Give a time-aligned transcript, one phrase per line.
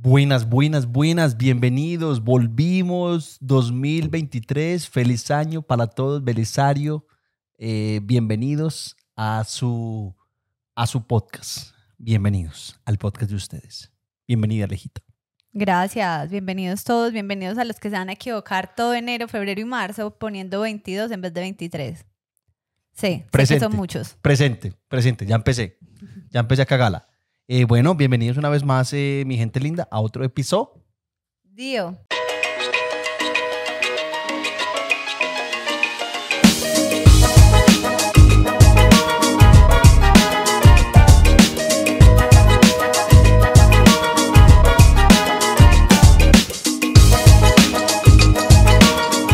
[0.00, 2.22] Buenas, buenas, buenas, bienvenidos.
[2.22, 4.88] Volvimos 2023.
[4.88, 7.04] Feliz año para todos, Belisario.
[7.58, 10.14] Eh, bienvenidos a su,
[10.76, 11.74] a su podcast.
[11.96, 13.90] Bienvenidos al podcast de ustedes.
[14.28, 15.00] Bienvenida, Alejita.
[15.52, 19.64] Gracias, bienvenidos todos, bienvenidos a los que se van a equivocar todo enero, febrero y
[19.64, 21.98] marzo poniendo 22 en vez de 23.
[21.98, 22.04] Sí,
[22.94, 23.64] sé que Presente.
[23.64, 24.14] son muchos.
[24.22, 25.26] Presente, presente.
[25.26, 25.76] Ya empecé.
[26.30, 27.08] Ya empecé a cagarla.
[27.50, 30.84] Eh, bueno, bienvenidos una vez más, eh, mi gente linda, a otro episodio.
[31.44, 31.96] Dio.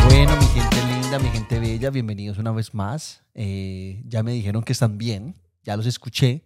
[0.05, 3.25] Bueno, mi gente linda, mi gente bella, bienvenidos una vez más.
[3.33, 6.45] Eh, ya me dijeron que están bien, ya los escuché,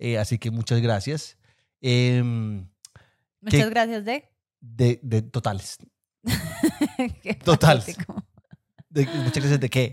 [0.00, 1.36] eh, así que muchas gracias.
[1.80, 2.66] Em,
[3.40, 4.24] Muchas gracias de.
[4.60, 5.78] de, de totales.
[7.22, 7.78] Qué Total.
[7.78, 8.24] patético.
[8.88, 9.92] De- muchas gracias de qué.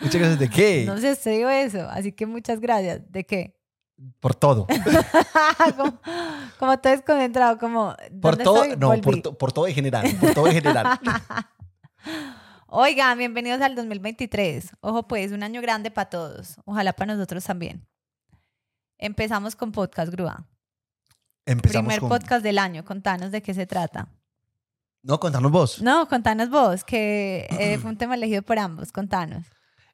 [0.00, 0.84] Muchas gracias de qué.
[0.86, 3.00] No sé, usted dijo eso, así que muchas gracias.
[3.10, 3.56] ¿De qué?
[4.18, 4.66] Por todo.
[5.76, 6.00] como,
[6.58, 7.94] como todo desconcentrado, como.
[8.20, 8.76] Por ¿dónde todo, estoy?
[8.78, 10.04] no, por, to- por todo en general.
[10.20, 10.98] Por todo en general.
[12.66, 14.70] Oigan, bienvenidos al 2023.
[14.80, 16.56] Ojo, pues, un año grande para todos.
[16.64, 17.86] Ojalá para nosotros también.
[19.02, 20.46] Empezamos con Podcast Grúa.
[21.44, 22.08] Empezamos Primer con...
[22.08, 22.84] podcast del año.
[22.84, 24.08] Contanos de qué se trata.
[25.02, 25.82] No, contanos vos.
[25.82, 28.92] No, contanos vos, que eh, fue un tema elegido por ambos.
[28.92, 29.44] Contanos.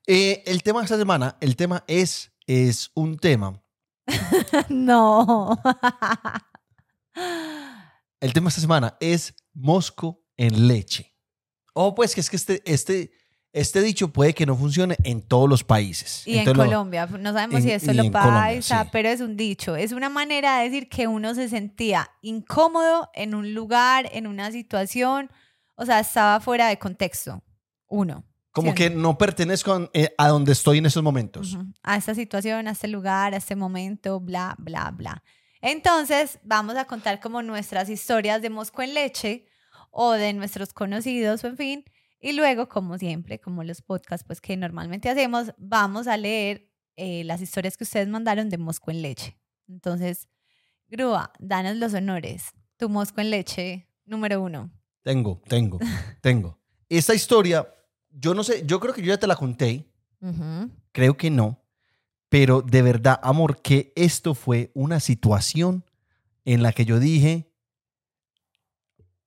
[0.07, 3.63] Eh, el tema de esta semana, el tema es, es un tema.
[4.69, 5.59] no.
[8.21, 11.17] El tema de esta semana es mosco en leche.
[11.73, 13.13] Oh, pues que es que este, este,
[13.53, 16.23] este dicho puede que no funcione en todos los países.
[16.27, 18.89] y en Entonces, Colombia, no sabemos en- si es solo Colombia, paisa, sí.
[18.93, 19.75] pero es un dicho.
[19.77, 24.51] Es una manera de decir que uno se sentía incómodo en un lugar, en una
[24.53, 25.31] situación,
[25.77, 27.43] o sea, estaba fuera de contexto.
[27.89, 28.25] Uno.
[28.51, 29.01] como ¿sí o que no?
[29.03, 31.57] no pertenezco eh, a donde estoy en estos momentos.
[31.83, 35.23] A esta situación, a este lugar, a este momento, bla, bla, bla.
[35.63, 39.47] Entonces, vamos a contar como nuestras historias de Mosco en leche
[39.91, 41.85] o de nuestros conocidos, o en fin.
[42.21, 47.23] Y luego, como siempre, como los podcasts pues, que normalmente hacemos, vamos a leer eh,
[47.25, 49.39] las historias que ustedes mandaron de Mosco en leche.
[49.69, 50.29] Entonces,
[50.89, 52.47] Grúa, danos los honores.
[52.77, 54.71] Tu Mosco en leche número uno.
[55.03, 55.79] Tengo, tengo,
[56.21, 56.59] tengo.
[56.89, 57.69] Esta historia,
[58.11, 59.87] yo no sé, yo creo que yo ya te la conté,
[60.93, 61.63] creo que no,
[62.29, 65.85] pero de verdad, amor, que esto fue una situación
[66.45, 67.53] en la que yo dije,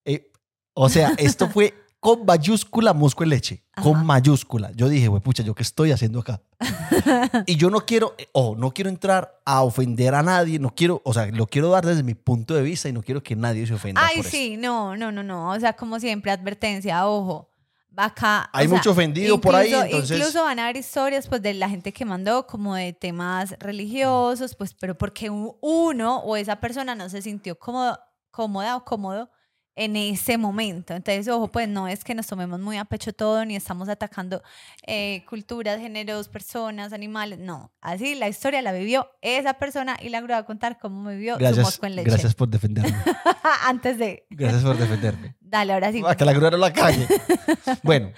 [0.05, 0.31] eh,
[0.73, 4.71] o sea, esto fue con mayúscula mosco en leche, con mayúscula.
[4.73, 6.41] Yo dije, güey, pucha, ¿yo qué estoy haciendo acá?
[7.45, 10.99] y yo no quiero, eh, ojo, no quiero entrar a ofender a nadie, no quiero,
[11.05, 13.67] o sea, lo quiero dar desde mi punto de vista y no quiero que nadie
[13.67, 14.35] se ofenda Ay, por esto.
[14.35, 15.51] sí, no, no, no, no.
[15.51, 17.47] O sea, como siempre, advertencia, ojo.
[17.95, 18.49] Acá.
[18.51, 21.41] o Hay sea, mucho ofendido por ahí, incluso- entonces- Incluso van a haber historias pues
[21.43, 26.55] de la gente que mandó como de temas religiosos, pues, pero porque uno o esa
[26.59, 27.99] persona no se sintió cómodo,
[28.31, 29.29] cómoda o cómodo
[29.75, 30.93] en ese momento.
[30.93, 34.41] Entonces, ojo, pues no es que nos tomemos muy a pecho todo, ni estamos atacando
[34.85, 37.39] eh, culturas, géneros, personas, animales.
[37.39, 41.35] No, así la historia la vivió esa persona y la va a contar cómo vivió
[41.35, 42.09] su Gracias, mosco en leche.
[42.09, 42.95] gracias por defenderme.
[43.65, 44.25] Antes de...
[44.29, 45.35] Gracias por defenderme.
[45.41, 46.01] Dale, ahora sí.
[46.05, 47.07] A que la grúa no la calle.
[47.83, 48.11] Bueno,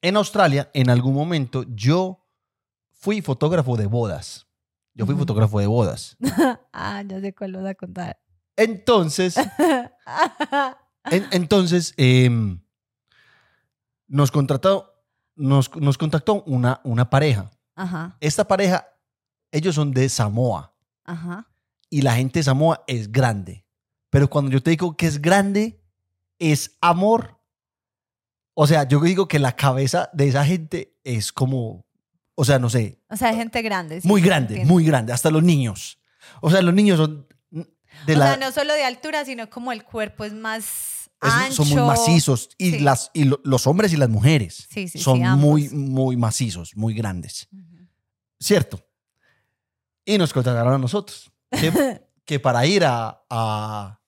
[0.00, 2.26] en Australia, en algún momento, yo
[2.90, 4.46] fui fotógrafo de bodas.
[4.94, 6.16] Yo fui fotógrafo de bodas.
[6.72, 8.18] ah, ya sé cuál vas a contar.
[8.56, 9.36] Entonces,
[11.10, 12.60] en- entonces em,
[14.06, 15.04] nos contrató,
[15.36, 17.50] nos, nos contactó una, una pareja.
[17.74, 18.86] ajá, Esta pareja,
[19.50, 20.74] ellos son de Samoa
[21.04, 21.48] ajá.
[21.90, 23.64] y la gente de Samoa es grande.
[24.10, 25.82] Pero cuando yo te digo que es grande,
[26.38, 27.38] es amor.
[28.54, 31.86] O sea, yo digo que la cabeza de esa gente es como,
[32.34, 34.02] o sea, no sé, O sea, gente grande.
[34.02, 34.72] sí, muy grande, entiendo.
[34.74, 35.98] muy grande, hasta los niños.
[36.42, 37.26] O sea, los niños son
[38.06, 38.26] de o la...
[38.28, 41.64] sea, no solo de altura, sino como el cuerpo es más es- ancho.
[41.64, 42.78] son muy macizos y, Sí.
[42.80, 46.74] las, y lo- los hombres y las mujeres Sí, sí, sí, son muy, muy macizos,
[46.76, 47.48] muy grandes.
[48.40, 48.84] ¿Cierto?
[50.04, 51.30] Y nos contrataron a nosotros.
[51.50, 54.00] Que, que para ir a, a,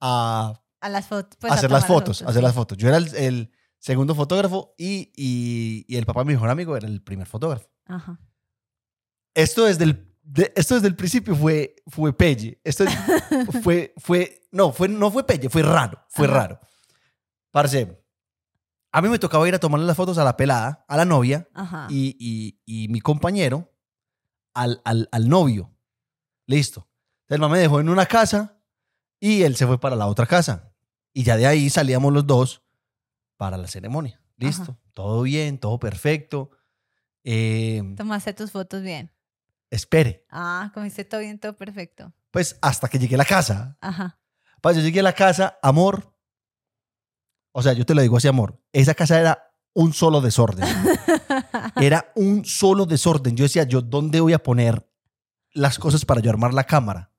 [0.00, 1.36] a A las fotos.
[1.40, 2.78] pues, hacer las fotos, fotos, hacer las fotos.
[2.78, 6.76] Yo era el, el segundo fotógrafo y, y, y el papá de mi mejor amigo
[6.76, 7.68] era el primer fotógrafo.
[7.86, 8.20] Ajá.
[9.34, 12.60] Esto desde el, de- esto desde el principio fue, fue pelle.
[12.64, 12.94] Esto es-
[13.62, 16.34] fue, fue, no, fue, no fue pelle, fue raro, fue Ajá.
[16.34, 16.60] raro.
[17.50, 18.02] Parce,
[18.92, 21.48] a mí me tocaba ir a tomarle las fotos a la pelada, a la novia,
[21.88, 23.72] y, y, y mi compañero
[24.54, 25.72] al, al, al novio.
[26.46, 26.88] Listo.
[27.28, 28.60] El mamá me dejó en una casa
[29.20, 30.72] Y él se fue para la otra casa.
[31.12, 32.62] Y ya de ahí salíamos los dos
[33.36, 34.20] para la ceremonia.
[34.36, 34.62] Listo.
[34.72, 34.78] Ajá.
[34.92, 36.50] Todo bien, todo perfecto.
[37.24, 39.10] Eh, Tomaste tus fotos bien.
[39.74, 40.24] Espere.
[40.30, 42.12] Ah, comiste todo bien, todo perfecto.
[42.30, 43.76] Pues hasta que llegué a la casa.
[43.80, 44.18] Ajá.
[44.60, 46.14] Pues yo llegué a la casa, amor.
[47.52, 48.60] O sea, yo te lo digo así, amor.
[48.72, 50.66] Esa casa era un solo desorden.
[51.76, 53.36] Era un solo desorden.
[53.36, 54.88] Yo decía, yo, ¿dónde voy a poner
[55.52, 57.10] las cosas para yo armar la cámara?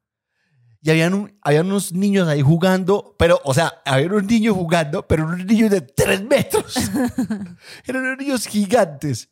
[0.81, 5.05] Y habían, un- habían unos niños ahí jugando, pero, o sea, había unos niños jugando,
[5.07, 6.75] pero unos niños de tres metros.
[7.85, 9.29] Eran unos niños gigantes.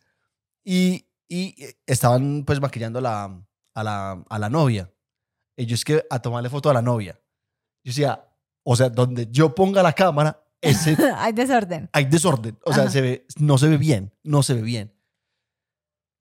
[0.64, 1.56] Y, y
[1.88, 3.44] estaban pues maquillando a la,
[3.74, 4.92] a la, a la novia.
[5.58, 7.20] Ellos que a tomarle foto a la novia.
[7.84, 8.24] Yo decía,
[8.64, 11.90] o sea, donde yo ponga la cámara, ese, Hay desorden.
[11.92, 12.60] hay desorden.
[12.66, 12.92] O sea, Ajá.
[12.92, 14.94] se ve, no se ve bien, no se ve bien.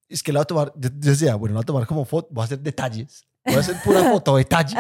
[0.09, 2.05] Es que la voy a tomar, yo yo decía, bueno, la voy a tomar como
[2.07, 3.27] foto, voy a hacer detalles.
[3.45, 4.77] Voy a hacer pura foto, detalle.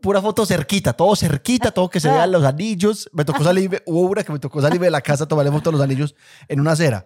[0.00, 3.10] Pura foto cerquita, todo cerquita, todo que se vean los anillos.
[3.12, 5.72] Me tocó salir, hubo una que me tocó salir de la casa, tomarle foto a
[5.72, 6.14] los anillos
[6.48, 7.04] en una acera.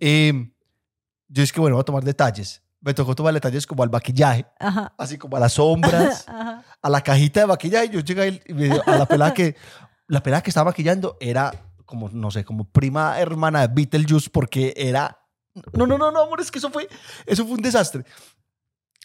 [0.00, 0.50] Eh,
[1.28, 2.62] yo es que, bueno, voy a tomar detalles.
[2.80, 4.94] Me tocó tomar detalles como al maquillaje, Ajá.
[4.96, 6.64] así como a las sombras Ajá.
[6.80, 7.88] a la cajita de maquillaje.
[7.90, 8.40] Yo llegué
[8.86, 9.56] a la pelada que
[10.06, 11.52] la pelada que estaba maquillando era
[11.84, 15.18] como no sé, como prima hermana de Beetlejuice porque era
[15.72, 16.88] no, no, no, no, amor, es que eso fue
[17.26, 18.04] eso fue un desastre.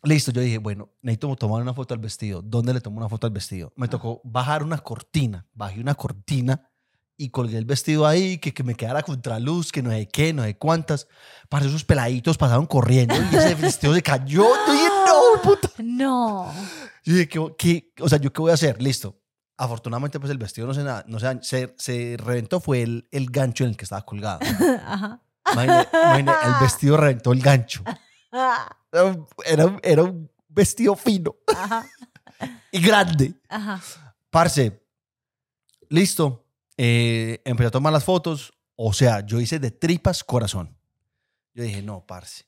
[0.04, 2.42] Listo, yo dije, bueno, necesito tomar una foto al vestido.
[2.42, 3.72] ¿Dónde le tomo una foto al vestido?
[3.78, 6.69] Me tocó bajar una cortina, bajé una cortina
[7.18, 10.44] y colgué el vestido ahí, que, que me quedara contraluz, que no sé qué, no
[10.44, 11.07] sé cuántas.
[11.50, 14.44] Para esos peladitos pasaron corriendo y ese vestido se cayó.
[14.68, 15.69] Yo dije, no, puta.
[15.83, 16.51] No.
[17.04, 18.81] Yo dije, ¿qué, qué- o sea, ¿yo qué voy a hacer?
[18.81, 19.19] Listo.
[19.57, 23.27] Afortunadamente, pues el vestido no se, nada, no se, se, se reventó, fue el, el
[23.30, 24.39] gancho en el que estaba colgado.
[24.86, 25.21] Ajá.
[25.54, 27.83] Imagine- imagine, el vestido reventó el gancho.
[29.45, 31.86] Era, era un vestido fino Ajá.
[32.71, 33.33] y grande.
[33.50, 33.81] Ajá.
[34.30, 34.81] Parce,
[35.89, 36.43] listo.
[36.78, 38.54] Eh, empecé a tomar las fotos.
[38.75, 40.75] O sea, yo hice de tripas corazón.
[41.54, 42.46] Yo dije, no, parce.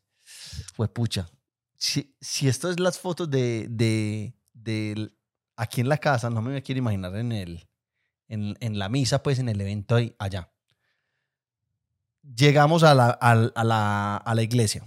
[0.74, 1.30] Fue pucha.
[1.78, 5.16] Si, si esto es las fotos de, de, del-
[5.56, 7.68] aquí en la casa, no me quiero imaginar en, el,
[8.28, 10.52] en, en la misa, pues en el evento ahí, allá.
[12.24, 14.84] Llegamos a la, al- a la, a la iglesia.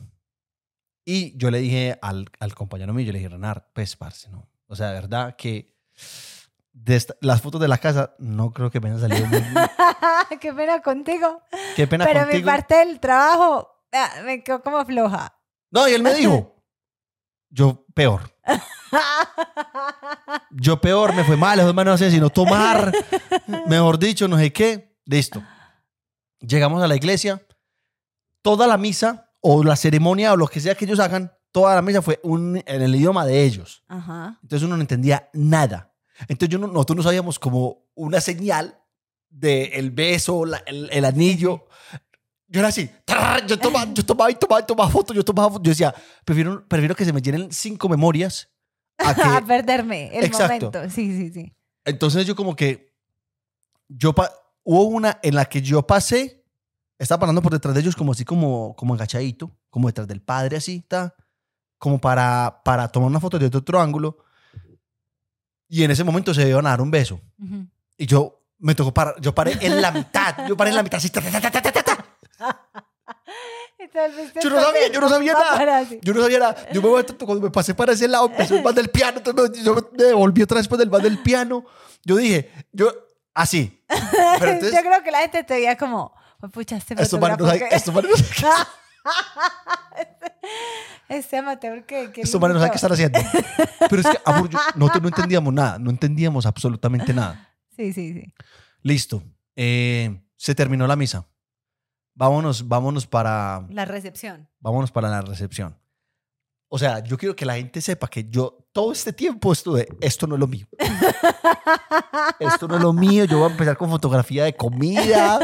[1.04, 4.48] Y yo le dije al, al compañero mío, yo le dije, Renar, pues, parce, no.
[4.66, 5.74] O sea, de verdad que
[6.84, 9.40] de esta- las fotos de la casa no creo que me hayan salido muy...
[10.40, 11.42] Qué pena contigo.
[11.76, 15.34] Qué pena Pero mi parte del trabajo ah, me quedó como floja.
[15.70, 16.64] No, y él me dijo,
[17.50, 18.32] yo peor.
[20.50, 22.92] Yo peor, me fue mal, las manos no sé sino tomar,
[23.66, 24.96] mejor dicho, no sé qué.
[25.04, 25.42] Listo.
[26.40, 27.42] Llegamos a la iglesia,
[28.42, 31.82] toda la misa o la ceremonia o lo que sea que ellos hagan, toda la
[31.82, 33.84] misa fue un, en el idioma de ellos.
[33.88, 34.38] Ajá.
[34.42, 35.87] Entonces uno no entendía nada.
[36.22, 38.78] Entonces yo no, nosotros no sabíamos como una señal
[39.30, 41.66] de el beso, la- el, el anillo.
[42.48, 42.90] Yo era así,
[43.46, 45.64] yo tomaba, yo tomaba y tomaba y tomaba fotos, yo tomaba fotos.
[45.64, 45.94] Yo decía,
[46.24, 48.48] prefiero, prefiero que se me llenen cinco memorias
[48.98, 49.46] a A que...
[49.46, 50.70] perderme el Exacto.
[50.72, 50.90] momento.
[50.90, 51.54] Sí, sí, sí.
[51.84, 52.94] Entonces yo como que,
[53.88, 54.32] yo pa-
[54.64, 56.44] hubo una en la que yo pasé,
[56.98, 60.56] estaba pasando por detrás de ellos como así como, como agachadito, como detrás del padre
[60.56, 61.14] así, ta,
[61.78, 64.18] como para, para tomar una foto desde otro ángulo.
[65.68, 67.20] Y en ese momento se iban a dar un beso.
[67.38, 67.66] Ujú.
[67.96, 70.98] Y yo me tocó parar, yo paré en la mitad, yo paré en la mitad
[70.98, 72.04] así, ta, ta, ta,
[74.42, 75.82] Yo no sabía, yo no sabía nada.
[76.02, 76.56] Yo no sabía nada.
[76.72, 79.62] Yo me voy, cuando me pasé para ese lado, empezó el más del piano, entonces
[79.64, 81.64] yo me devolví otra vez después del más del piano.
[82.04, 82.92] Yo dije, yo,
[83.34, 83.82] así.
[84.38, 87.68] Pero entonces, Yo creo que la gente te veía como, "Pues, pucha, este estos que-
[87.70, 88.44] estos qué-
[91.08, 92.12] Este amateur que...
[92.12, 93.18] que estos no saben qué están haciendo.
[93.90, 97.48] Pero es que, amor, yo- nosotros no entendíamos nada, no entendíamos absolutamente nada.
[97.76, 98.34] Sí, sí, sí.
[98.82, 99.22] Listo.
[99.56, 101.26] Eh, se terminó la misa.
[102.14, 104.48] Vámonos, vámonos para, La recepción.
[104.60, 105.78] vámonos para la recepción.
[106.68, 110.26] O sea, yo quiero que la gente sepa que yo todo este tiempo estuve, esto
[110.26, 110.66] no es lo mío.
[112.40, 115.38] Esto no es lo mío, yo voy a empezar con fotografía de comida,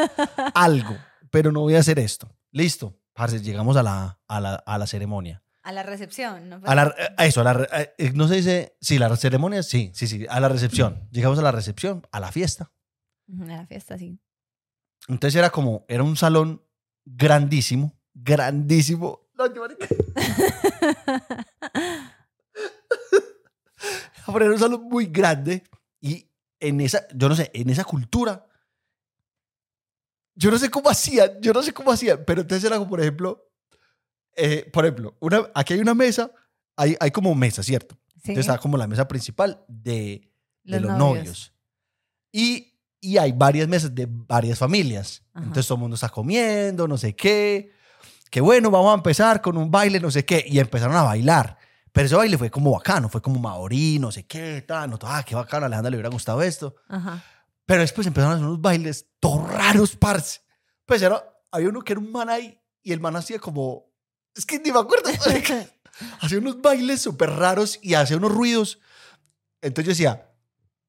[0.55, 0.97] algo,
[1.31, 2.29] pero no voy a hacer esto.
[2.51, 5.43] Listo, parce, llegamos a la, a la, a la ceremonia.
[5.63, 6.51] A la recepción.
[6.51, 6.61] ¿no?
[6.65, 9.91] A la, a eso, a la, re- eh, no se dice, sí, la ceremonia, sí,
[9.95, 11.09] sí, sí, a la recepción.
[11.11, 12.71] Llegamos a la recepción, a la fiesta.
[13.41, 14.19] A la fiesta, sí.
[15.09, 16.63] Entonces era como, era un salón
[17.07, 19.21] grandísimo, grandísimo.
[19.39, 19.67] No, yo.
[24.27, 25.63] Pero era un salón muy grande
[26.01, 26.29] y
[26.61, 28.47] en esa, yo no sé, en esa cultura,
[30.35, 33.01] yo no sé cómo hacían, yo no sé cómo hacían, pero entonces era como, por
[33.01, 33.51] ejemplo,
[34.37, 36.31] eh, por ejemplo, una, aquí hay una mesa,
[36.77, 37.97] hay, hay como mesa, ¿cierto?
[38.15, 38.31] Sí.
[38.31, 40.31] Entonces está como la mesa principal de,
[40.65, 41.25] de Los los novios.
[41.25, 41.53] novios.
[42.33, 45.23] Y, y hay varias mesas de varias familias.
[45.35, 45.45] Ajá.
[45.45, 47.71] Entonces todo el mundo está comiendo, no sé qué.
[48.31, 50.45] Que bueno, vamos a empezar con un baile, no sé qué.
[50.49, 51.59] Y empezaron a bailar.
[51.93, 54.91] Pero ese baile fue como bacano, fue como maorí, no sé qué, tal.
[54.91, 56.75] No, ah, qué bacano, a Alejandra le hubiera gustado esto.
[56.89, 57.23] Ajá.
[57.67, 60.41] Pero después empezaron a hacer unos bailes todos raros, parce.
[60.85, 63.87] Pues era, había uno que era un man ahí y el man hacía como.
[64.35, 65.11] Es que ni me acuerdo.
[66.21, 68.79] hacía unos bailes súper raros y hacía unos ruidos.
[69.63, 70.31] Entonces yo decía,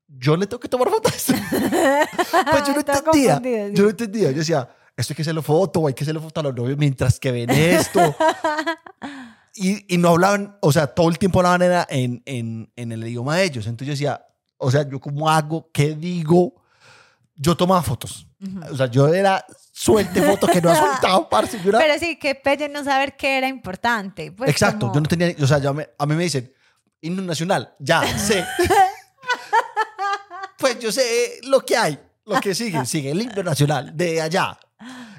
[0.07, 1.13] yo le tengo que tomar fotos.
[1.27, 3.37] pues yo no entendía.
[3.41, 3.73] sí.
[3.73, 4.31] Yo no entendía.
[4.31, 7.19] Yo decía, esto hay que hacerlo foto hay que hacerlo foto a los novios mientras
[7.19, 8.15] que ven esto.
[9.55, 13.07] y, y no hablaban, o sea, todo el tiempo hablaban era en, en, en el
[13.07, 13.67] idioma de ellos.
[13.67, 14.27] Entonces yo decía,
[14.57, 15.69] o sea, ¿yo cómo hago?
[15.71, 16.64] ¿Qué digo?
[17.35, 18.27] Yo tomaba fotos.
[18.71, 21.61] O sea, yo era suelte fotos que no ha soltado, parce.
[21.61, 24.31] Yo era- Pero sí, qué pelle no saber qué era importante.
[24.31, 26.53] Pues Exacto, como- yo no tenía, o sea, me- a mí me dicen,
[27.01, 28.45] himno nacional, ya sé.
[30.57, 34.57] pues yo sé lo que hay, lo que sigue, sigue el himno nacional de allá.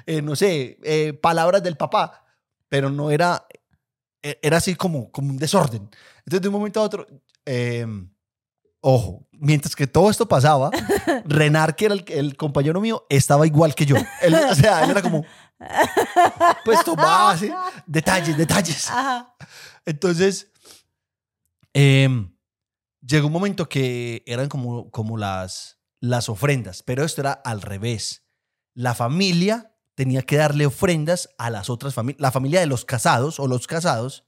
[0.05, 2.23] Eh, no sé, eh, palabras del papá,
[2.69, 3.45] pero no era,
[4.21, 5.89] eh, era así como, como un desorden.
[6.19, 7.05] Entonces de un momento a otro,
[7.45, 7.85] eh,
[8.81, 10.71] ojo, mientras que todo esto pasaba,
[11.25, 13.95] Renar, que era el, el compañero mío, estaba igual que yo.
[14.21, 15.25] Él, o sea, él era como,
[16.65, 17.51] pues tomaba así,
[17.85, 18.89] detalles, detalles.
[18.91, 19.35] Ajá.
[19.85, 20.51] Entonces,
[21.73, 22.35] em,
[23.01, 28.25] llegó un momento que eran como, como las, las ofrendas, pero esto era al revés.
[28.73, 32.21] La familia tenía que darle ofrendas a las otras familias.
[32.21, 34.25] La familia de los casados o los casados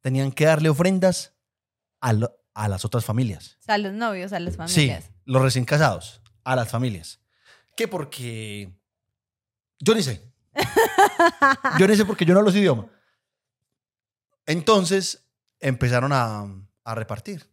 [0.00, 1.34] tenían que darle ofrendas
[2.00, 3.56] a, lo- a las otras familias.
[3.60, 4.58] O sea, a los novios, a las Sí,
[4.88, 5.10] familias.
[5.26, 7.20] los recién casados, a las familias.
[7.76, 7.86] ¿Qué?
[7.86, 8.72] Porque
[9.78, 10.22] yo ni sé.
[11.78, 12.86] Yo ni sé porque yo no hablo ese idioma.
[14.46, 15.26] Entonces
[15.60, 16.46] empezaron a,
[16.84, 17.50] a repartir.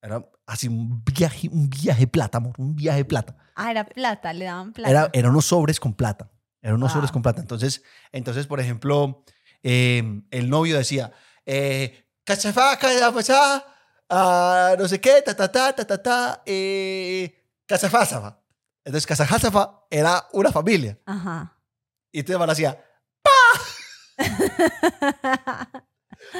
[0.00, 3.36] Era así un viaje, un viaje plata, amor, un viaje plata.
[3.54, 4.90] Ah, era plata, le daban plata.
[4.90, 6.30] Era, eran unos sobres con plata.
[6.62, 6.98] Eran unos Wow.
[7.00, 7.40] sobres con plata.
[7.40, 9.24] Entonces, entonces por ejemplo,
[9.62, 11.12] eh, el novio decía,
[11.44, 13.64] eh, cachafá, cachafá,
[14.10, 18.40] no sé qué, ta, ta, ta, ta, ta, ta, eh, cachafazafa.
[18.84, 20.98] Entonces, cachafazafa era una familia.
[21.04, 21.54] Ajá.
[22.10, 22.84] Y entonces el man hacía,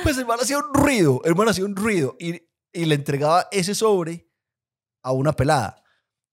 [0.02, 3.48] pues el man hacía un ruido, el man hacía un ruido y, y le entregaba
[3.50, 4.30] ese sobre
[5.02, 5.82] a una pelada.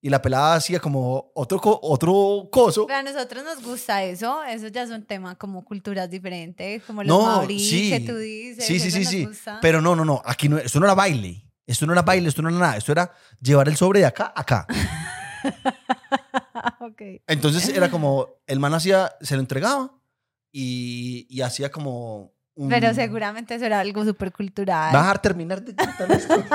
[0.05, 2.85] Y la pelada hacía como otro, otro coso.
[2.85, 4.43] Pero a nosotros nos gusta eso.
[4.43, 7.89] Eso ya es un tema como culturas diferentes, como los No, maorí sí.
[7.89, 8.67] que tú dices.
[8.67, 9.25] Sí, sí, sí, sí.
[9.25, 9.57] gusta.
[9.63, 10.21] Pero no, no, no.
[10.23, 11.43] Aquí no, esto no era baile.
[11.65, 12.77] Esto no era baile, esto no era nada.
[12.77, 14.67] Esto era llevar el sobre de acá a acá.
[16.81, 17.01] ok.
[17.25, 19.91] Entonces era como, el man hacía, se lo entregaba
[20.51, 22.69] y, y hacía como un...
[22.69, 24.93] Pero seguramente eso era algo súper cultural.
[24.93, 26.35] ¿Vas a terminar de contar esto?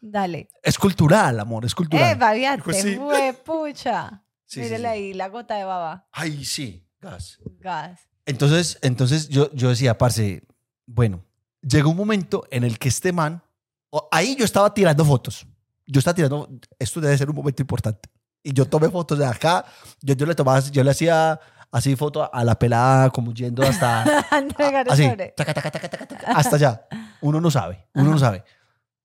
[0.00, 0.48] Dale.
[0.62, 2.12] Es cultural, amor, es cultural.
[2.12, 2.98] Eh, babiate, Pues sí.
[3.44, 4.22] pucha.
[4.46, 6.06] Sí, sí, ahí, la gota de baba.
[6.12, 7.38] Ay, sí, gas.
[7.60, 8.00] Gas.
[8.26, 10.42] Entonces, entonces yo, yo decía, parce,
[10.86, 11.24] bueno,
[11.62, 13.42] llegó un momento en el que este man,
[13.90, 15.46] o- ahí yo estaba tirando fotos.
[15.86, 18.08] Yo estaba tirando, esto debe ser un momento importante.
[18.42, 19.64] Y yo tomé fotos de acá,
[20.00, 21.38] yo, yo le tomaba, yo le hacía
[21.70, 24.02] así foto a la pelada, como yendo hasta,
[24.38, 24.54] el
[24.88, 26.86] así, taca, taca, taca, hasta allá.
[27.20, 28.44] Uno no sabe, uno no sabe.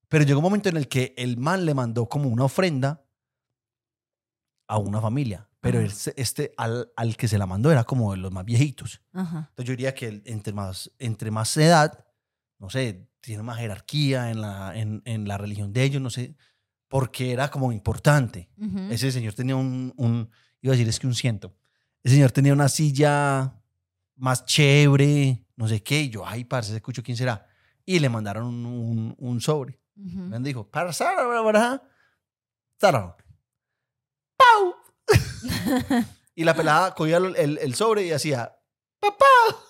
[0.07, 3.03] Pero llegó un momento en el que el man le mandó como una ofrenda
[4.67, 5.47] a una familia.
[5.61, 9.01] Pero este, al, al que se la mandó era como de los más viejitos.
[9.13, 9.47] Ajá.
[9.49, 12.05] Entonces yo diría que entre más, entre más edad,
[12.59, 16.35] no sé, tiene más jerarquía en la, en, en la religión de ellos, no sé,
[16.87, 18.49] porque era como importante.
[18.91, 20.29] Ese señor tenía un, un,
[20.61, 21.55] iba a decir es que un ciento,
[22.05, 23.53] ese señor tenía una silla
[24.15, 27.47] más chévere, no sé qué, y yo, ay, parce, escucho quién será.
[27.83, 29.79] Y le mandaron un, un, un sobre.
[29.97, 30.17] Ujú.
[30.19, 31.23] Me dijo, para Sara.
[34.37, 34.75] ¡Pau!
[36.35, 38.55] y la pelada cogía el, el- el sobre y hacía,
[38.99, 39.25] ¡papá!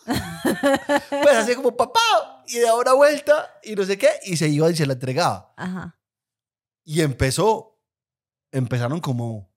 [1.10, 2.00] pues hacía como, ¡papá!
[2.48, 5.54] Y daba una vuelta y no sé qué, y se iba y se la entregaba.
[5.58, 6.00] Ajá.
[6.84, 7.80] Y empezó,
[8.52, 9.52] empezaron como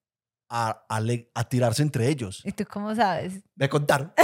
[0.49, 2.43] a, a, le- a tirarse entre ellos.
[2.45, 3.43] ¿Y tú cómo sabes?
[3.55, 4.13] Me contaron.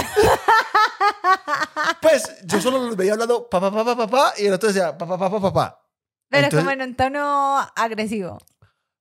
[2.01, 5.39] pues yo solo los veía hablando, papá, papá, papá, y el otro decía, papá, papá,
[5.41, 5.81] papá.
[6.29, 8.37] Pero Entonces- como en un tono agresivo.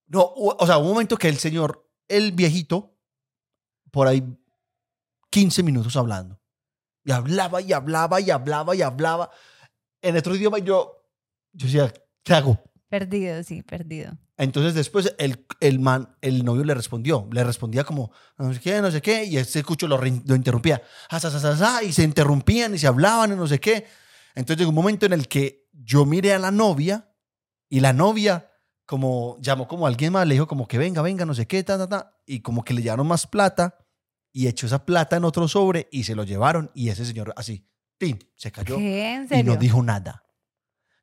[0.06, 2.94] No, o sea, hubo un momento que el señor, el viejito,
[3.90, 4.22] por ahí
[5.30, 6.40] 15 minutos hablando.
[7.04, 9.30] Y hablaba y hablaba y hablaba y hablaba
[10.02, 11.06] en otro idioma yo,
[11.52, 12.62] yo decía, ¿qué hago?
[12.88, 14.12] Perdido, sí, perdido.
[14.36, 18.80] Entonces después el, el man, el novio le respondió, le respondía como, no sé qué,
[18.80, 21.92] no sé qué, y este escucho lo, lo interrumpía, "Ah, sa, sa, sa, sa", y
[21.92, 23.86] se interrumpían y se hablaban y no sé qué.
[24.34, 27.12] Entonces llegó un momento en el que yo miré a la novia
[27.68, 28.50] y la novia
[28.86, 31.78] como llamó como alguien más, le dijo como que venga, venga, no sé qué, ta,
[31.78, 33.78] ta, ta, y como que le llevaron más plata
[34.32, 37.66] y echó esa plata en otro sobre y se lo llevaron y ese señor así,
[37.98, 38.18] ¡pim!
[38.36, 39.14] se cayó ¿Qué?
[39.14, 39.44] ¿En y serio?
[39.54, 40.23] no dijo nada.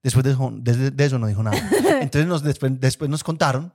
[0.03, 1.57] Después de, eso- de- de eso no dijo nada.
[2.01, 3.73] Entonces nos, después, después nos contaron.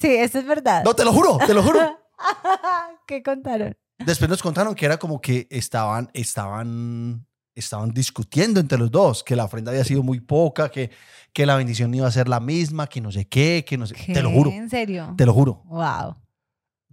[0.00, 0.82] Sí, eso es verdad.
[0.84, 1.80] No, te lo juro, te lo juro.
[3.06, 3.76] ¿Qué contaron?
[3.98, 9.36] Después nos contaron que era como que estaban, estaban, estaban discutiendo entre los dos, que
[9.36, 10.90] la ofrenda había sido muy poca, que,
[11.32, 13.94] que la bendición iba a ser la misma, que no sé qué, que no sé.
[14.12, 14.34] Te lo ¿Qué?
[14.34, 15.14] juro, ¿En serio?
[15.16, 15.62] te lo juro.
[15.66, 16.16] Wow.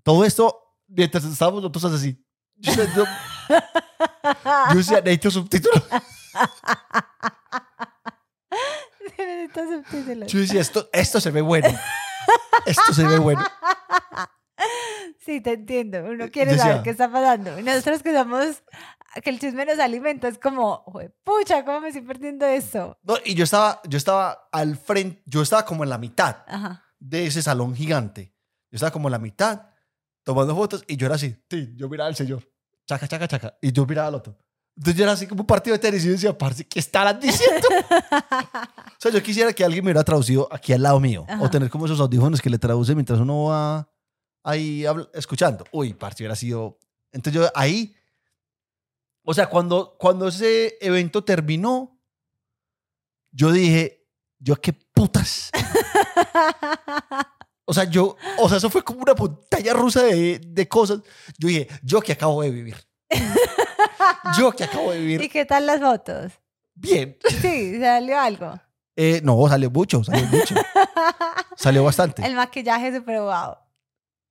[0.04, 0.56] Todo esto,
[0.88, 2.24] mientras estábamos nosotros así.
[2.58, 3.06] Yo, yo-
[4.72, 5.84] yo decía, necesito subtítulos.
[9.38, 10.32] Necesito subtítulos.
[10.32, 11.70] Yo decía, esto, esto se ve bueno.
[12.66, 13.44] Esto se ve bueno.
[15.26, 16.00] Sí, te entiendo.
[16.04, 17.58] Uno quiere Decía- saber qué está pasando.
[17.60, 18.64] Y nosotros que somos,
[19.24, 22.98] que el chisme nos alimenta, es como, "Jue- pucha, ¿cómo me estoy perdiendo esto?
[23.04, 26.84] No, y yo estaba, yo estaba al frente, yo estaba como en la mitad Ajá.
[27.00, 28.36] de ese salón gigante.
[28.72, 29.68] Yo estaba como en la mitad
[30.24, 31.36] tomando fotos y yo era así.
[31.50, 32.48] Sí, yo miraba al señor.
[32.86, 33.58] Chaca, chaca, chaca.
[33.62, 34.38] Y yo miraba al otro.
[34.82, 37.20] Entonces yo era así como un partido de tenis y yo decía, parce, ¿qué estarán
[37.20, 37.68] diciendo?
[38.02, 41.24] o sea, yo quisiera que alguien me hubiera traducido aquí al lado mío.
[41.40, 43.88] O tener como esos audífonos que le traduce mientras uno va
[44.44, 44.84] ahí
[45.14, 45.66] escuchando.
[45.72, 46.80] Uy, parce, hubiera sido...
[47.12, 47.96] Entonces yo ahí...
[49.22, 52.02] O sea, cuando, cuando ese evento terminó,
[53.32, 54.08] yo dije,
[54.40, 55.52] yo qué putas.
[57.64, 61.00] O sea, yo, o sea, eso fue como una montaña rusa de, de cosas.
[61.38, 62.76] Yo dije, yo que acabo de vivir.
[64.38, 66.32] Yo que acabo de ¿Y vivir qué tal las fotos?
[66.74, 67.18] bien.
[67.42, 68.60] Sí, salió algo.
[68.96, 70.56] Eh, no, salió mucho, salió mucho.
[71.56, 72.26] Salió bastante.
[72.26, 73.56] El maquillaje súper wow.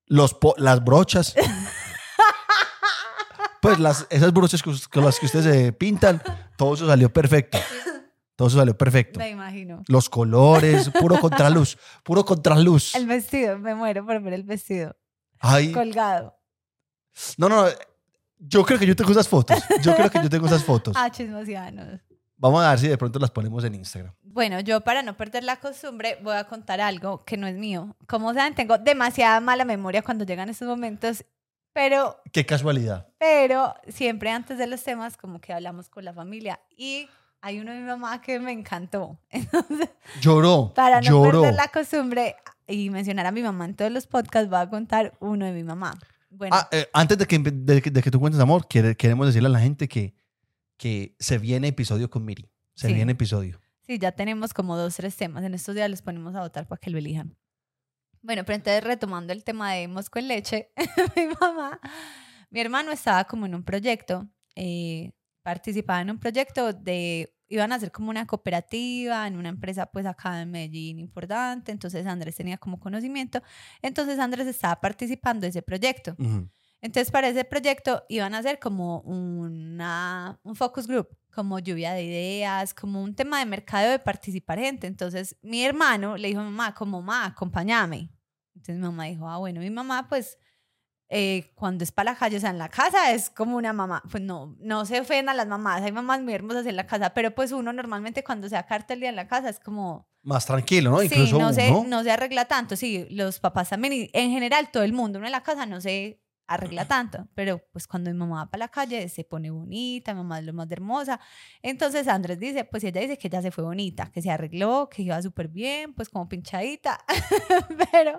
[0.06, 1.34] Los las brochas.
[3.62, 6.22] Pues las, esas brochas con, con las que ustedes se pintan,
[6.56, 7.58] todo eso salió perfecto.
[8.34, 9.18] Todo eso salió perfecto.
[9.20, 9.82] Me imagino.
[9.86, 12.94] Los colores, puro contraluz, puro contraluz.
[12.94, 14.96] El vestido, me muero por ver el vestido
[15.38, 16.38] Ay, colgado.
[17.36, 17.68] no, no, no.
[18.40, 19.62] Yo creo que yo tengo esas fotos.
[19.82, 20.94] Yo creo que yo tengo esas fotos.
[20.98, 22.00] Ah, chismosianos.
[22.36, 24.14] Vamos a ver si de pronto las ponemos en Instagram.
[24.22, 27.94] Bueno, yo para no perder la costumbre voy a contar algo que no es mío.
[28.08, 31.22] Como saben, tengo demasiada mala memoria cuando llegan estos momentos,
[31.74, 33.08] pero, Qué casualidad.
[33.18, 37.08] pero siempre antes de los temas como que hablamos con la familia y
[37.42, 39.18] hay uno de mi mamá que me encantó.
[39.30, 39.90] Entonces,
[40.22, 40.72] Lloró.
[40.74, 41.42] para no lloró.
[41.42, 45.12] perder la costumbre y mencionar a mi mamá en todos los podcasts, voy a contar
[45.20, 45.94] uno de mi mamá.
[46.30, 49.26] Bueno, Ah, eh, antes de que, de, que- de que tú cuentes, amor, quiere- queremos
[49.26, 50.14] decirle a la gente que,
[50.76, 52.48] que se viene episodio con Miri.
[52.74, 52.94] Se Sí.
[52.94, 53.60] viene episodio.
[53.86, 55.42] Sí, ya tenemos como dos, tres temas.
[55.44, 57.36] En estos días los ponemos a votar para que lo elijan.
[58.22, 60.70] Bueno, pero entonces retomando el tema de Mosco en leche,
[61.16, 61.80] mi mamá,
[62.50, 65.12] mi hermano estaba como en un proyecto, eh,
[65.42, 70.06] participaba en un proyecto de, iban a hacer como una cooperativa en una empresa pues
[70.06, 73.42] acá en Medellín importante, entonces Andrés tenía como conocimiento,
[73.82, 76.14] entonces Andrés estaba participando de ese proyecto.
[76.18, 76.48] Ujú.
[76.82, 82.04] Entonces, para ese proyecto iban a hacer como una, un focus group, como lluvia de
[82.04, 84.86] ideas, como un tema de mercado de participar gente.
[84.86, 88.10] Entonces, mi hermano le dijo a mi mamá, como mamá, acompáñame.
[88.54, 90.38] Entonces, mi mamá dijo, ah, bueno, mi mamá, pues,
[91.12, 94.00] eh, cuando es para la calle, o sea, en la casa es como una mamá.
[94.10, 97.34] Pues no, no se ofendan las mamás, hay mamás muy hermosas en la casa, pero
[97.34, 100.92] pues uno normalmente cuando se acarta el día en la casa es como, Más tranquilo,
[100.92, 101.00] ¿no?
[101.00, 102.76] Sí, Incluso no se, no se arregla tanto.
[102.76, 103.92] Sí, los papás también.
[103.92, 106.20] Y en general, todo el mundo, uno en la casa no se
[106.50, 107.28] arregla tanto.
[107.34, 110.44] Pero pues cuando mi mamá va para la calle, se pone bonita, mi mamá es
[110.44, 111.20] lo más hermosa.
[111.62, 115.02] Entonces Andrés dice, pues ella dice que ella se fue bonita, que se arregló, que
[115.02, 116.98] iba súper bien, pues como pinchadita.
[117.92, 118.18] Pero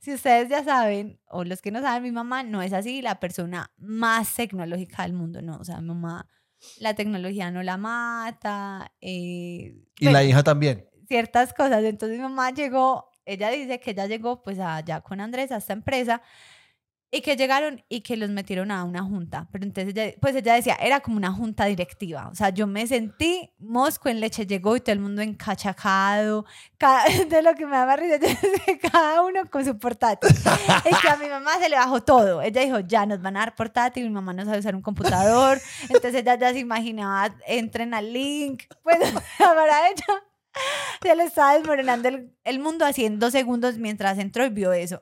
[0.00, 3.20] si ustedes ya saben, o los que no saben, mi mamá no es así la
[3.20, 5.56] persona más tecnológica del mundo, no.
[5.58, 6.26] O sea, mi mamá,
[6.78, 8.92] la tecnología no la mata.
[9.00, 10.88] eh, Y la hija también.
[11.06, 11.84] ciertas cosas.
[11.84, 15.74] Entonces mi mamá llegó, ella dice que ella llegó pues allá con Andrés a esta
[15.74, 16.22] empresa
[17.14, 19.46] y que llegaron y que los metieron a una junta.
[19.52, 22.28] Pero entonces ella, pues ella decía, era como una junta directiva.
[22.32, 26.46] O sea, yo me sentí mosco en leche, llegó y todo el mundo encachacado.
[26.78, 28.16] Cada, de lo que me daba risa,
[28.90, 30.30] cada uno con su portátil.
[30.30, 32.40] Es que a mi mamá se le bajó todo.
[32.40, 35.60] Ella dijo, ya nos van a dar portátil, mi mamá no sabe usar un computador.
[35.82, 38.62] Entonces ella ya se imaginaba, entren al link.
[38.82, 38.96] Pues
[39.38, 40.24] para ella
[41.02, 44.72] se le estaba desmoronando el, el mundo así en dos segundos mientras entró y vio
[44.72, 44.98] eso.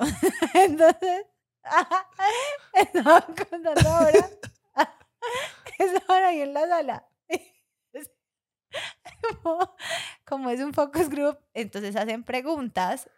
[0.54, 1.24] Entonces,
[2.74, 4.30] estaban contando ahora.
[5.78, 7.06] Estaban ahí en la sala.
[10.24, 13.10] Como, es un focus group, entonces hacen preguntas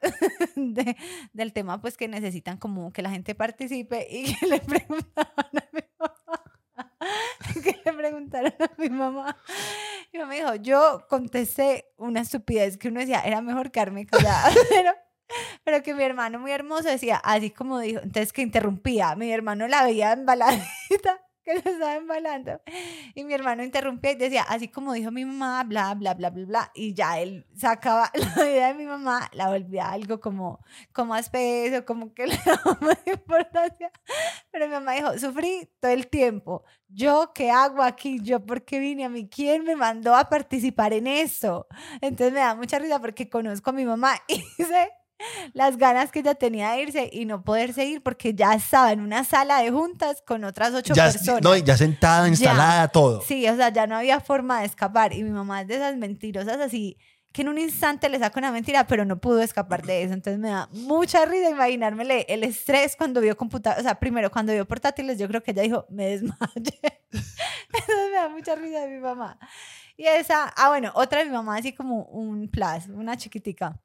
[0.57, 0.97] de-
[1.33, 5.69] del tema pues que necesitan como que la gente participe y que le preguntaban a
[5.73, 6.43] mi mamá
[7.85, 9.37] le preguntaron a mi mamá.
[10.13, 14.93] Mi mamá dijo, yo contesté una estupidez que uno decía, era mejor quedarme callada, pero,
[15.65, 19.69] pero que mi hermano muy hermoso decía, así como dijo, entonces que interrumpía, mi hermano
[19.69, 22.61] la veía embaladita que se estaba embalando.
[23.15, 26.45] Y mi hermano interrumpía y decía, así como dijo mi mamá, bla, bla, bla, bla,
[26.47, 26.73] bla.
[26.75, 31.85] Y ya él sacaba la idea de mi mamá, la volvía algo como, como espeso,
[31.85, 33.91] como que le daba más importancia.
[34.51, 36.65] Pero mi mamá dijo, sufrí todo el tiempo.
[36.89, 38.21] ¿Yo qué hago aquí?
[38.23, 39.29] ¿Yo por qué vine a mí?
[39.29, 41.67] ¿Quién me mandó a participar en eso?
[42.01, 44.91] Entonces me da mucha risa porque conozco a mi mamá y sé
[45.53, 49.01] las ganas que ella tenía de irse y no poderse ir porque ya estaba en
[49.01, 51.43] una sala de juntas con otras ocho Ya, personas.
[51.43, 53.23] no, ya sentada, instalada, todo.
[53.23, 55.13] Sí, o sea, ya no había forma de escapar.
[55.13, 56.97] Y mi mamá es de esas mentirosas así
[57.33, 60.13] que en un instante le saca una mentira, pero no pudo escapar de eso.
[60.13, 63.81] Entonces me da mucha risa imaginármele el estrés cuando vio computador.
[63.81, 66.45] O sea, primero cuando vio portátiles, yo creo que ella dijo, me desmayé.
[67.11, 69.39] Entonces me da mucha risa de mi mamá.
[69.97, 73.81] Y esa, ah, bueno, otra de mi mamá, así como un plus, una chiquitica.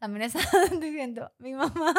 [0.00, 0.40] También está
[0.80, 1.94] diciendo, mi mamá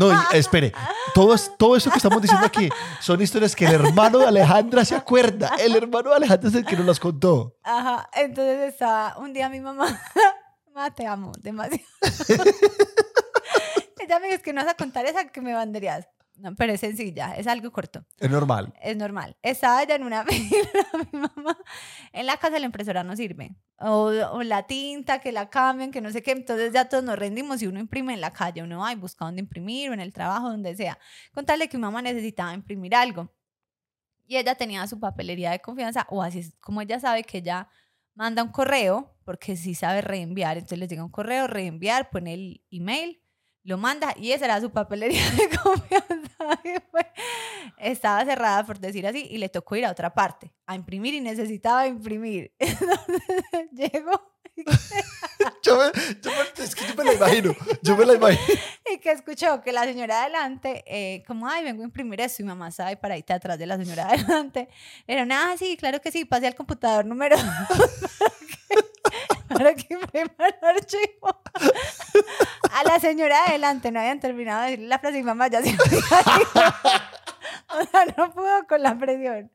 [0.00, 0.72] No, espere.
[1.14, 2.68] Todo, es- todo eso que estamos diciendo aquí
[3.00, 5.50] son historias que el hermano de Alejandra se acuerda.
[5.58, 7.54] El hermano de Alejandra es el que nos las contó.
[7.62, 10.00] Ajá, entonces estaba un día mi mamá,
[10.74, 11.84] mamá, te amo demasiado.
[14.00, 16.08] Ella me dijo, es que no vas a contar esa que me banderías.
[16.40, 18.72] No, pero es sencilla, es algo corto, Es normal.
[18.80, 19.36] es normal.
[19.42, 20.68] Estaba ella en una fila,
[21.12, 21.58] mi mamá,
[22.12, 23.56] en la casa la impresora no sirve.
[23.80, 26.30] O, o la tinta, que la cambian, que no sé qué.
[26.30, 29.24] Entonces ya todos nos rendimos y uno imprime en la calle, uno va y busca
[29.24, 30.96] dónde imprimir o en el trabajo, donde sea.
[31.32, 33.32] Contarle que mi mamá necesitaba imprimir algo.
[34.26, 37.68] Y ella tenía su papelería de confianza, o así es como ella sabe que ella
[38.14, 42.64] manda un correo, porque sí sabe reenviar, entonces le llega un correo, reenviar, pone el
[42.70, 43.22] email,
[43.64, 46.28] lo manda y esa era su papelería de confianza.
[47.78, 51.20] Estaba cerrada, por decir así, y le tocó ir a otra parte a imprimir y
[51.20, 52.52] necesitaba imprimir.
[52.58, 54.32] Entonces llegó
[55.62, 57.54] Yo me, yo me- es que yo me la imagino.
[57.82, 58.60] Yo me la imagino.
[58.92, 62.46] y que escuchó que la señora adelante, eh, como, ay, vengo a imprimir esto, y
[62.46, 64.68] mamá sabe paradita atrás de la señora adelante.
[65.06, 67.36] Era, ah, sí, claro que sí, pase al computador número
[69.48, 70.30] para que, el
[70.62, 71.42] archivo.
[72.72, 75.76] A la señora adelante no habían terminado de decir la frase y mamá ya se.
[77.70, 79.50] O sea, no pudo con la presión.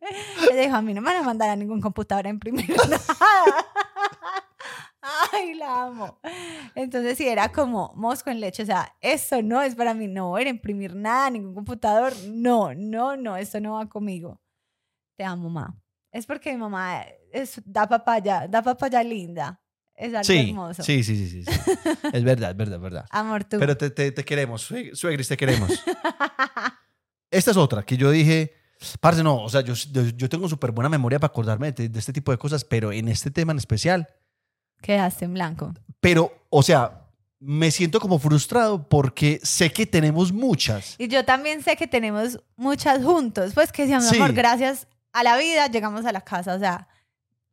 [0.51, 3.65] Ella dijo, a mí no me van a mandar a ningún computador a imprimir nada.
[5.31, 6.19] Ay, la amo.
[6.75, 8.63] Entonces sí, era como mosco en leche.
[8.63, 10.07] O sea, esto no es para mí.
[10.07, 12.13] No voy a imprimir nada, ningún computador.
[12.27, 14.39] No, no, no, esto no va conmigo.
[15.17, 15.75] Te amo, mamá.
[16.11, 17.05] Es porque mi mamá
[17.65, 19.59] da papaya, da papaya linda.
[19.95, 20.83] Es algo Sí, hermoso.
[20.83, 21.51] sí, sí, sí, sí, sí.
[22.13, 23.05] Es verdad, es verdad, es verdad.
[23.11, 23.57] Amor, tú.
[23.59, 25.69] Pero te, te, te queremos, sue- suegris, te queremos.
[27.31, 28.53] Esta es otra que yo dije,
[28.99, 29.73] parce, no, o sea, yo,
[30.15, 33.07] yo, tengo súper buena memoria para acordarme de, de este tipo de cosas, pero en
[33.07, 34.07] este tema en especial,
[34.81, 35.73] Quedaste en blanco.
[35.99, 37.07] pero, o sea,
[37.39, 40.95] me siento como frustrado porque sé que tenemos muchas.
[40.97, 43.53] Y yo también sé que tenemos muchas juntos.
[43.53, 44.15] Pues que si, Sí.
[44.17, 46.53] amor, gracias a la vida llegamos a la casa.
[46.55, 46.87] O sea,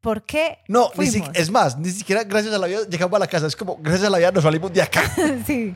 [0.00, 0.58] ¿por qué?
[0.68, 3.46] No, ni si- es más, ni siquiera gracias a la vida llegamos a la casa,
[3.46, 5.02] es como gracias a la vida nos salimos de acá.
[5.46, 5.74] sí,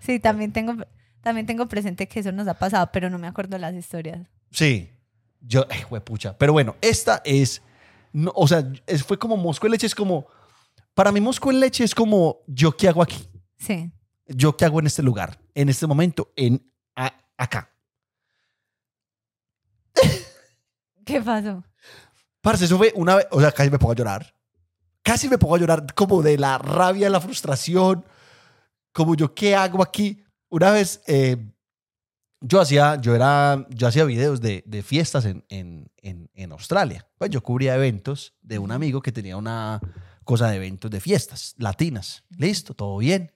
[0.00, 0.74] sí, también tengo,
[1.22, 4.26] también tengo presente que eso nos ha pasado, pero no me acuerdo las historias.
[4.50, 4.90] Sí,
[5.40, 6.36] yo, ay, pucha.
[6.38, 7.62] Pero bueno, esta es,
[8.12, 10.26] no, o sea, es- fue como Mosco en leche, es como,
[10.94, 13.28] para mí Mosco en leche es como, ¿yo qué hago aquí?
[13.58, 13.90] Sí.
[14.28, 15.38] ¿Yo qué hago en este lugar?
[15.54, 17.70] En este momento, en a- acá.
[21.04, 21.62] ¿Qué pasó?
[22.46, 24.32] Parce, eso fue una vez, o sea, casi me pongo a llorar.
[25.02, 28.04] Casi me pongo a llorar como de la rabia, la frustración,
[28.92, 30.22] como yo qué hago aquí.
[30.48, 31.36] Una vez, eh,
[32.40, 37.04] yo hacía, yo era, yo hacía videos de, de fiestas en, en, en, en Australia.
[37.18, 39.80] Pues yo cubría eventos de un amigo que tenía una
[40.22, 42.22] cosa de eventos de fiestas latinas.
[42.38, 43.32] Listo, todo bien.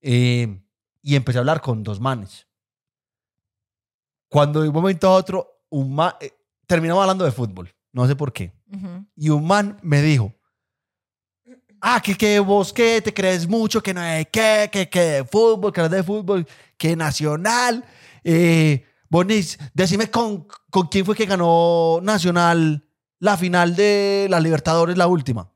[0.00, 0.62] Eh,
[1.02, 2.46] y empecé a hablar con dos manes.
[4.30, 6.32] Cuando de un momento a otro, un ma- eh,
[6.66, 7.74] terminamos hablando de fútbol.
[7.92, 8.52] No sé por qué.
[9.16, 10.32] Y un man me dijo,
[11.80, 15.24] ah, que, que vos que te crees mucho, que no hay que, que, que de
[15.24, 16.46] fútbol, que no de fútbol,
[16.76, 17.84] que nacional.
[18.24, 22.84] Eh, Bonis, decime con, con quién fue que ganó Nacional
[23.20, 25.50] la final de la Libertadores, la última.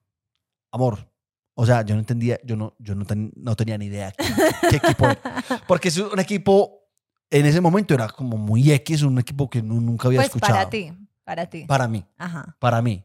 [0.72, 1.08] Amor.
[1.54, 4.24] O sea, yo no entendía, yo no, yo no, ten- no tenía ni idea qué,
[4.70, 5.20] qué equipo era.
[5.68, 6.88] Porque es un equipo,
[7.30, 10.54] en ese momento era como muy X, un equipo que nu- nunca había Pues escuchado.
[10.54, 10.90] para ti,
[11.24, 11.64] para ti.
[11.66, 12.56] Para mí Ajá.
[12.58, 13.04] para mí.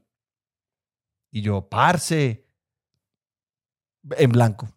[1.31, 2.45] Y yo, parce,
[4.17, 4.67] en blanco.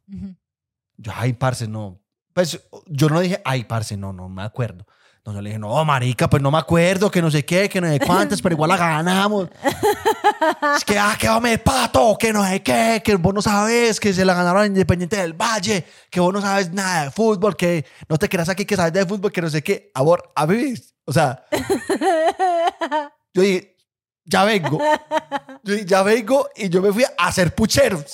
[0.96, 2.00] Yo, ay, parce, no.
[2.32, 4.86] Pues yo no dije, ay, parce, no, no me acuerdo.
[5.18, 7.88] Entonces le dije, no, marica, pues no me acuerdo, que no sé qué, que no
[7.88, 9.50] sé cuántas, pero igual la ganamos.
[10.76, 14.14] es que, ah, que de pato, que no sé qué, que vos no sabes, que
[14.14, 18.16] se la ganaron Independiente del Valle, que vos no sabes nada de fútbol, que no
[18.16, 19.90] te quedas aquí que sabes de fútbol, que no sé qué.
[19.94, 20.72] Amor, a mí,
[21.04, 21.44] o sea,
[23.32, 23.76] yo dije,
[24.24, 24.78] ya vengo.
[25.62, 28.06] Yo dije, ya vengo y yo me fui a hacer pucheros.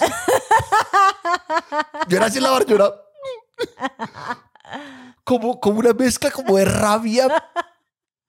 [2.08, 2.92] Yo era así en la barra, yo era
[5.22, 7.28] como, como una mezcla como de rabia,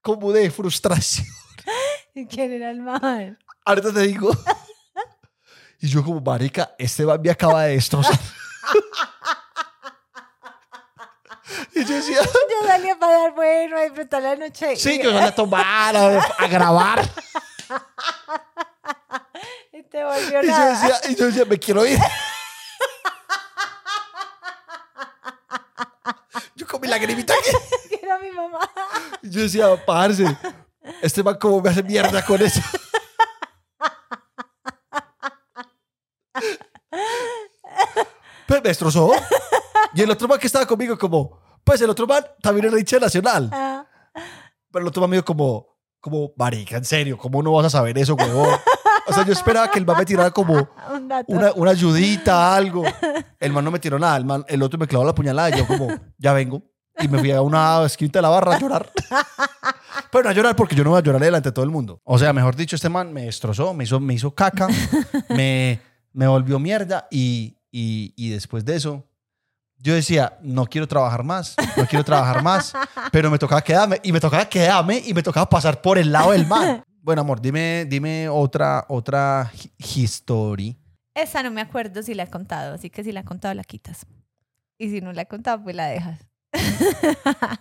[0.02, 1.28] como de frustración.
[2.14, 3.38] ¿Y quién era el mal?
[3.66, 4.32] Ahorita te digo.
[5.80, 8.20] Y yo como, marica, este man me acaba de destrozar.
[11.74, 14.76] Y yo decía, Yo salía para dar bueno, a disfrutar la noche.
[14.76, 17.02] sí, yo salí a tomar, a, a grabar.
[19.74, 20.72] Y te volvió Y yo, nada.
[20.72, 22.00] decía, y yo decía, me quiero ir.
[26.56, 27.52] Yo con mi lagrimita aquí.
[27.90, 28.60] Que era mi mamá.
[29.22, 30.26] Y yo decía, parce,
[31.02, 32.60] este man como me hace mierda con eso.
[38.48, 39.12] Pues me destrozó.
[39.98, 42.98] Y el otro man que estaba conmigo como, pues el otro man también era hincha
[42.98, 43.50] de nacional.
[43.52, 43.84] Ah,
[44.72, 47.70] Pero el otro man me dijo como, como, marica, en serio, ¿cómo no vas a
[47.72, 48.60] saber eso, huevón?
[49.08, 50.54] O sea, yo esperaba que el man me tirara como
[50.94, 52.84] un una, una ayudita, algo.
[53.40, 54.18] El man no me tiró nada.
[54.18, 55.88] El, man, el otro me clavó la puñalada y yo como,
[56.20, 56.62] ya vengo.
[57.00, 58.92] Y me fui a una esquina de la barra a llorar.
[60.12, 62.02] Pero no a llorar porque yo no voy a llorar delante de todo el mundo.
[62.04, 64.68] O sea, mejor dicho, este man me destrozó, me hizo, me hizo caca,
[65.30, 65.82] me,
[66.14, 69.08] me volvió mierda y, y, y después de eso,
[69.80, 72.74] yo decía, no quiero trabajar más, no quiero trabajar más,
[73.12, 76.32] pero me tocaba quedarme y me tocaba quedarme y me tocaba pasar por el lado
[76.32, 76.84] del man.
[77.02, 80.78] Bueno, amor, dime, dime otra, otra hi- history.
[81.14, 83.64] Esa no me acuerdo si la he contado, así que si la he contado la
[83.64, 84.06] quitas.
[84.78, 86.20] Y si no la he contado, pues la dejas.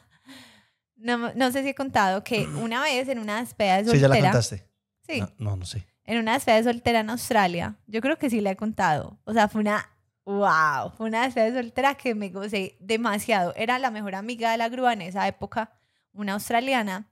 [0.96, 4.08] no, no sé si he contado que una vez en una despedida de Sí, soltera.
[4.14, 4.68] ya la contaste.
[5.06, 5.86] Sí, No, no, no sé.
[6.04, 7.76] en una despedida de soltera en Australia.
[7.86, 9.18] Yo creo que sí la he contado.
[9.24, 9.88] O sea, fue una.
[10.26, 10.90] ¡Wow!
[10.96, 13.54] Fue una despedida de soltera que me gocé demasiado.
[13.54, 15.72] Era la mejor amiga de la grúa en esa época,
[16.12, 17.08] una australiana.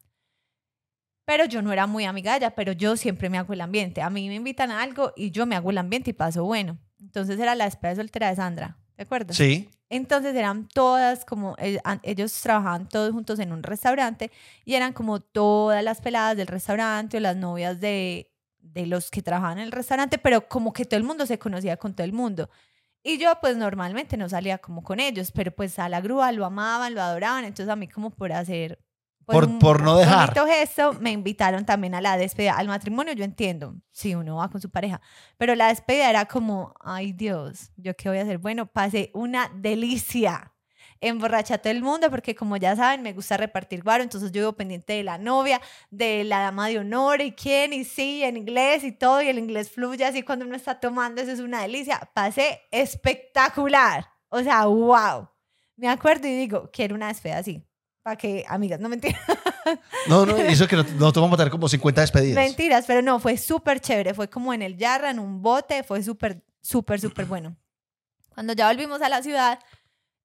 [1.24, 4.02] Pero yo no era muy amiga de ella, pero yo siempre me hago el ambiente.
[4.02, 6.76] A mí me invitan a algo y yo me hago el ambiente y paso bueno.
[7.00, 8.76] Entonces era la despedida de soltera de Sandra.
[8.96, 9.36] ¿Te acuerdas?
[9.36, 9.70] Sí.
[9.88, 14.32] Entonces eran todas como, eh, ellos trabajaban todos juntos en un restaurante
[14.64, 19.22] y eran como todas las peladas del restaurante o las novias de, de los que
[19.22, 22.12] trabajaban en el restaurante, pero como que todo el mundo se conocía con todo el
[22.12, 22.50] mundo.
[23.06, 26.44] Y yo pues normalmente no salía como con ellos, pero pues a la grúa lo
[26.46, 28.78] amaban, lo adoraban, entonces a mí como por hacer...
[29.26, 30.30] pues, Por- un por no dejar.
[30.34, 32.56] bonito gesto, me invitaron también a la despedida.
[32.56, 35.02] Al matrimonio yo entiendo, si uno va con su pareja,
[35.36, 38.38] pero la despedida era como, ay Dios, ¿yo qué voy a hacer?
[38.38, 40.53] Bueno, pasé una delicia.
[41.00, 44.42] Emborraché a todo el mundo porque como ya saben, me gusta repartir guaro, entonces yo
[44.42, 48.36] vivo pendiente de la novia, de la dama de honor y quién, y sí, en
[48.36, 51.62] inglés y todo, y el inglés fluye así cuando uno está tomando, eso es una
[51.62, 52.00] delicia.
[52.14, 54.06] Pasé espectacular.
[54.28, 55.28] O sea, wow.
[55.76, 57.62] Me acuerdo y digo, quiero una despedida así.
[58.02, 59.20] Para que, amigas, no mentiras.
[60.06, 62.34] No, no, eso que no, no te vamos a tener como 50 despedidas.
[62.34, 64.12] Mentiras, pero no, fue súper chévere.
[64.12, 67.56] Fue como en el Yarra, en un bote, fue súper, súper, súper bueno.
[68.34, 69.58] Cuando ya volvimos a la ciudad,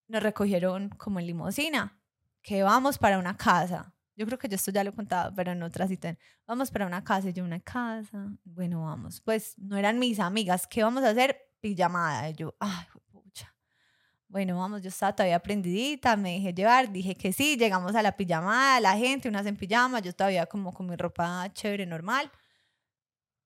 [0.09, 1.97] nos recogieron como en limosina,
[2.41, 3.93] que vamos para una casa.
[4.15, 6.17] Yo creo que yo esto ya lo he contado, pero en otra cita.
[6.45, 8.27] Vamos para una casa, y yo una casa.
[8.43, 9.21] Bueno, vamos.
[9.21, 10.67] Pues no eran mis amigas.
[10.67, 11.37] ¿Qué vamos a hacer?
[11.61, 12.29] Pijamada.
[12.29, 13.55] Y yo, ay, pucha.
[14.27, 18.17] Bueno, vamos, yo estaba todavía prendidita, me dejé llevar, dije que sí, llegamos a la
[18.17, 22.29] pijamada, la gente, unas en pijama, yo todavía como con mi ropa chévere, normal.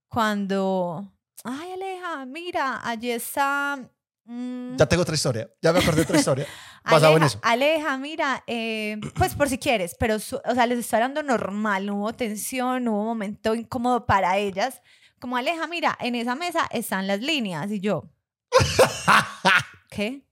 [0.07, 1.07] Cuando,
[1.43, 3.92] ay Aleja, mira, allí está...
[4.25, 5.49] mm, Ya tengo otra historia.
[5.61, 6.47] Ya me acordé de otra historia.
[6.83, 7.39] Basado en Aleja, eso.
[7.43, 11.85] Aleja, mira, eh, pues por si quieres, pero, su- o sea, les estoy hablando normal,
[11.85, 14.81] no hubo tensión, no hubo momento incómodo para ellas.
[15.19, 18.09] Como Aleja, mira, en esa mesa están las líneas y yo,
[19.89, 20.25] ¿qué?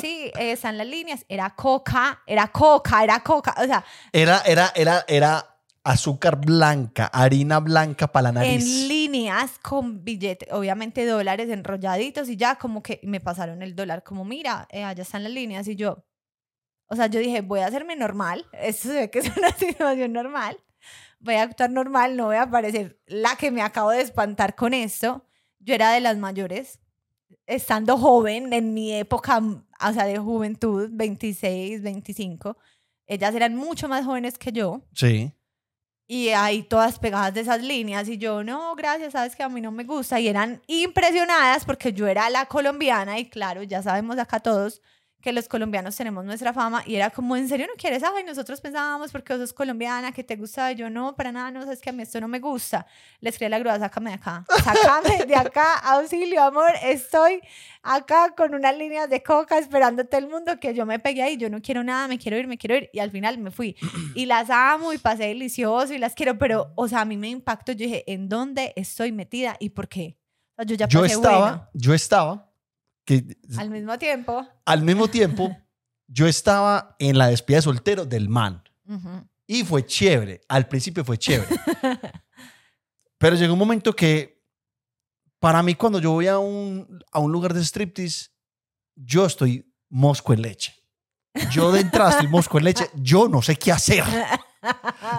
[0.00, 4.72] Sí, eh, están las líneas, era coca, era coca, era coca, o sea, Era, era,
[4.74, 5.51] era, era
[5.84, 8.62] azúcar blanca, harina blanca para la nariz.
[8.62, 14.04] en líneas con billetes, obviamente dólares enrolladitos y ya como que me pasaron el dólar,
[14.04, 16.04] como mira, eh, allá están las líneas y yo,
[16.86, 20.12] o sea, yo dije, voy a hacerme normal, esto se ve que es una situación
[20.12, 20.58] normal,
[21.18, 24.74] voy a actuar normal, no voy a parecer la que me acabo de espantar con
[24.74, 25.26] esto,
[25.58, 26.78] yo era de las mayores,
[27.46, 32.56] estando joven, en mi época, o sea, de juventud, 26, 25,
[33.06, 34.82] ellas eran mucho más jóvenes que yo.
[34.92, 35.32] Sí.
[36.14, 39.62] Y ahí todas pegadas de esas líneas y yo, no, gracias, sabes que a mí
[39.62, 40.20] no me gusta.
[40.20, 44.82] Y eran impresionadas porque yo era la colombiana y claro, ya sabemos acá todos
[45.22, 48.02] que los colombianos tenemos nuestra fama y era como, ¿en serio no quieres?
[48.02, 51.70] Ay, nosotros pensábamos porque vos sos colombiana, que te gusta, yo no, para nada, no,
[51.70, 52.84] es que a mí esto no me gusta.
[53.20, 57.40] Le escribí a la grúa, sácame de acá, sácame de acá, auxilio, amor, estoy
[57.82, 61.48] acá con unas líneas de coca esperándote el mundo que yo me pegué ahí, yo
[61.48, 63.76] no quiero nada, me quiero ir, me quiero ir y al final me fui.
[64.14, 67.28] Y las amo y pasé delicioso y las quiero, pero, o sea, a mí me
[67.28, 70.18] impactó, yo dije, ¿en dónde estoy metida y por qué?
[70.52, 71.70] O sea, yo ya Yo pasé estaba, buena.
[71.72, 72.51] yo estaba,
[73.04, 74.46] que Al mismo tiempo.
[74.64, 75.56] al mismo tiempo,
[76.06, 78.62] yo estaba en la despedida de soltero del man.
[79.46, 80.40] Y fue chévere.
[80.48, 81.48] Al principio fue chévere.
[83.18, 84.42] Pero llegó un momento que,
[85.38, 88.30] para mí, cuando yo voy a un, a un lugar de striptease,
[88.94, 90.74] yo estoy mosco en leche.
[91.50, 92.90] Yo de entrada estoy mosco en leche.
[92.94, 94.04] Yo no sé qué hacer.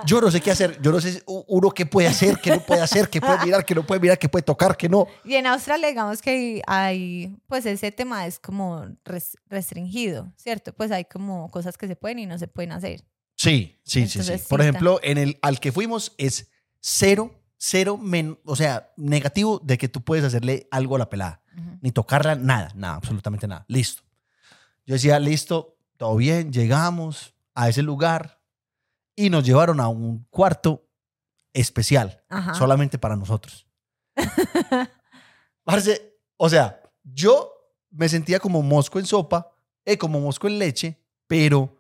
[0.05, 0.79] Yo no sé qué hacer.
[0.81, 3.75] Yo no sé uno qué puede hacer, qué no puede hacer, qué puede mirar, qué
[3.75, 5.07] no puede mirar, qué puede tocar, qué no.
[5.23, 10.73] Y en Australia, digamos que hay, pues ese tema es como res- restringido, ¿cierto?
[10.73, 13.03] Pues hay como cosas que se pueden y no se pueden hacer.
[13.35, 14.19] Sí, sí, sí, sí.
[14.19, 18.91] Entonces, Por sí, ejemplo, en el al que fuimos es cero, cero, men- o sea,
[18.97, 21.41] negativo de que tú puedes hacerle algo a la pelada.
[21.57, 21.77] Ujú.
[21.81, 23.65] Ni tocarla, nada, nada, absolutamente nada.
[23.67, 24.03] Listo.
[24.85, 28.41] Yo decía, listo, todo bien, llegamos a ese lugar
[29.15, 30.87] y nos llevaron a un cuarto
[31.53, 32.53] especial, Ajá.
[32.55, 33.67] solamente para nosotros.
[35.63, 37.51] Parce, o sea, yo
[37.91, 39.51] me sentía como mosco en sopa,
[39.85, 41.77] eh, como mosco en leche, pero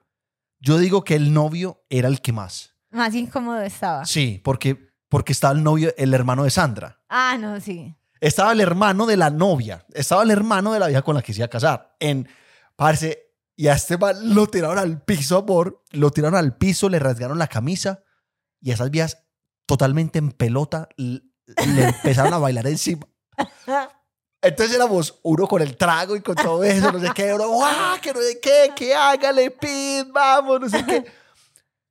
[0.59, 2.73] yo digo que el novio era el que más.
[2.91, 4.05] Más incómodo estaba.
[4.05, 7.01] Sí, porque, porque estaba el novio, el hermano de Sandra.
[7.09, 7.95] Ah, no, sí.
[8.21, 9.85] Estaba el hermano de la novia.
[9.93, 11.95] Estaba el hermano de la vieja con la que se iba a casar.
[11.99, 12.29] En,
[12.75, 13.22] parce,
[13.55, 15.83] y a este man lo tiraron al piso, amor.
[15.91, 18.03] Lo tiraron al piso, le rasgaron la camisa.
[18.59, 19.23] Y a esas viejas,
[19.65, 21.21] totalmente en pelota, le
[21.83, 23.07] empezaron a bailar encima.
[24.41, 27.99] Entonces éramos uno con el trago y con todo eso, no sé qué, uno, ¡guau!
[28.01, 31.05] Que no sé qué, que hágale, pin, vamos, no sé qué.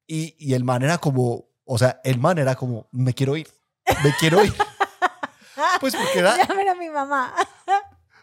[0.06, 3.48] Y, y el man era como, o sea, el man era como, me quiero ir,
[4.04, 4.54] me quiero ir.
[5.80, 7.34] Pues porque era, Llamen a mi mamá.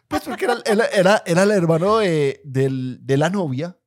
[0.10, 3.78] Pues porque era, era, era, era el hermano de, del- de la novia,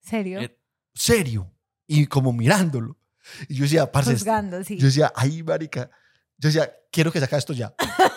[0.00, 0.40] ¿Serio?
[0.40, 0.58] Eh,
[0.94, 1.54] serio,
[1.86, 2.98] y como mirándolo.
[3.48, 4.78] Y yo decía, parce, Juzgando, sí.
[4.78, 5.90] yo decía, ay, marica,
[6.38, 7.74] yo decía, quiero que se acabe esto ya.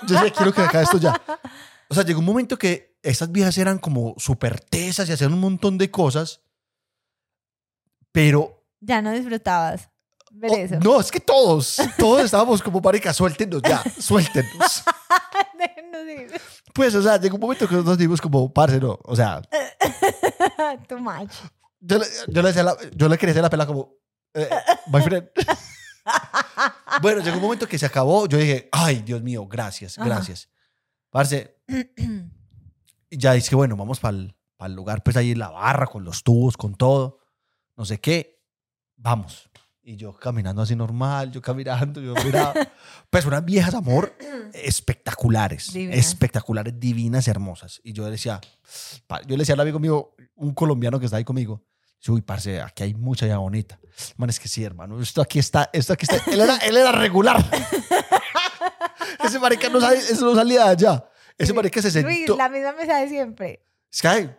[0.08, 1.21] Yo decía, quiero que se acabe esto ya.
[1.89, 5.41] O sea, llegó un momento que esas viejas eran como súper tesas y hacían un
[5.41, 6.41] montón de cosas,
[8.13, 9.90] pero Ya no disfrutabas.
[10.41, 14.84] Ver Oh, no, es que todos, todos estábamos como, marica, suéltenos ya, suéltenos.
[16.73, 19.41] Pues, o sea, llegó un momento que nosotros dijimos como, parce, no, o sea,
[20.88, 21.32] Too much.
[21.80, 23.93] yo le, yo le, decía la- yo le quería hacer la pela como,
[24.34, 24.49] eh,
[24.88, 25.30] my friend.
[27.01, 30.08] bueno, llegó un momento que se acabó, yo dije, ay, Dios mío, gracias, Ajá.
[30.08, 30.49] gracias.
[31.10, 36.04] Parce, y ya dice, bueno, vamos para el lugar, pues ahí en la barra, con
[36.04, 37.19] los tubos, con todo,
[37.75, 38.41] no sé qué,
[38.95, 39.49] vamos.
[39.91, 42.54] Y yo caminando así normal, yo caminando, yo miraba.
[43.10, 44.15] Pues unas viejas, amor,
[44.54, 45.97] espectaculares, Divinas.
[45.97, 47.82] espectaculares, divinas, hermosas.
[47.84, 48.39] Y yo decía,
[49.27, 51.62] yo le decía al amigo mío, un colombiano que está ahí conmigo,
[52.08, 53.77] uy, parce, aquí hay mucha ya bonita.
[54.15, 56.32] Man, es que sí, hermano, esto aquí está, esto aquí está.
[56.32, 57.43] Él era, él era regular.
[59.25, 61.06] Ese marica no, sal- eso no salía de allá.
[61.38, 62.08] Ese marica se sentó.
[62.08, 63.65] Luis, la misma mesa de siempre.
[63.93, 64.30] Sky,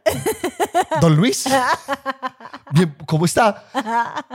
[1.01, 1.45] Don Luis,
[2.71, 3.67] bien, ¿cómo está?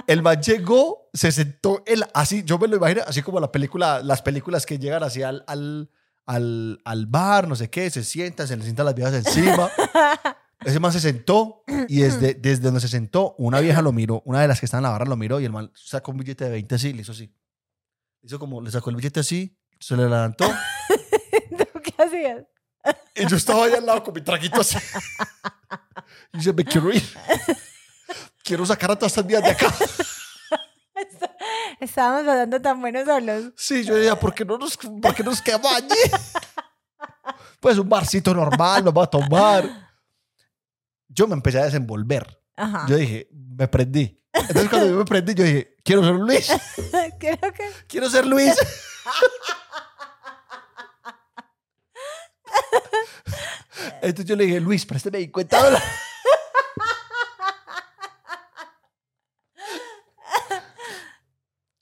[0.06, 4.04] El man llegó, se sentó él así, yo me lo imagino, así como la película,
[4.04, 5.90] las películas que llegan así al, al,
[6.84, 9.72] al, bar, no sé qué, se sienta, se le sientan las viejas encima.
[10.64, 14.42] Ese man se sentó y desde, desde donde se sentó, una vieja lo miró, una
[14.42, 16.46] de las que estaba en la barra lo miró y el man sacó un billete
[16.46, 17.34] de 20 así, le hizo así.
[18.22, 20.46] Hizo como, le sacó el billete así, se le levantó
[21.58, 22.46] ¿Tú qué hacías?
[23.16, 24.78] Y yo estaba ahí al lado con mi traguito así.
[26.34, 27.04] Y dice, me quiero ir.
[28.44, 29.74] Quiero sacar a todas estas viejas de acá.
[31.80, 33.54] Estábamos pasando tan buenos solos.
[33.56, 35.96] Sí, yo decía, ¿por qué no nos, por qué nos quedamos allí?
[37.60, 39.90] Pues un barcito normal, nos va a tomar.
[41.08, 42.42] Yo me empecé a desenvolver.
[42.56, 42.86] Ajá.
[42.88, 44.22] Yo dije, me prendí.
[44.34, 46.48] Entonces cuando yo me prendí, yo dije, quiero ser Luis.
[47.20, 48.56] Creo que Quiero ser Luis.
[54.02, 55.88] Entonces yo le dije, Luis, préstame 50 dólares.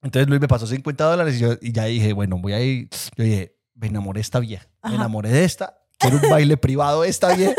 [0.02, 2.90] Entonces Luis me pasó 50 dólares y, yo, y ya dije, bueno, voy a ir.
[3.16, 4.68] Yo dije, me enamoré de esta vieja.
[4.84, 4.96] Me Ajá.
[4.98, 5.80] enamoré de esta.
[5.98, 7.56] Quiero un baile privado de esta vieja.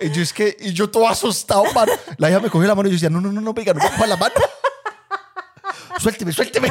[0.00, 1.92] Y yo es que, y yo todo asustado, mano.
[2.18, 3.82] La hija me cogió la mano y yo decía, no, no, no, no, venga, no
[3.82, 4.34] me coja la mano.
[5.98, 6.68] Suélteme, suélteme.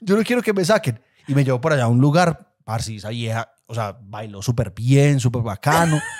[0.00, 1.02] Yo no quiero que me saquen.
[1.26, 4.72] Y me llevó por allá a un lugar, parce, esa vieja, o sea, bailó súper
[4.72, 6.00] bien, súper bacano.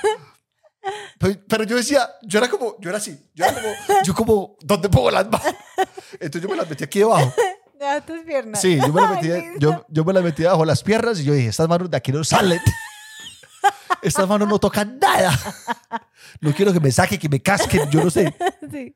[1.18, 3.68] Pero, pero yo decía, yo era como, yo era así, yo era como,
[4.05, 5.55] yo como, ¿dónde pongo las manos?
[6.12, 7.32] Entonces yo me las metí aquí debajo.
[7.78, 8.61] Deja tus piernas.
[8.61, 9.28] Sí, yo me las metí,
[9.59, 11.97] yo, yo me las metí debajo de las piernas y yo dije, estas manos de
[11.97, 12.61] aquí no salen.
[14.03, 15.36] Estas manos no tocan nada.
[16.40, 18.34] No quiero que me saquen, que me casquen, yo no sé.
[18.70, 18.94] Sí.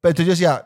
[0.00, 0.64] Pero entonces yo decía,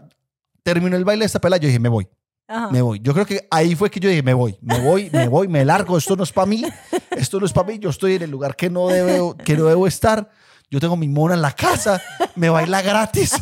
[0.62, 2.08] terminó el baile de esta pela, yo dije, me voy.
[2.48, 2.70] Ajá.
[2.70, 3.00] Me voy.
[3.00, 5.64] Yo creo que ahí fue que yo dije, me voy, me voy, me voy, me
[5.64, 6.64] largo, esto no es para mí,
[7.10, 9.66] esto no es para mí, yo estoy en el lugar que no, debo, que no
[9.66, 10.30] debo estar,
[10.70, 12.00] yo tengo mi mona en la casa,
[12.34, 13.32] me baila gratis.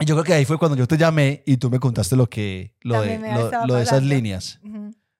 [0.00, 2.28] Y yo creo que ahí fue cuando yo te llamé y tú me contaste lo
[2.28, 4.58] que, lo de, lo, lo esas líneas.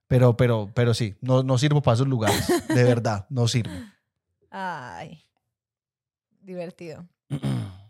[0.08, 3.72] Pero, pero, pero sí, no, no sirvo para esos lugares, de verdad, no sirvo.
[4.50, 5.24] Ay.
[6.40, 7.06] Divertido.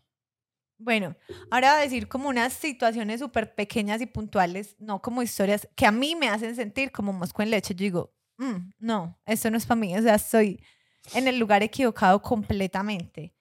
[0.85, 1.17] Bueno,
[1.51, 5.87] ahora voy a decir como unas situaciones súper pequeñas y puntuales, no como historias que
[5.87, 7.75] a mí me hacen sentir como mosco en leche.
[7.75, 9.97] Yo digo, "Mm, no, esto no es para mí.
[9.97, 10.63] O sea, estoy
[11.15, 13.35] en el lugar equivocado completamente.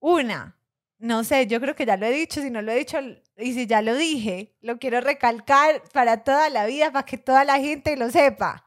[0.00, 0.58] Una,
[0.98, 2.98] no sé, yo creo que ya lo he dicho, si no lo he dicho,
[3.36, 7.44] y si ya lo dije, lo quiero recalcar para toda la vida, para que toda
[7.44, 8.64] la gente lo sepa.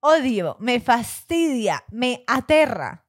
[0.00, 3.06] Odio, me fastidia, me aterra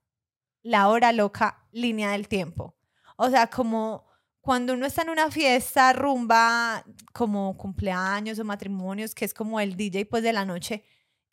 [0.63, 2.75] la hora loca línea del tiempo.
[3.17, 4.10] O sea, como
[4.41, 6.83] cuando uno está en una fiesta, rumba,
[7.13, 10.83] como cumpleaños o matrimonios, que es como el DJ pues de la noche,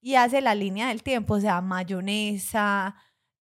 [0.01, 2.95] y hace la línea del tiempo, o sea, mayonesa,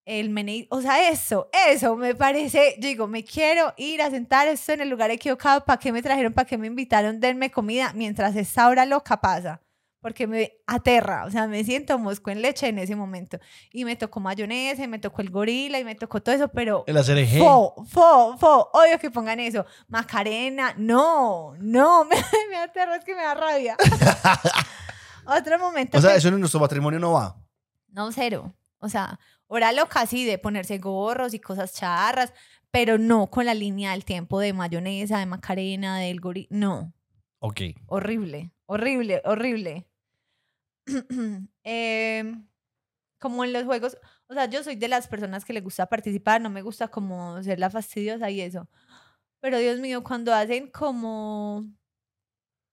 [0.05, 4.47] el menú, o sea, eso, eso me parece, yo digo, me quiero ir a sentar
[4.47, 7.91] esto en el lugar equivocado, ¿para qué me trajeron, para qué me invitaron, denme comida,
[7.93, 9.61] mientras esta hora loca pasa,
[9.99, 13.39] porque me aterra, o sea, me siento mosco en leche en ese momento,
[13.71, 16.83] y me tocó mayonesa, y me tocó el gorila, y me tocó todo eso, pero
[16.87, 17.39] El ACRG.
[17.39, 19.65] Fo, fo, fo, odio que pongan eso.
[19.87, 22.15] Macarena, no, no, me,
[22.49, 23.75] me aterra, es que me da rabia.
[25.25, 25.97] Otro momento.
[25.97, 27.35] O sea, que- eso en nuestro matrimonio no va.
[27.89, 28.53] No, cero.
[28.79, 32.31] O sea, hora loca sí de ponerse gorros y cosas charras,
[32.71, 36.47] pero no con la línea del tiempo de mayonesa, de macarena, del gorila.
[36.51, 36.93] No,
[37.39, 37.61] Ok.
[37.87, 39.87] horrible, horrible, horrible.
[41.63, 42.47] Em,
[43.19, 43.97] como en los juegos,
[44.27, 47.41] o sea, yo soy de las personas que le gusta participar, no me gusta como
[47.43, 48.69] ser la fastidiosa y eso.
[49.41, 51.65] Pero Dios mío, cuando hacen como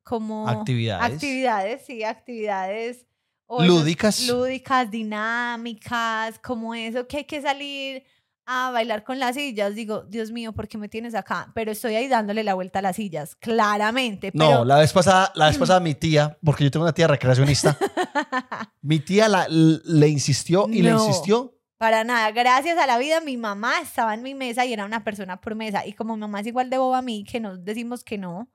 [0.03, 1.15] como Actividades.
[1.15, 3.07] actividades, sí, actividades
[3.47, 4.27] o Lúdicas.
[4.29, 8.05] lúdicas, dinámicas, como eso que hay que salir
[8.47, 11.51] a bailar con las sillas, digo, Dios mío, ¿por qué me tienes acá?
[11.55, 14.31] Pero estoy ahí dándole la vuelta a las sillas, claramente.
[14.35, 17.77] No, la vez pasada, la vez pasada mi tía, porque yo tengo una tía recreacionista,
[18.83, 21.51] mi tía la- le insistió y le insistió.
[21.77, 25.03] Para nada, gracias a la vida, mi mamá estaba en mi mesa y era una
[25.05, 25.85] persona por mesa.
[25.87, 28.49] Y como mi mamá es igual de boba a mí, que nos decimos que no,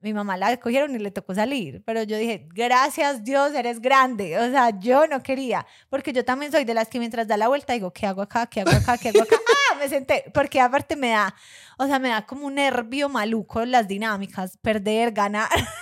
[0.00, 1.82] mi mamá la escogieron y le tocó salir.
[1.84, 4.38] Pero yo dije, gracias Dios, eres grande.
[4.38, 7.48] O sea, yo no quería, porque yo también soy de las que mientras da la
[7.48, 8.46] vuelta digo, ¿qué hago acá?
[8.46, 8.96] ¿Qué hago acá?
[8.98, 9.36] ¿Qué hago acá?
[9.72, 9.76] ¡Ah!
[9.78, 11.34] Me senté, porque aparte me da,
[11.78, 15.48] o sea, me da como un nervio maluco las dinámicas, perder, ganar.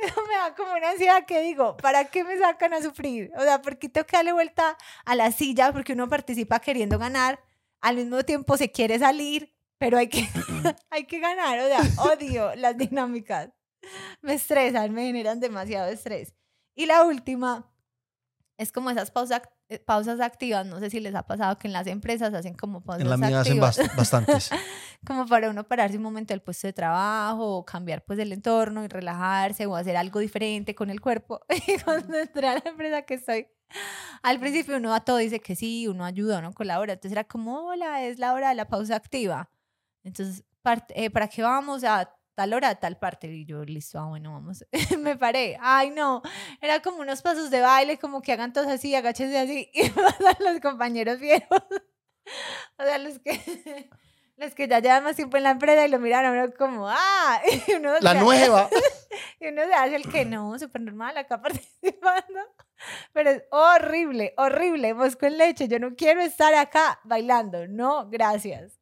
[0.00, 3.30] Eso me da como una ansiedad que digo, ¿para qué me sacan a sufrir?
[3.36, 5.72] O sea, ¿por qué tengo que darle vuelta a la silla?
[5.72, 7.38] Porque uno participa queriendo ganar,
[7.82, 10.28] al mismo tiempo se quiere salir, pero hay que,
[10.90, 11.58] hay que ganar.
[11.58, 11.80] O sea,
[12.12, 13.50] odio las dinámicas.
[14.20, 16.34] Me estresan, me generan demasiado estrés.
[16.76, 17.66] Y la última
[18.58, 20.66] es como esas pausas, eh, pausas activas.
[20.66, 23.16] No sé si les ha pasado que en las empresas hacen como pausas En la
[23.16, 24.50] mía hacen activas bast- bastantes.
[25.06, 28.84] como para uno pararse un momento del puesto de trabajo o cambiar pues el entorno
[28.84, 31.40] y relajarse o hacer algo diferente con el cuerpo.
[31.66, 33.46] Y cuando entré a la empresa que estoy,
[34.22, 36.92] al principio uno a todo dice que sí, uno ayuda, uno colabora.
[36.92, 39.50] Entonces era como, hola, es la hora de la pausa activa.
[40.04, 43.26] Entonces, parte- eh, ¿para qué vamos a tal hora, a tal parte?
[43.28, 44.64] Y yo, listo, ah, bueno, vamos.
[44.98, 45.58] Me paré.
[45.60, 46.22] Ay, no.
[46.60, 49.70] Era como unos pasos de baile, como que hagan todos así, agáchense así.
[49.74, 51.62] Y pasan los compañeros viejos.
[52.78, 53.90] O sea, los que,
[54.36, 56.88] los que ya llevan más tiempo en la empresa y lo miran a uno como,
[56.88, 58.68] ah, y uno, La nueva.
[59.40, 62.40] y uno se hace el que no, súper normal acá participando.
[63.12, 65.68] Pero es horrible, horrible, mosco en leche.
[65.68, 67.66] Yo no quiero estar acá bailando.
[67.68, 68.79] No, gracias.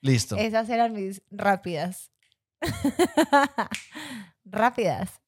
[0.00, 0.36] Listo.
[0.36, 2.10] Esas eran mis rápidas.
[4.44, 5.20] rápidas.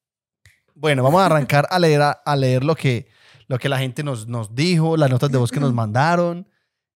[0.73, 3.07] Bueno, vamos a arrancar a leer, a, a leer lo, que,
[3.47, 6.47] lo que la gente nos, nos dijo, las notas de voz que nos mandaron,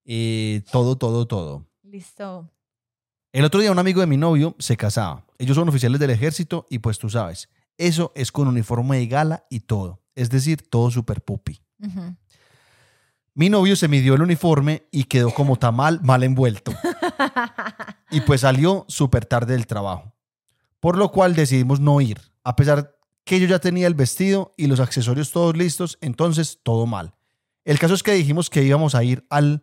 [0.05, 1.65] y todo, todo, todo.
[1.84, 2.51] Listo.
[3.34, 5.26] El otro día un amigo de mi novio se casaba.
[5.39, 9.45] Ellos son oficiales del ejército y pues tú sabes, eso es con uniforme de gala
[9.49, 10.01] y todo.
[10.13, 11.59] Es decir, todo super pupi.
[13.34, 16.71] Mi novio se midió el uniforme y quedó como tamal mal envuelto.
[18.11, 20.13] Y pues salió súper tarde del trabajo.
[20.80, 22.22] Por lo cual decidimos no ir.
[22.43, 26.86] A pesar que yo ya tenía el vestido y los accesorios todos listos, entonces todo
[26.86, 27.16] mal.
[27.63, 29.61] El caso es que dijimos que íbamos a ir al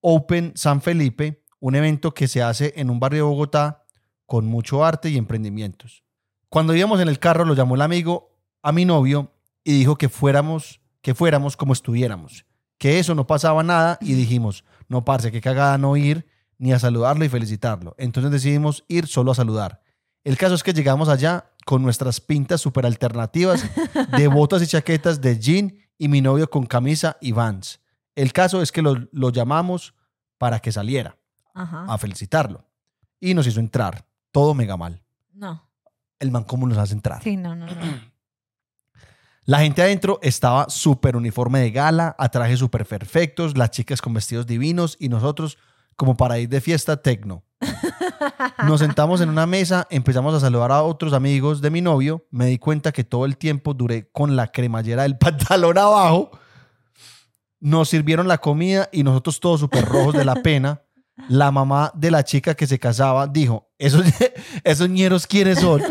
[0.00, 3.84] Open San Felipe, un evento que se hace en un barrio de Bogotá
[4.24, 6.04] con mucho arte y emprendimientos.
[6.48, 9.32] Cuando íbamos en el carro, lo llamó el amigo a mi novio
[9.64, 12.46] y dijo que fuéramos, que fuéramos como estuviéramos,
[12.78, 16.26] que eso no pasaba nada y dijimos, no parce, qué cagada no ir
[16.58, 17.94] ni a saludarlo y felicitarlo.
[17.98, 19.82] Entonces decidimos ir solo a saludar.
[20.24, 23.64] El caso es que llegamos allá con nuestras pintas súper alternativas
[24.16, 27.80] de botas y chaquetas de jean y mi novio con camisa y vans.
[28.14, 29.94] El caso es que lo, lo llamamos
[30.38, 31.16] para que saliera
[31.54, 31.86] Ajá.
[31.88, 32.64] a felicitarlo.
[33.20, 34.06] Y nos hizo entrar.
[34.30, 35.02] Todo mega mal.
[35.32, 35.68] No.
[36.18, 37.22] El man, ¿cómo nos hace entrar?
[37.22, 37.72] Sí, no, no, no.
[39.44, 44.12] La gente adentro estaba súper uniforme de gala, a trajes súper perfectos, las chicas con
[44.12, 45.56] vestidos divinos y nosotros
[45.96, 47.42] como para ir de fiesta tecno.
[48.66, 52.26] Nos sentamos en una mesa, empezamos a saludar a otros amigos de mi novio.
[52.30, 56.30] Me di cuenta que todo el tiempo duré con la cremallera del pantalón abajo.
[57.60, 60.82] Nos sirvieron la comida y nosotros todos súper rojos de la pena.
[61.28, 64.04] La mamá de la chica que se casaba dijo, esos,
[64.64, 65.82] esos ñeros quiénes son.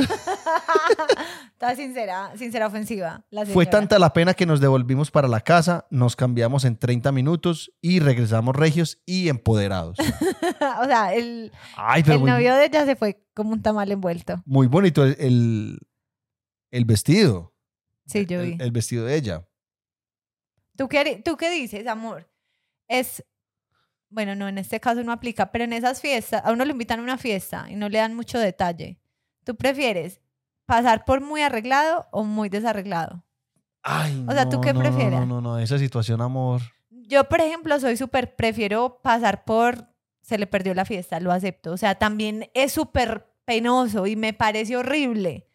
[1.74, 3.26] Sincera, sincera ofensiva.
[3.30, 7.12] La Fue tanta la pena que nos devolvimos para la casa, nos cambiamos en 30
[7.12, 9.98] minutos y regresamos regios y empoderados.
[10.82, 14.44] o sea, el, Ay, el muy, novio de ella se fue como un tamal envuelto.
[14.46, 15.80] muy bonito el, el,
[16.72, 17.56] el vestido.
[18.06, 18.58] Sí, yo vi.
[18.60, 19.48] El, vestido de ella.
[20.78, 22.30] ¿Tú qué, ¿Tú qué dices, amor?
[22.88, 23.26] Es,
[24.10, 27.00] bueno, no, en este caso no aplica, pero en esas fiestas, a uno lo invitan
[27.00, 29.00] a una fiesta y no le dan mucho detalle.
[29.44, 30.22] ¿Tú prefieres
[30.66, 33.24] pasar por muy arreglado o muy desarreglado?
[33.84, 35.20] Ay, O sea, ¿tú qué no, prefieras?
[35.22, 36.62] No, no, no, esa situación, amor.
[36.90, 39.88] Yo, por ejemplo, soy súper, prefiero pasar por,
[40.22, 41.72] se le perdió la fiesta, lo acepto.
[41.72, 45.48] O sea, también es súper penoso y me parece horrible,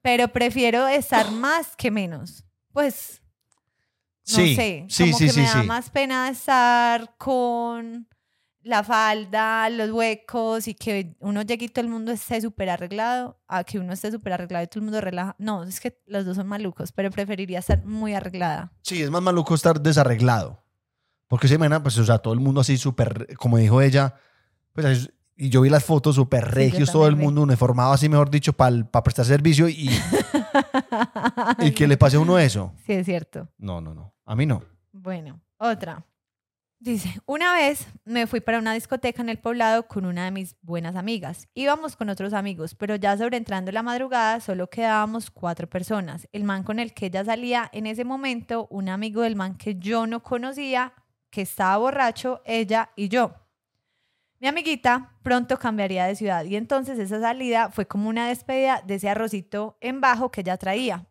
[0.00, 2.44] pero prefiero estar más que menos.
[2.72, 3.20] Pues,
[4.28, 8.06] no Sí, sé, sí, como sí, que sí, me da más pena estar con
[8.64, 13.40] la falda, los huecos y que uno llegue y todo el mundo esté súper arreglado,
[13.48, 15.34] a que uno esté súper arreglado y todo el mundo relaja.
[15.38, 18.72] No, es que los dos son malucos, pero preferiría estar muy arreglada.
[18.82, 20.62] Sí, es más maluco estar desarreglado.
[21.28, 24.14] Porque se imagina, pues, o sea, todo el mundo así súper, como dijo ella,
[24.72, 27.24] pues, es- y yo vi las fotos súper regios, todo el vi.
[27.24, 29.88] mundo uniformado así, mejor dicho, para prestar servicio y,
[31.58, 32.72] y que le pase a uno eso.
[32.86, 33.48] Sí, es cierto.
[33.58, 34.14] No, no, no.
[34.24, 34.62] A mí no.
[34.92, 36.04] Bueno, otra.
[36.82, 40.56] Dice, una vez me fui para una discoteca en el poblado con una de mis
[40.62, 41.46] buenas amigas.
[41.54, 46.26] Íbamos con otros amigos, pero ya sobre entrando la madrugada solo quedábamos cuatro personas.
[46.32, 49.76] El man con el que ella salía en ese momento, un amigo del man que
[49.76, 50.92] yo no conocía,
[51.30, 53.32] que estaba borracho, ella y yo.
[54.40, 58.96] Mi amiguita pronto cambiaría de ciudad y entonces esa salida fue como una despedida de
[58.96, 61.06] ese arrocito en bajo que ella traía.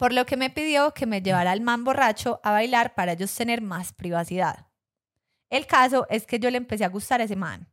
[0.00, 3.34] Por lo que me pidió que me llevara al man borracho a bailar para ellos
[3.34, 4.66] tener más privacidad.
[5.50, 7.68] El caso es que yo le empecé a gustar a ese man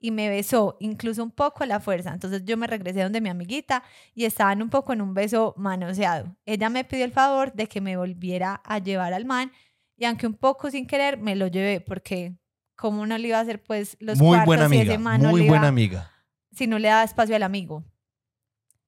[0.00, 2.14] y me besó, incluso un poco a la fuerza.
[2.14, 3.82] Entonces yo me regresé donde mi amiguita
[4.14, 6.34] y estaban un poco en un beso manoseado.
[6.46, 9.52] Ella me pidió el favor de que me volviera a llevar al man
[9.96, 12.34] y aunque un poco sin querer me lo llevé porque
[12.76, 14.82] cómo no le iba a hacer pues los muy cuartos buena amiga.
[14.84, 16.10] ese man no Muy le buena iba- amiga.
[16.52, 17.84] si no le daba espacio al amigo.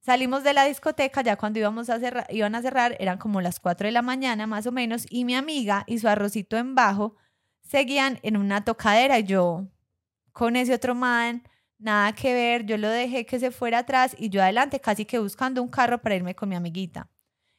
[0.00, 3.60] Salimos de la discoteca, ya cuando íbamos a cerrar, iban a cerrar, eran como las
[3.60, 7.16] 4 de la mañana más o menos, y mi amiga y su arrocito en bajo
[7.62, 9.68] seguían en una tocadera y yo
[10.32, 11.42] con ese otro man,
[11.78, 15.18] nada que ver, yo lo dejé que se fuera atrás y yo adelante casi que
[15.18, 17.10] buscando un carro para irme con mi amiguita.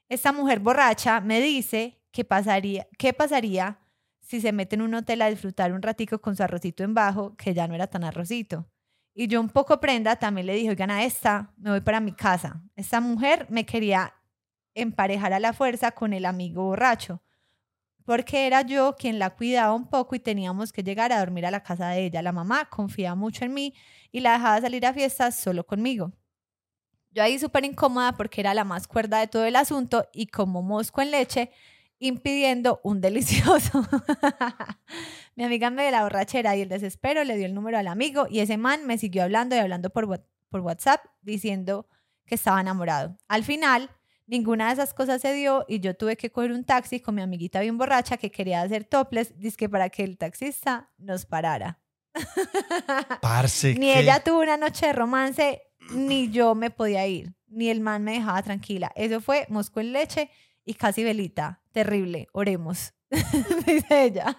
[0.10, 3.80] Esta mujer borracha me dice que pasaría, qué pasaría
[4.20, 7.36] si se mete en un hotel a disfrutar un ratico con su arrocito en bajo,
[7.36, 8.68] que ya no era tan arrocito.
[9.14, 12.14] Y yo un poco prenda también le dije, oigan, a esta me voy para mi
[12.14, 12.62] casa.
[12.76, 14.14] Esta mujer me quería
[14.74, 17.22] emparejar a la fuerza con el amigo borracho,
[18.06, 21.52] porque era yo quien la cuidaba un poco y teníamos que llegar a dormir a
[21.52, 22.22] la casa de ella.
[22.22, 23.74] La mamá confía mucho en mí
[24.12, 26.14] y la dejaba salir a fiestas solo conmigo.
[27.12, 30.62] Yo ahí súper incómoda porque era la más cuerda de todo el asunto y como
[30.62, 31.52] mosco en leche,
[32.02, 33.86] impidiendo un delicioso.
[35.36, 38.28] Mi amiga me de la borrachera y el desespero le dio el número al amigo
[38.30, 41.88] y ese man me siguió hablando y hablando por, Wha- por WhatsApp diciendo
[42.26, 43.18] que estaba enamorado.
[43.28, 43.90] Al final,
[44.26, 47.22] ninguna de esas cosas se dio y yo tuve que coger un taxi con mi
[47.22, 51.80] amiguita bien borracha que quería hacer toples, dizque para que el taxista nos parara.
[53.22, 53.76] Parce.
[53.76, 55.62] Ni ella tuvo una noche de romance,
[55.94, 58.92] ni yo me podía ir, ni el man me dejaba tranquila.
[58.96, 60.30] Eso fue mosco en leche
[60.66, 61.62] y casi velita.
[61.72, 62.94] Terrible, oremos,
[63.66, 64.36] dice ella.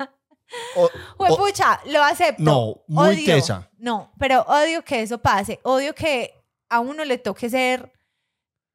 [1.16, 2.42] Pues pucha, lo acepto.
[2.42, 3.24] no, muy Odio.
[3.24, 3.70] tesa.
[3.78, 5.60] No, pero odio que eso pase.
[5.62, 6.34] Odio que
[6.68, 7.92] a uno le toque ser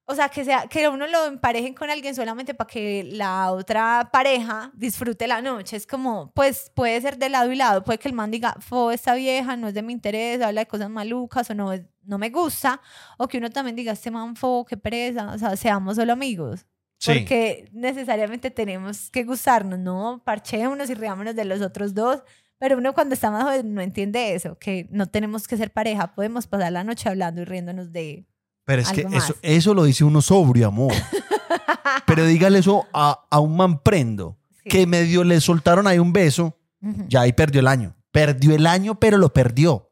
[0.10, 4.10] o sea, que, sea, que uno lo emparejen con alguien solamente para que la otra
[4.10, 5.76] pareja disfrute la noche.
[5.76, 7.84] Es como, pues puede ser de lado y lado.
[7.84, 10.66] Puede que el man diga, fo, esta vieja no es de mi interés, habla de
[10.66, 11.72] cosas malucas o no,
[12.04, 12.80] no me gusta.
[13.18, 15.34] O que uno también diga, este man, fo, qué pereza.
[15.34, 16.66] O sea, seamos solo amigos.
[17.00, 17.14] Sí.
[17.14, 20.22] Porque necesariamente tenemos que gustarnos, ¿no?
[20.26, 22.24] Parchémonos y riámonos de los otros dos.
[22.60, 26.16] Pero uno cuando está más joven no entiende eso, que no tenemos que ser pareja,
[26.16, 28.26] podemos pasar la noche hablando y riéndonos de
[28.66, 29.38] Pero es que Algo eso, más.
[29.44, 30.92] eso lo dice uno sobrio, amor.
[32.08, 34.70] Pero dígale eso a, a un man prendo, Sí.
[34.70, 37.06] que medio le soltaron ahí un beso, Ujú.
[37.08, 37.96] ya ahí perdió el año.
[38.12, 39.92] Perdió el año, pero lo perdió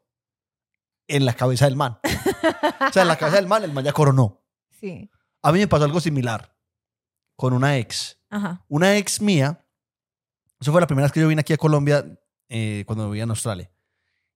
[1.08, 1.98] en la cabeza del man.
[2.02, 4.42] O sea, en la cabeza del man, el man ya coronó.
[4.80, 5.08] Sí,
[5.42, 6.54] A mí me pasó algo similar
[7.36, 8.18] con una ex.
[8.30, 8.64] ajá.
[8.68, 9.64] Una ex mía,
[10.60, 12.04] eso fue la primera vez que yo vine aquí a Colombia
[12.48, 13.70] eh, cuando vivía en Australia.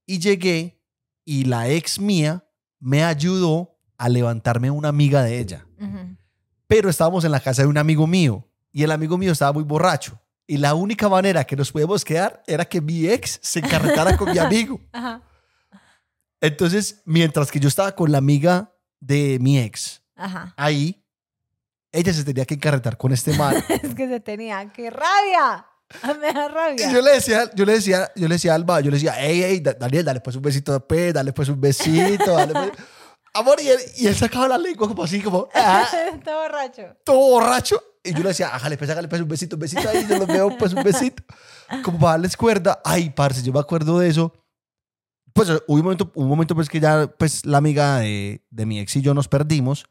[0.07, 0.83] Y llegué
[1.25, 2.45] y la ex mía
[2.79, 5.67] me ayudó a levantarme una amiga de ella.
[6.67, 9.65] Pero estábamos en la casa de un amigo mío y el amigo mío estaba muy
[9.65, 10.21] borracho.
[10.47, 14.31] Y la única manera que nos podíamos quedar era que mi ex se encarretara con
[14.33, 14.81] mi amigo.
[14.93, 15.23] Ajá,
[16.41, 20.53] Entonces, mientras que yo estaba con la amiga de mi ex ajá.
[20.57, 21.00] ahí,
[21.93, 23.55] ella se tenía que encarretar con este man.
[23.83, 25.67] Es que se tenía, ¡qué rabia!
[26.21, 26.89] Me da rabia.
[26.89, 29.15] Y yo le decía, yo le decía, yo le decía a Alba, yo le decía,
[29.19, 32.53] hey, hey, Da- Daniel, dale pues un besito de pe, dale pues un besito, dale
[32.53, 32.71] pues.
[33.35, 36.97] Amor, y él, y él sacaba la lengua como así, como, ah, Está borracho.
[37.05, 37.81] todo borracho.
[38.03, 40.27] Y yo le decía, hágale pues, hágale pues un besito, un besito ahí, yo lo
[40.27, 41.23] veo pues un besito.
[41.85, 42.81] Como para darles cuerda.
[42.85, 44.33] Ay, parce, yo me acuerdo de eso.
[45.33, 48.81] Pues hubo un momento, un momento pues que ya, pues la amiga de, de mi
[48.81, 49.85] ex y yo nos perdimos.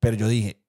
[0.00, 0.60] Pero yo dije,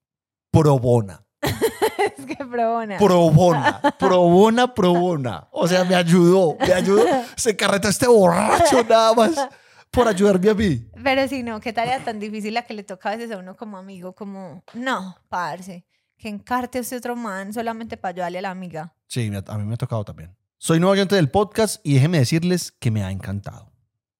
[0.50, 2.98] probona, Es que probona.
[2.98, 5.48] probona, probona, probona.
[5.52, 7.04] O sea, me ayudó, me ayudó.
[7.36, 9.48] Se carretó este borracho nada más
[9.90, 10.86] por ayudarme a mí.
[11.02, 13.56] Pero si no, qué tarea tan difícil la que le toca a veces a uno
[13.56, 15.84] como amigo, como, no, parce,
[16.16, 18.94] que encarte a usted otro man solamente para ayudarle a la amiga.
[19.06, 20.36] Sí, a mí me ha tocado también.
[20.58, 23.72] Soy nuevo oyente del podcast y déjenme decirles que me ha encantado.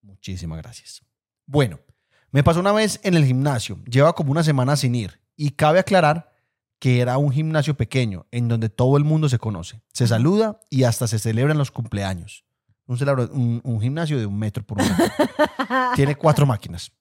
[0.02, 1.02] Muchísimas gracias.
[1.46, 1.80] Bueno,
[2.30, 3.78] me pasó una vez en el gimnasio.
[3.84, 5.20] Lleva como una semana sin ir.
[5.42, 6.34] Y cabe aclarar
[6.78, 9.80] que era un gimnasio pequeño en donde todo el mundo se conoce.
[9.90, 12.44] Se saluda y hasta se celebran los cumpleaños.
[12.86, 15.06] Un, celebra- un, un gimnasio de un metro por un metro.
[15.96, 16.92] Tiene cuatro máquinas.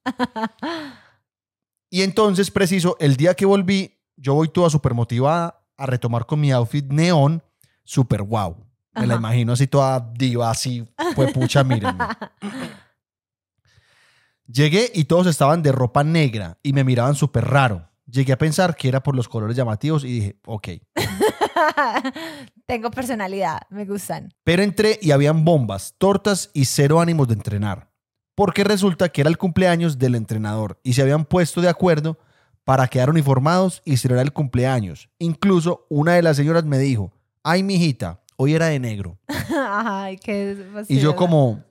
[1.89, 6.39] Y entonces, preciso, el día que volví, yo voy toda súper motivada a retomar con
[6.39, 7.43] mi outfit neón,
[7.83, 8.55] súper wow.
[8.93, 12.05] Me la imagino así toda diva, así, fue pucha, mírenme.
[14.47, 17.88] Llegué y todos estaban de ropa negra y me miraban súper raro.
[18.11, 20.67] Llegué a pensar que era por los colores llamativos y dije, ok.
[22.65, 24.33] Tengo personalidad, me gustan.
[24.43, 27.89] Pero entré y habían bombas, tortas y cero ánimos de entrenar.
[28.35, 32.17] Porque resulta que era el cumpleaños del entrenador y se habían puesto de acuerdo
[32.63, 35.09] para quedar uniformados y celebrar el cumpleaños.
[35.19, 37.11] Incluso una de las señoras me dijo,
[37.43, 39.17] ay, mijita, hoy era de negro.
[39.51, 40.55] Ay, qué
[40.87, 41.63] Y yo como,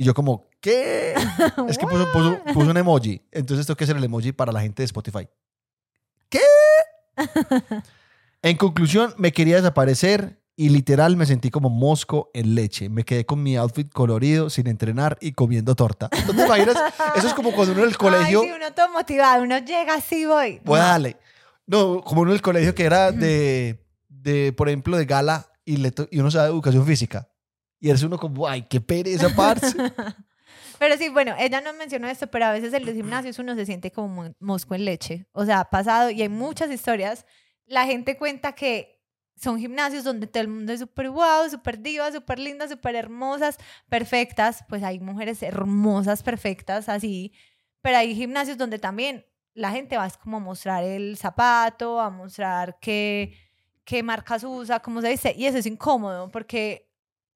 [0.00, 1.14] y yo como, ¿qué?
[1.68, 3.22] Es que puso, puso- puso un emoji.
[3.32, 5.28] Entonces tengo que hacer el emoji para la gente de Spotify.
[6.28, 6.40] ¿Qué?
[8.42, 12.88] En conclusión, me quería desaparecer y literal me sentí como mosco en leche.
[12.88, 16.08] Me quedé con mi outfit colorido, sin entrenar y comiendo torta.
[16.26, 16.76] ¿No te imaginas?
[17.16, 18.40] Eso es como cuando uno en el colegio...
[18.40, 20.60] Ay, sí, uno todo motivado, uno llega así, voy.
[20.64, 21.18] Pues dale.
[21.66, 25.76] No, como uno en el colegio que era de, de por ejemplo, de gala y,
[25.76, 27.28] le y uno sabe educación física.
[27.80, 29.74] Y eres uno como, ay, qué pereza, parce.
[30.78, 33.66] Pero sí, bueno, ella no mencionó esto, pero a veces en los gimnasios uno se
[33.66, 35.26] siente como mo- mosco en leche.
[35.32, 37.26] O sea, ha pasado y hay muchas historias.
[37.66, 38.98] La gente cuenta que
[39.36, 43.58] son gimnasios donde todo el mundo es súper guau, súper divas, súper lindas, súper hermosas,
[43.90, 44.64] perfectas.
[44.70, 47.32] Pues hay mujeres hermosas, perfectas, así.
[47.82, 52.08] Pero hay gimnasios donde también la gente va es como a mostrar el zapato, a
[52.08, 53.34] mostrar qué,
[53.84, 55.34] qué marcas usa, cómo se dice.
[55.36, 56.89] Y eso es incómodo porque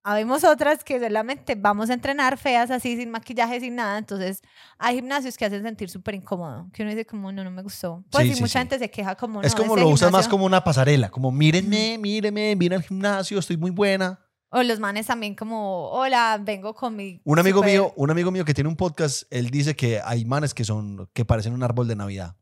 [0.07, 3.97] Habemos otras que solamente vamos a entrenar feas así, sin maquillaje, sin nada.
[3.97, 4.43] Entonces,
[4.79, 6.69] hay gimnasios que hacen sentir súper incómodo.
[6.75, 8.05] Que uno dice como, no, no me gustó.
[8.11, 8.59] Pues Sí, sí, sí, mucha sí.
[8.59, 11.09] gente se queja como, es no, como ese lo usas más como una pasarela.
[11.11, 14.21] Como, mírenme, mírenme, vine al gimnasio, estoy muy buena.
[14.51, 17.21] O los manes también como, hola, vengo con mi...
[17.25, 20.25] Un amigo súper- mío, un amigo mío que tiene un podcast, él dice que hay
[20.27, 22.37] manes que son, que parecen un árbol de Navidad.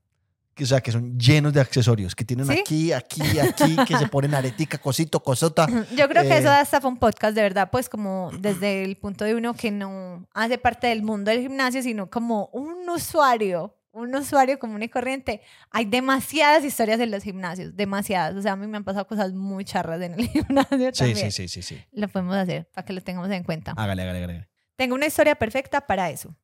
[0.55, 2.53] Que, o sea, que son llenos de accesorios, que tienen ¿Sí?
[2.61, 5.67] aquí, aquí, aquí, que se ponen aretica, cosito, cosota.
[5.97, 8.97] Yo creo que Eh, eso hasta fue un podcast de verdad, pues como desde el
[8.97, 13.79] punto de uno que no hace parte del mundo del gimnasio, sino como un usuario,
[13.93, 15.41] un usuario común y corriente.
[15.71, 18.35] Hay demasiadas historias en los gimnasios, demasiadas.
[18.37, 21.33] O sea, a mí me han pasado cosas muy charras en el gimnasio Sí, también.
[21.33, 21.85] sí, sí, sí, sí.
[21.93, 23.73] Lo podemos hacer para que lo tengamos en cuenta.
[23.77, 24.49] Hágale, hágale, hágale.
[24.77, 26.37] Tengo una historia perfecta para eso.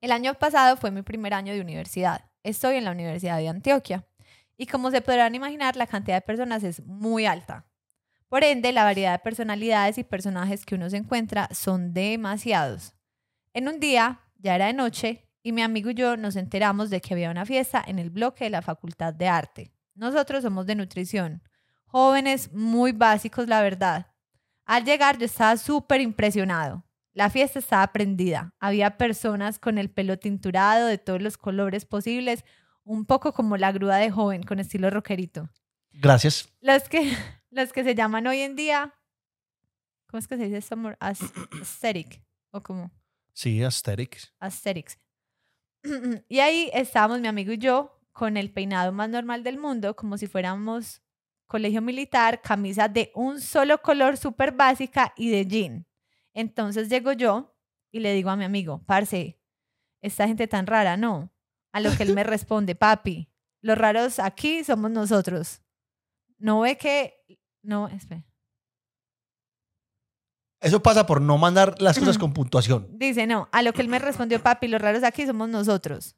[0.00, 4.06] El año pasado fue mi primer año de universidad estoy en la Universidad de Antioquia.
[4.56, 7.66] Y como se podrán imaginar, la cantidad de personas es muy alta.
[8.28, 12.94] Por ende, la variedad de personalidades y personajes que uno se encuentra son demasiados.
[13.52, 17.00] En un día, ya era de noche, y mi amigo y yo nos enteramos de
[17.00, 19.72] que había una fiesta en el bloque de la Facultad de Arte.
[19.94, 21.42] Nosotros somos de nutrición,
[21.86, 24.06] jóvenes muy básicos, la verdad.
[24.64, 26.84] Al llegar yo estaba súper impresionado.
[27.14, 28.54] La fiesta estaba prendida.
[28.58, 32.44] Había personas con el pelo tinturado de todos los colores posibles,
[32.84, 35.50] un poco como la grúa de joven con estilo rockerito.
[35.92, 36.48] Gracias.
[36.60, 37.00] Los que,
[37.50, 38.94] los que se llaman hoy en día,
[40.06, 40.76] ¿cómo es que se dice esto?
[41.00, 42.90] Aesthetic, o como
[43.34, 44.32] Sí, aesthetics.
[44.40, 44.98] aesthetics.
[46.28, 50.18] y ahí estábamos mi amigo y yo con el peinado más normal del mundo, como
[50.18, 51.02] si fuéramos
[51.46, 55.86] colegio militar, camisa de un solo color súper básica y de jean.
[56.34, 57.54] Entonces llego yo
[57.90, 59.38] y le digo a mi amigo, parce,
[60.00, 61.32] esta gente tan rara, no.
[61.72, 63.30] A lo que él me responde, papi,
[63.60, 65.62] los raros aquí somos nosotros.
[66.38, 67.14] No ve que...
[67.62, 68.24] No, espera.
[70.60, 72.88] Eso pasa por no mandar las cosas con puntuación.
[72.98, 76.16] Dice, no, a lo que él me respondió, papi, los raros aquí somos nosotros.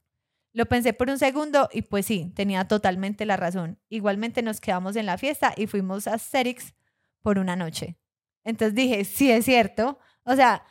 [0.52, 3.80] Lo pensé por un segundo y pues sí, tenía totalmente la razón.
[3.88, 6.74] Igualmente nos quedamos en la fiesta y fuimos a Asterix
[7.22, 7.98] por una noche.
[8.45, 9.99] Entonces dije, sí es cierto.
[10.24, 10.64] O sea,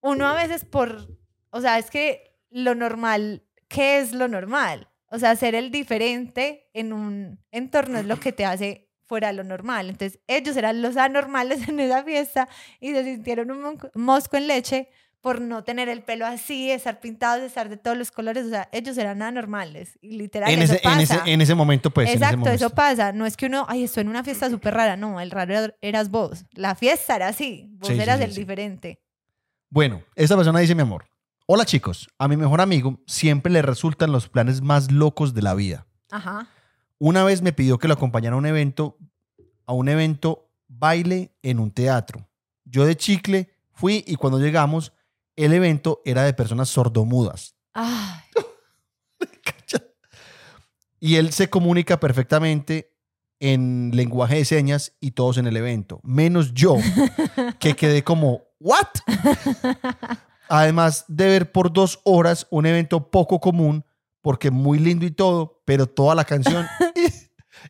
[0.00, 1.08] uno a veces por,
[1.50, 4.88] o sea, es que lo normal, ¿qué es lo normal?
[5.06, 9.42] O sea, ser el diferente en un entorno es lo que te hace fuera lo
[9.42, 9.90] normal.
[9.90, 14.88] Entonces, ellos eran los anormales en esa fiesta y se sintieron un mosco en leche
[15.20, 18.46] por no tener el pelo así, estar pintados, estar de todos los colores.
[18.46, 19.98] O sea, ellos eran anormales.
[20.00, 21.30] Y literal, En eso ese, en, ese, pasa.
[21.30, 22.08] en ese momento, pues.
[22.10, 23.12] Exacto, eso pasa.
[23.12, 24.96] No es que uno, ay, estoy en una fiesta súper rara.
[24.96, 26.46] No, el raro era- eras vos.
[26.52, 27.68] La fiesta era así.
[27.78, 29.02] Vos Sí, eras sí, el diferente.
[29.68, 31.04] Bueno, esta persona dice, mi amor.
[31.46, 35.54] Hola chicos, a mi mejor amigo siempre le resultan los planes más locos de la
[35.54, 35.84] vida.
[36.10, 36.46] Ajá.
[36.98, 38.96] Una vez me pidió que lo acompañara a un evento,
[39.66, 42.28] a un evento baile en un teatro.
[42.64, 44.92] Yo de chicle fui y cuando llegamos,
[45.44, 47.56] el evento era de personas sordomudas.
[47.74, 48.20] Ay,
[51.02, 52.94] Y él se comunica perfectamente
[53.40, 56.76] en lenguaje de señas y todos en el evento, menos yo,
[57.58, 58.86] que quedé como, ¿what?
[60.50, 63.84] Además de ver por dos horas un evento poco común,
[64.20, 66.66] porque muy lindo y todo, pero toda la canción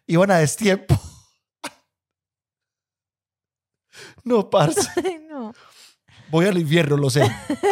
[0.06, 0.98] iban a destiempo.
[4.24, 4.88] No, parce.
[4.96, 5.52] ay, no.
[6.30, 7.22] Voy al infierno, lo sé.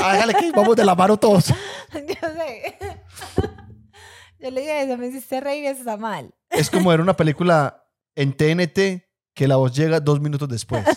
[0.02, 1.48] Hágale que vamos de la mano todos.
[1.92, 2.78] Yo sé.
[4.40, 6.34] Yo le dije eso, me hiciste reír, eso está mal.
[6.50, 7.84] Es como ver una película
[8.14, 9.04] en TNT
[9.34, 10.84] que la voz llega dos minutos después.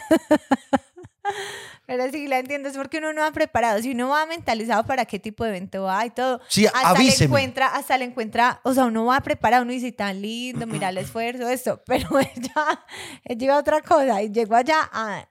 [1.88, 3.82] Pero sí la entiendo, es porque uno no va preparado.
[3.82, 7.14] Si uno va mentalizado para qué tipo de evento va y todo, Sí, hasta le
[7.14, 10.98] encuentra, hasta le encuentra, o sea, uno va preparado, uno dice tan lindo, mira el
[11.00, 12.86] esfuerzo, esto, pero ella,
[13.26, 15.28] ella iba a otra cosa y llegó allá a,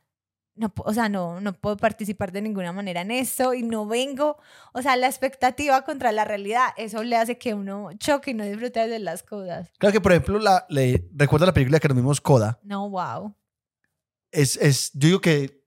[0.61, 4.37] no, o sea, no, no puedo participar de ninguna manera en esto y no vengo,
[4.75, 8.45] o sea, la expectativa contra la realidad, eso le hace que uno choque y no
[8.45, 9.71] disfrute de las cosas.
[9.79, 12.61] Claro que, por ejemplo, la, le, recuerda la película que nos vimos Coda.
[12.63, 13.35] No, wow.
[14.31, 15.61] Es, es, yo digo que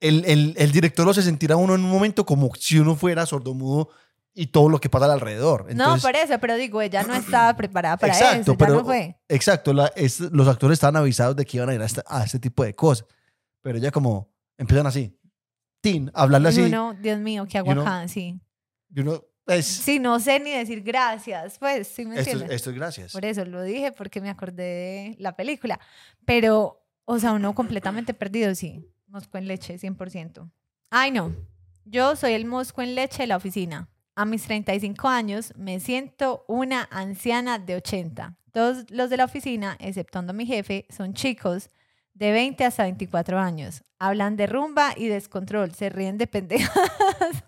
[0.00, 3.26] el, el, el director lo se sentirá uno en un momento como si uno fuera
[3.26, 3.88] sordomudo
[4.34, 5.64] y todo lo que pasa alrededor.
[5.64, 8.74] no, Entonces, por eso, pero digo, ella no estaba preparada para Exacto, eso, ya pero-
[8.74, 9.18] no fue.
[9.28, 12.22] Exacto, la- es- los actores estaban avisados de que iban a ir a, esta- a
[12.22, 13.06] este tipo de cosas.
[13.68, 15.14] Pero ya como empiezan así,
[15.82, 16.62] tin, hablarle Y así.
[16.62, 18.40] uno, Dios mío, qué know, acá, sí.
[18.94, 22.56] y uno, es, Sí, no sé ni decir gracias, pues, sí me esto, entiendes.
[22.56, 23.12] esto es gracias.
[23.12, 25.78] Por eso lo dije, porque me acordé de la película.
[26.24, 28.90] Pero, o sea, uno completamente perdido, sí.
[29.06, 30.50] Mosco en leche, 100%.
[30.88, 31.36] Ay, no.
[31.84, 33.90] Yo soy el mosco en leche de la oficina.
[34.16, 38.34] A mis 35 años me siento una anciana de 80.
[38.50, 41.68] Todos los de la oficina, exceptuando a mi jefe, son chicos
[42.18, 43.84] de 20 hasta 24 años.
[44.00, 46.74] Hablan de rumba y descontrol, se ríen de pendejas.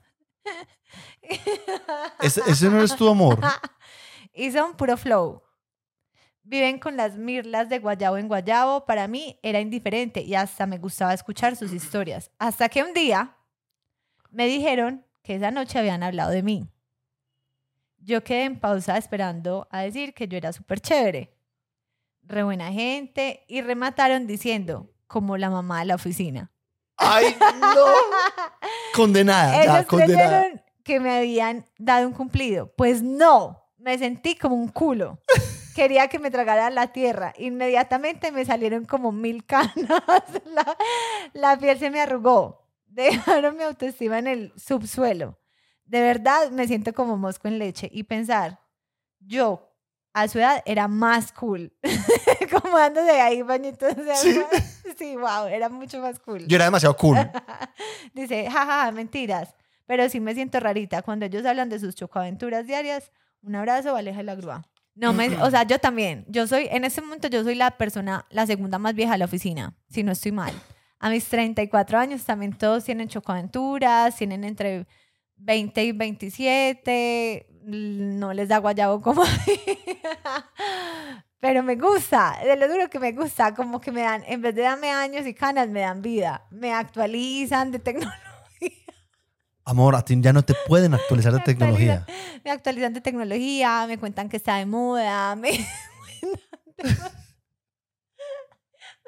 [2.21, 3.39] Ese, ese no es tu amor.
[4.33, 5.43] y son puro flow.
[6.43, 8.85] Viven con las mirlas de guayabo en guayabo.
[8.85, 12.33] Para mí era indiferente y hasta me gustaba escuchar sus historias.
[12.39, 13.37] Hasta que un día
[14.31, 16.68] me dijeron que esa noche habían hablado de mí.
[17.99, 21.39] Yo quedé en pausa esperando a decir que yo era súper chévere,
[22.23, 26.53] re buena gente y remataron diciendo como la mamá de la oficina.
[26.97, 27.87] ¡Ay, no!
[28.95, 30.47] Condenada, ya, condenada.
[30.85, 32.73] que me habían dado un cumplido.
[32.77, 35.18] Pues no, me sentí como un culo.
[35.75, 37.33] Quería que me tragara la tierra.
[37.39, 39.73] Inmediatamente me salieron como mil canas.
[40.45, 40.77] La,
[41.33, 42.66] la piel se me arrugó.
[42.87, 45.39] Dejaron mi autoestima en el subsuelo.
[45.85, 47.89] De verdad me siento como mosco en leche.
[47.93, 48.61] Y pensar
[49.21, 49.70] yo
[50.12, 51.72] a su edad era más cool.
[52.62, 54.30] como dándose ahí bañitos de Sí.
[54.30, 54.48] agua.
[54.98, 56.46] Sí, wow, era mucho más cool.
[56.46, 57.16] Yo era demasiado cool.
[58.14, 59.54] Dice, jajaja, mentiras.
[59.86, 61.02] Pero sí me siento rarita.
[61.02, 63.11] Cuando ellos hablan de sus chocaventuras diarias,
[63.42, 64.62] un abrazo, aleja la grúa.
[64.94, 66.24] No me, o sea, yo también.
[66.28, 69.24] Yo soy, en este momento, yo soy la persona, la segunda más vieja de la
[69.24, 70.52] oficina, si no estoy mal.
[70.98, 74.86] A mis 34 años también todos tienen chocaventuras, tienen entre
[75.36, 79.22] 20 y 27, no les da guayabo como.
[81.40, 84.54] Pero me gusta, de lo duro que me gusta, como que me dan, en vez
[84.54, 88.20] de darme años y canas, me dan vida, me actualizan de tecnología,
[89.64, 92.06] Amor, a ti ya no te pueden actualizar de Me tecnología.
[92.44, 95.50] me actualizan de tecnología, me cuentan que está de moda, me...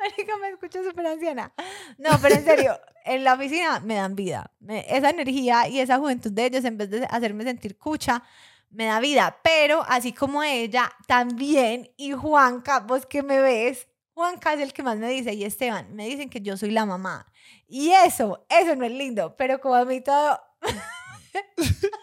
[0.02, 1.52] Marica, me escucho súper anciana.
[1.98, 4.50] No, pero en serio, en la oficina me dan vida.
[4.68, 8.22] Esa energía y esa juventud de ellos, en vez de hacerme sentir cucha,
[8.70, 9.38] me da vida.
[9.42, 14.82] Pero así como ella, también, y Juanca, vos que me ves, Juanca es el que
[14.82, 17.26] más me dice, y Esteban, me dicen que yo soy la mamá.
[17.68, 20.40] Y eso, eso no es lindo, pero como a mí todo...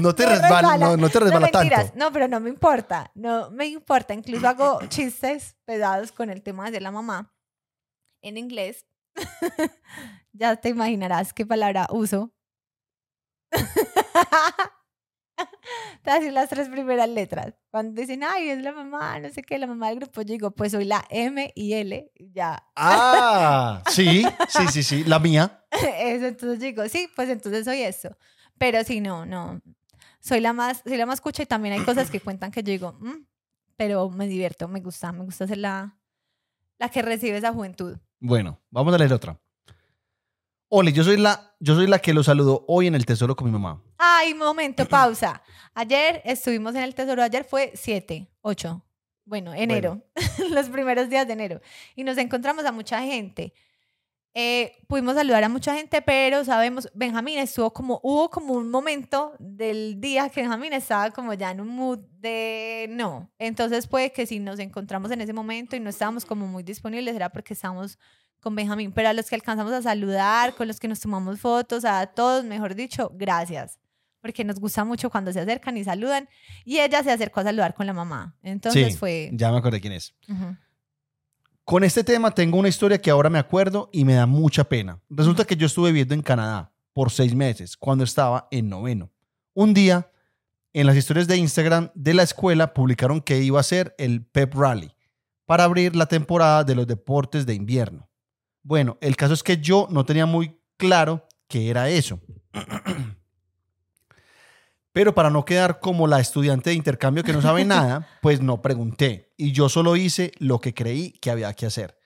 [0.00, 1.98] No te me resbala, no, no te resbala mentiras, tanto.
[1.98, 4.14] No, pero no me importa, no me importa.
[4.14, 7.34] Incluso hago chistes pesados con el tema de la mamá
[8.22, 8.86] en inglés.
[10.32, 12.32] ya te imaginarás qué palabra uso.
[16.02, 17.54] Te voy a decir las tres primeras letras.
[17.70, 20.50] Cuando dicen, ay, es la mamá, no sé qué, la mamá del grupo, yo digo,
[20.50, 22.64] pues soy la M y L, ya.
[22.74, 25.04] Ah, sí, sí, sí, sí.
[25.04, 25.64] La mía.
[25.70, 28.16] Eso, entonces digo, sí, pues entonces soy eso.
[28.58, 29.60] Pero sí, no, no.
[30.20, 32.70] Soy la más, soy la más cucha y también hay cosas que cuentan que yo
[32.72, 33.24] digo, "Mm",
[33.76, 35.96] pero me divierto, me gusta, me gusta ser la,
[36.78, 37.96] la que recibe esa juventud.
[38.20, 39.38] Bueno, vamos a leer otra.
[40.70, 43.46] Ole, yo soy la, yo soy la que lo saludó hoy en el tesoro con
[43.46, 43.82] mi mamá.
[43.96, 45.42] Ay, momento, pausa.
[45.74, 48.84] Ayer estuvimos en el tesoro, ayer fue 7, 8,
[49.24, 50.02] bueno, enero,
[50.50, 51.60] los primeros días de enero.
[51.96, 53.54] Y nos encontramos a mucha gente.
[54.34, 59.34] Eh, pudimos saludar a mucha gente, pero sabemos, Benjamín estuvo como, hubo como un momento
[59.38, 63.30] del día que Benjamín estaba como ya en un mood de no.
[63.38, 67.16] Entonces puede que si nos encontramos en ese momento y no estábamos como muy disponibles,
[67.16, 67.98] era porque estábamos
[68.40, 68.92] con Benjamín.
[68.92, 72.44] Pero a los que alcanzamos a saludar, con los que nos tomamos fotos, a todos,
[72.44, 73.78] mejor dicho, gracias.
[74.20, 76.28] Porque nos gusta mucho cuando se acercan y saludan.
[76.64, 78.36] Y ella se acercó a saludar con la mamá.
[78.42, 79.30] Entonces sí, fue...
[79.32, 80.14] ya me acordé quién es.
[80.28, 80.56] Ujú.
[81.68, 85.02] Con este tema tengo una historia que ahora me acuerdo y me da mucha pena.
[85.10, 89.12] Resulta que yo estuve viviendo en Canadá por seis meses cuando estaba en noveno.
[89.52, 90.10] Un día,
[90.72, 94.54] en las historias de Instagram de la escuela publicaron que iba a ser el Pep
[94.54, 94.94] Rally
[95.44, 98.08] para abrir la temporada de los deportes de invierno.
[98.62, 102.18] Bueno, el caso es que yo no tenía muy claro qué era eso.
[104.92, 108.62] Pero para no quedar como la estudiante de intercambio que no sabe nada, pues no
[108.62, 109.32] pregunté.
[109.36, 111.98] Y yo solo hice lo que creí que había que hacer.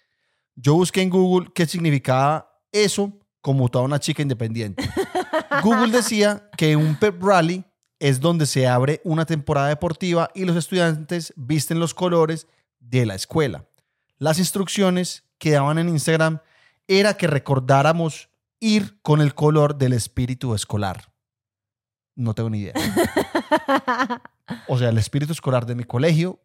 [0.54, 4.88] Yo busqué en Google qué significaba eso como toda una chica independiente.
[5.62, 7.64] Google decía que un pep rally
[7.98, 12.46] es donde se abre una temporada deportiva y los estudiantes visten los colores
[12.80, 13.66] de la escuela.
[14.18, 16.40] Las instrucciones que daban en Instagram
[16.88, 18.28] era que recordáramos
[18.60, 21.11] ir con el color del espíritu escolar.
[22.14, 22.74] No tengo ni idea.
[24.68, 26.38] O sea, el espíritu escolar de mi colegio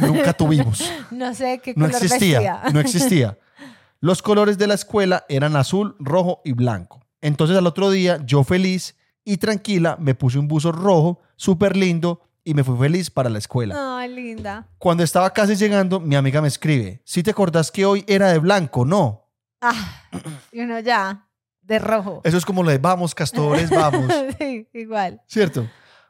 [0.00, 0.82] nunca tuvimos.
[1.10, 2.38] no sé qué No color existía.
[2.40, 2.62] vestía.
[2.72, 3.38] No existía.
[4.00, 7.00] Los colores de la escuela eran azul, rojo y blanco.
[7.22, 12.20] Entonces al otro día, yo feliz y tranquila, me puse un buzo rojo, súper lindo,
[12.44, 13.98] y me fui feliz para la escuela.
[13.98, 14.66] Ay, linda.
[14.78, 18.38] Cuando estaba casi llegando, mi amiga me escribe, si te acordás que hoy era de
[18.38, 19.28] blanco, no.
[19.60, 20.02] Ah,
[20.52, 21.26] y uno ya,
[21.70, 22.20] de rojo.
[22.24, 24.12] Eso es como lo de vamos, castores, vamos.
[24.38, 25.22] sí, igual.
[25.26, 25.68] ¿Cierto?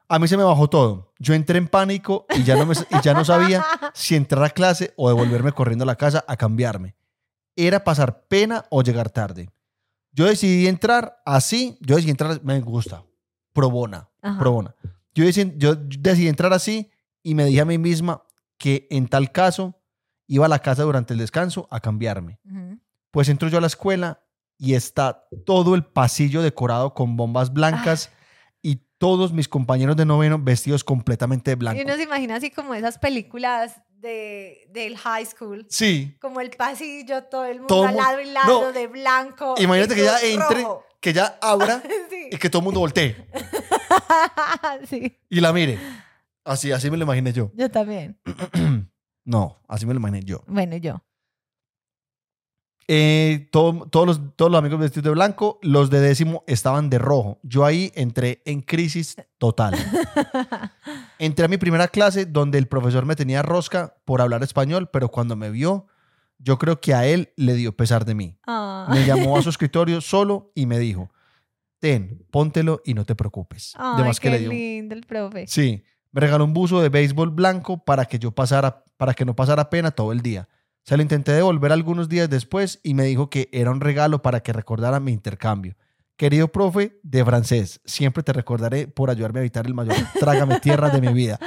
[0.08, 1.12] A mí se me bajó todo.
[1.18, 4.50] Yo entré en pánico y ya no, me, y ya no sabía si entrar a
[4.50, 6.96] clase o devolverme corriendo a la casa a cambiarme.
[7.54, 9.50] Era pasar pena o llegar tarde.
[10.12, 11.76] Yo decidí entrar así.
[11.80, 13.04] Yo decidí entrar, me gusta,
[13.52, 14.38] probona, Ajá.
[14.38, 14.74] probona.
[15.14, 16.90] Yo decidí, yo decidí entrar así
[17.22, 18.22] y me dije a mí misma
[18.56, 19.78] que en tal caso
[20.26, 22.40] iba a la casa durante el descanso a cambiarme.
[23.10, 24.22] Pues entro yo a la escuela
[24.62, 28.12] y está todo el pasillo decorado con bombas blancas
[28.60, 31.80] y todos mis compañeros de noveno vestidos completamente de blanco.
[31.80, 35.66] Y uno se imagina así como esas películas de, del high school.
[35.70, 38.72] Sí, Como el pasillo, todo el mundo Todo al lado y lado No.
[38.72, 39.54] de blanco.
[39.58, 40.84] imagínate que ya entre, rojo.
[41.00, 42.28] que ya abra sí.
[42.30, 43.16] y que todo el mundo voltee
[44.88, 45.78] sí, y la mire.
[46.44, 47.50] Así, así me lo imaginé yo.
[47.54, 48.18] yo también.
[49.24, 50.42] no, así me lo imaginé yo.
[50.46, 51.02] Bueno, yo.
[52.92, 56.98] Eh, todo- todos, los, todos los amigos vestidos de blanco, los de décimo estaban de
[56.98, 57.38] rojo.
[57.44, 59.74] Yo ahí entré en crisis total.
[61.18, 65.08] Entré a mi primera clase donde el profesor me tenía rosca por hablar español, pero
[65.10, 65.86] cuando me vio,
[66.38, 68.36] yo creo que a él le dio pesar de mí.
[68.46, 68.88] Ah.
[68.90, 71.10] Me llamó a su escritorio solo y me dijo,
[71.78, 73.74] ten, póntelo y no te preocupes.
[73.76, 74.50] Ay, de más que qué le dio.
[74.50, 75.46] lindo el profe.
[75.46, 79.36] Sí, me regaló un buzo de béisbol blanco para que yo pasara, para que no
[79.36, 80.48] pasara pena todo el día.
[80.90, 84.40] Se lo intenté devolver algunos días después y me dijo que era un regalo para
[84.40, 85.76] que recordara mi intercambio.
[86.16, 90.90] Querido profe de francés, siempre te recordaré por ayudarme a evitar el mayor trágame tierra
[90.90, 91.38] de mi vida.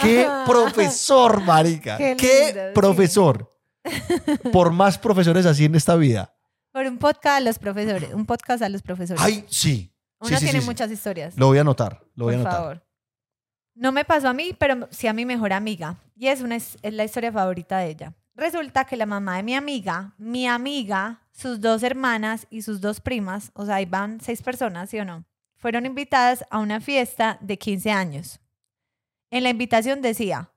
[0.00, 1.98] ¡Qué profesor, marica!
[1.98, 2.74] Qué ¡Qué, lindo, sí.
[2.74, 3.54] profesor!
[4.50, 6.34] Por más profesores así en esta vida.
[6.72, 8.14] Por un podcast a los profesores.
[8.14, 9.22] Un podcast a los profesores.
[9.22, 9.94] ¡Ay, sí!
[10.20, 10.66] Uno Sí, tiene sí.
[10.66, 11.36] muchas historias.
[11.36, 12.58] Lo voy a anotar, lo voy por a anotar.
[12.62, 12.86] favor.
[13.74, 15.98] No me pasó a mí, pero sí a mi mejor amiga.
[16.16, 18.14] Y es, una, es la historia favorita de ella.
[18.40, 22.98] Resulta que la mamá de mi amiga, mi amiga, sus dos hermanas y sus dos
[23.02, 25.26] primas, o sea, ahí van seis personas, ¿sí o no?
[25.56, 28.40] Fueron invitadas a una fiesta de 15 años.
[29.30, 30.52] En la invitación decía,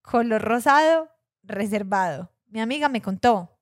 [0.00, 1.10] color rosado,
[1.42, 2.32] reservado.
[2.46, 3.60] Mi amiga me contó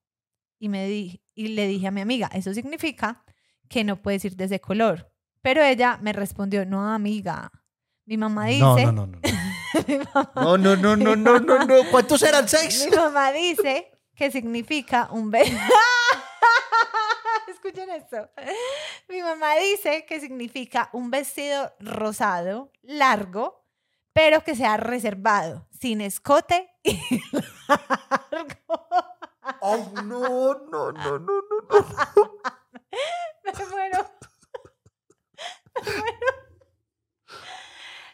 [0.61, 3.25] y, me di- y le dije a mi amiga, eso significa
[3.69, 5.13] que no puedes ir de ese color.
[5.43, 7.51] Pero ella me respondió, no, amiga.
[8.05, 9.21] Mi mamá dice, No, no, no, no.
[9.87, 11.91] Mi mamá- No, no, no, no, no, no, no.
[11.91, 12.49] ¿Cuántos eran?
[12.49, 12.87] ¿Seis?
[12.91, 15.53] mi mamá dice que significa un beso.
[17.49, 18.31] Escuchen esto.
[19.09, 23.65] Mi mamá dice que significa un vestido rosado, largo,
[24.13, 26.99] pero que sea reservado, sin escote y
[28.31, 28.89] largo.
[29.63, 32.41] Ay, no, no, no, no, no, no.
[33.45, 34.11] Me muero.
[35.85, 36.17] Me muero.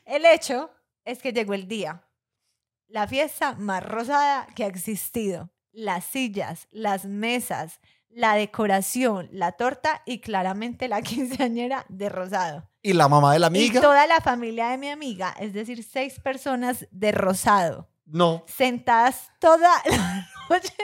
[0.04, 0.70] El hecho
[1.04, 2.06] es que llegó el día.
[2.88, 5.50] La fiesta más rosada que ha existido.
[5.72, 7.80] Las sillas, las mesas,
[8.10, 12.68] la decoración, la torta y claramente la quinceañera de rosado.
[12.82, 13.80] Y la mamá de la Y amiga.
[13.80, 19.70] toda la familia de mi amiga, es decir, seis personas de rosado, No, sentadas toda
[19.88, 20.74] la noche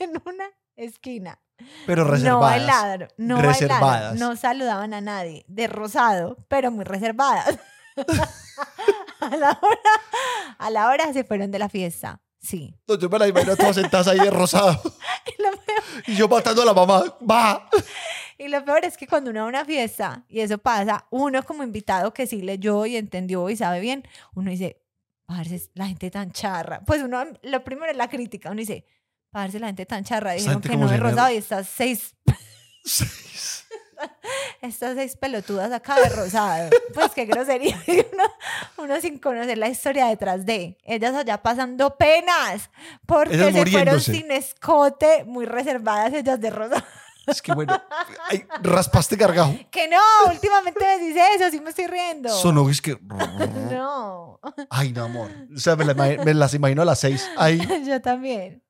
[0.00, 0.44] en una
[0.76, 1.38] esquina.
[1.86, 2.40] pero No reservadas.
[2.50, 3.80] bailaron, no Reservadas.
[3.80, 7.58] bailaron, no saludaban a nadie, de rosado, pero muy reservadas.
[9.20, 12.74] a, la hora, a la hora se fueron de la fiesta, sí.
[12.86, 14.80] No, yo me la imagino todas sentadas ahí de rosado.
[15.26, 17.04] Y lo, peor, Y yo matando a la mamá.
[17.28, 17.68] Va.
[18.38, 21.42] y lo peor es que cuando uno va a una fiesta, y eso pasa, uno
[21.44, 24.82] como invitado que sí leyó y entendió y sabe bien, uno dice,
[25.26, 26.80] parce, la gente tan charra.
[26.84, 28.84] Pues uno, lo primero es la crítica, uno dice,
[29.30, 32.16] parce, la gente tan charra, dijeron que no es rosado y estas seis
[34.62, 36.70] estas seis pelotudas acá de rosado.
[36.94, 37.80] Pues qué grosería.
[37.86, 38.24] Uno,
[38.78, 40.78] uno sin conocer la historia detrás de.
[40.84, 42.70] Ellas allá pasando penas
[43.06, 46.82] porque Ellas se fueron sin escote, muy reservadas ellas de rosado.
[47.26, 47.80] Es que bueno.
[48.28, 49.54] Ay, raspaste gargajo.
[49.70, 49.98] Que no,
[50.28, 52.28] últimamente me dice eso, sí me estoy riendo.
[52.28, 52.98] Sonó es que.
[53.70, 55.30] No, Ay, no, amor.
[55.54, 57.28] O sea, me, la imag- me las imagino a las seis.
[57.36, 57.60] Ay.
[57.86, 58.62] yo también.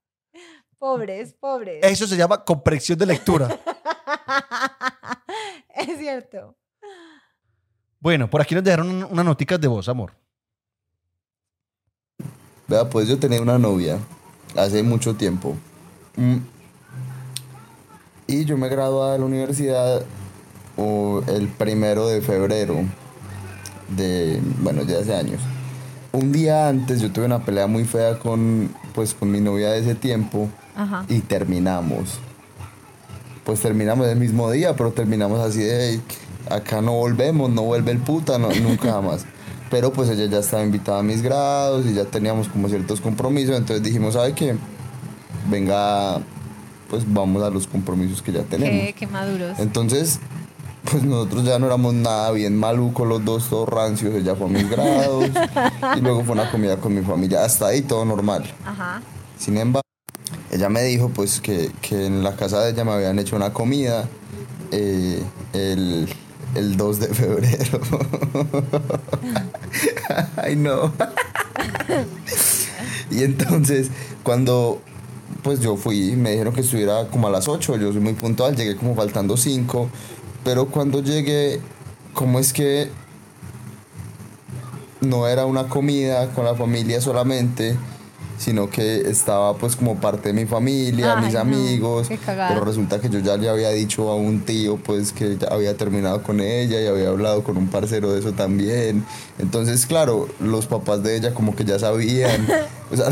[0.78, 1.78] Pobres, pobres.
[1.83, 3.49] Eso se llama comprensión de lectura.
[5.76, 6.57] es cierto.
[8.00, 10.12] Bueno, por aquí nos dejaron un- unas noticas de voz, amor.
[12.68, 13.98] Vea, pues yo tenía una novia
[14.57, 15.57] hace mucho tiempo.
[16.16, 16.36] Mm.
[18.26, 20.03] Y yo me gradué de la universidad
[20.76, 22.76] o, el primero de febrero
[23.96, 25.40] de, bueno, ya hace años.
[26.12, 29.80] Un día antes yo tuve una pelea muy fea con, pues, con mi novia de
[29.80, 31.05] ese tiempo Ajá.
[31.09, 32.18] y terminamos.
[33.45, 36.03] Pues terminamos el mismo día, pero terminamos así de "Ey,
[36.49, 39.24] acá no volvemos, no vuelve el puta, no, nunca jamás.
[39.70, 43.57] Pero pues ella ya estaba invitada a mis grados y ya teníamos como ciertos compromisos,
[43.57, 44.55] entonces dijimos, ¿sabe qué?
[45.49, 46.20] Venga,
[46.90, 48.70] pues vamos a los compromisos que ya tenemos.
[48.88, 49.59] Qué, qué maduros.
[49.59, 50.20] Entonces,
[50.90, 54.51] pues nosotros ya no éramos nada bien malucos los dos, todos rancios, ella fue a
[54.51, 55.30] mis grados
[55.97, 58.45] y luego fue una comida con mi familia, hasta ahí todo normal.
[58.66, 59.01] Ajá.
[59.38, 59.86] Sin embargo,
[60.53, 63.53] ella me dijo pues que, que en la casa de ella me habían hecho una
[63.53, 64.09] comida
[64.70, 65.22] eh,
[65.55, 66.09] el,
[66.55, 67.80] el 2 de febrero.
[70.36, 70.92] Ay, no.
[73.11, 73.90] y entonces,
[74.22, 74.80] cuando
[75.42, 78.55] pues yo fui, me dijeron que estuviera como a las 8, yo soy muy puntual,
[78.55, 79.88] llegué como faltando 5,
[80.44, 81.61] pero cuando llegué,
[82.12, 82.90] ¿cómo es que
[85.00, 87.76] no era una comida con la familia solamente,
[88.43, 92.49] sino que estaba pues como parte de mi familia, Ay, mis no, amigos, qué cagada.
[92.49, 95.76] pero resulta que yo ya le había dicho a un tío pues que ya había
[95.76, 99.05] terminado con ella y había hablado con un parcero de eso también.
[99.38, 102.47] Entonces, claro, los papás de ella como que ya sabían.
[102.93, 103.11] O sea,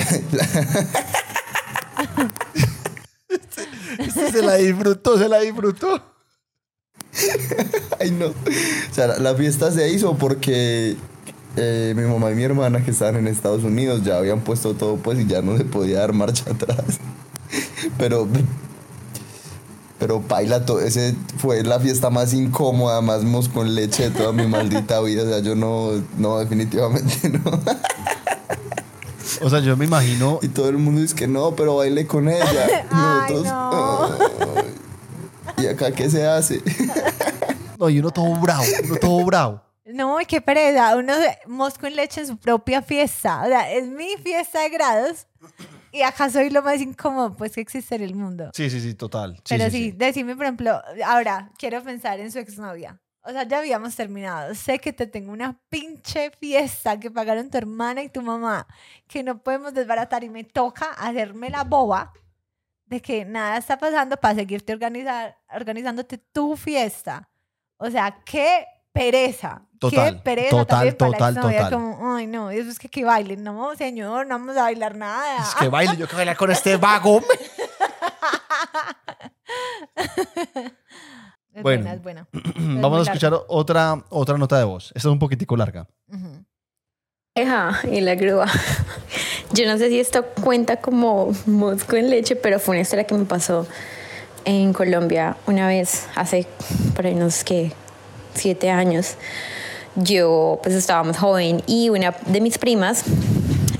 [4.30, 6.02] Se la disfrutó, se la disfrutó.
[8.00, 8.26] Ay, no.
[8.26, 10.96] O sea, la, la fiesta se hizo porque
[11.56, 14.96] eh, mi mamá y mi hermana que estaban en Estados Unidos ya habían puesto todo
[14.96, 16.98] pues y ya no se podía dar marcha atrás.
[17.98, 18.26] Pero...
[19.98, 24.32] Pero paila, to- ese fue la fiesta más incómoda, más mos con leche de toda
[24.32, 25.24] mi maldita vida.
[25.24, 27.60] O sea, yo no, no, definitivamente no.
[29.42, 30.38] O sea, yo me imagino.
[30.40, 32.44] Y todo el mundo dice que no, pero baile con ella.
[32.46, 34.64] Y Ay, nosotros.
[35.58, 36.62] ¿Y acá qué se hace?
[37.78, 39.60] No, y uno todo bravo, uno todo bravo.
[39.92, 40.96] No, qué pereza.
[40.96, 41.14] Uno
[41.46, 43.42] mosco en leche en su propia fiesta.
[43.42, 45.26] O sea, es mi fiesta de grados.
[45.92, 48.50] Y acá soy lo más incómodo pues que existe en el mundo.
[48.54, 49.36] Sí, sí, sí, total.
[49.36, 49.92] Sí, Pero sí, sí, sí.
[49.92, 53.00] decime, por ejemplo, ahora quiero pensar en su exnovia.
[53.22, 54.54] O sea, ya habíamos terminado.
[54.54, 58.66] Sé que te tengo una pinche fiesta que pagaron tu hermana y tu mamá,
[59.06, 62.12] que no podemos desbaratar y me toca hacerme la boba
[62.86, 67.28] de que nada está pasando para seguirte organizar, organizándote tu fiesta.
[67.76, 69.66] O sea, qué pereza.
[69.80, 71.72] Total, qué pereza total, también para total, la total.
[71.72, 73.42] Como, ay, no, eso es que que bailen.
[73.42, 75.38] No, señor, no vamos a bailar nada.
[75.42, 77.22] Es que baile, yo que bailar con este vago.
[81.52, 81.82] Es Bueno.
[81.82, 82.28] buena, es buena.
[82.80, 84.92] Vamos a escuchar otra, otra nota de voz.
[84.94, 85.88] Esta es un poquitico larga.
[86.06, 86.44] Ujú.
[87.34, 88.46] Ajá, y la grúa.
[89.52, 93.14] Yo no sé si esto cuenta como mosco en leche, pero fue una historia que
[93.16, 93.66] me pasó
[94.44, 96.46] en Colombia una vez, hace
[96.94, 97.72] por ahí unos que
[98.34, 99.16] siete años.
[99.96, 103.04] Yo pues estaba más joven y una de mis primas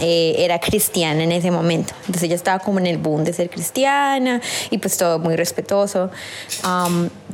[0.01, 1.93] eh, era cristiana en ese momento.
[2.01, 4.41] Entonces ella estaba como en el boom de ser cristiana
[4.71, 6.11] y pues todo muy respetuoso.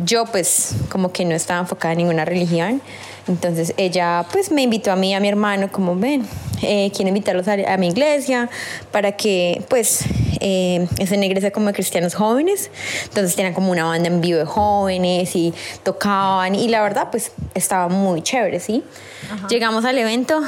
[0.04, 2.82] Yo pues como que no estaba enfocada en ninguna religión.
[3.28, 6.26] Entonces ella pues me invitó a mí y a mi hermano como ven,
[6.62, 8.48] eh, quiero invitarlos a, a mi iglesia
[8.92, 10.04] para que pues
[10.40, 12.70] eh, es una iglesia como de cristianos jóvenes.
[13.04, 15.52] Entonces tenían como una banda en vivo de jóvenes y
[15.82, 18.84] tocaban y la verdad pues estaba muy chévere, ¿sí?
[19.48, 20.40] Llegamos al evento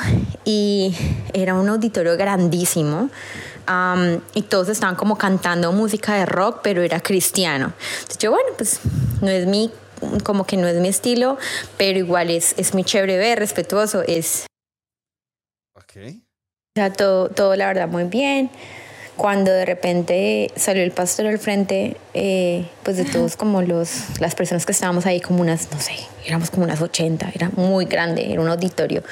[0.45, 0.95] y
[1.33, 3.11] era un auditorio grandísimo.
[4.35, 7.72] y todos estaban como cantando música de rock, pero era cristiano.
[7.99, 8.81] Entonces yo, bueno, pues
[9.20, 9.70] no es mi,
[10.24, 11.38] como que no es mi estilo,
[11.76, 14.46] pero igual es, es muy chévere ver, respetuoso, es,
[15.74, 15.96] Ok.
[15.96, 16.20] o
[16.76, 18.51] sea, todo, todo la verdad muy bien.
[19.16, 24.36] Cuando de repente salió el pastor al frente, eh, pues de todos como los, las
[24.36, 25.94] personas que estábamos ahí, como unas, no sé,
[26.24, 29.03] éramos como unas 80, era muy grande, era un auditorio.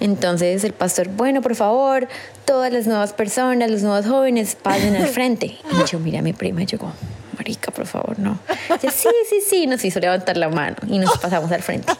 [0.00, 2.08] Entonces el pastor, bueno, por favor,
[2.44, 5.46] todas las nuevas personas, los nuevos jóvenes, pasen al frente.
[5.46, 6.92] Y yo miré a mi prima llegó,
[7.38, 8.38] marica, por favor, no.
[8.82, 11.92] Yo, sí, sí, sí, nos hizo levantar la mano y nos pasamos al frente.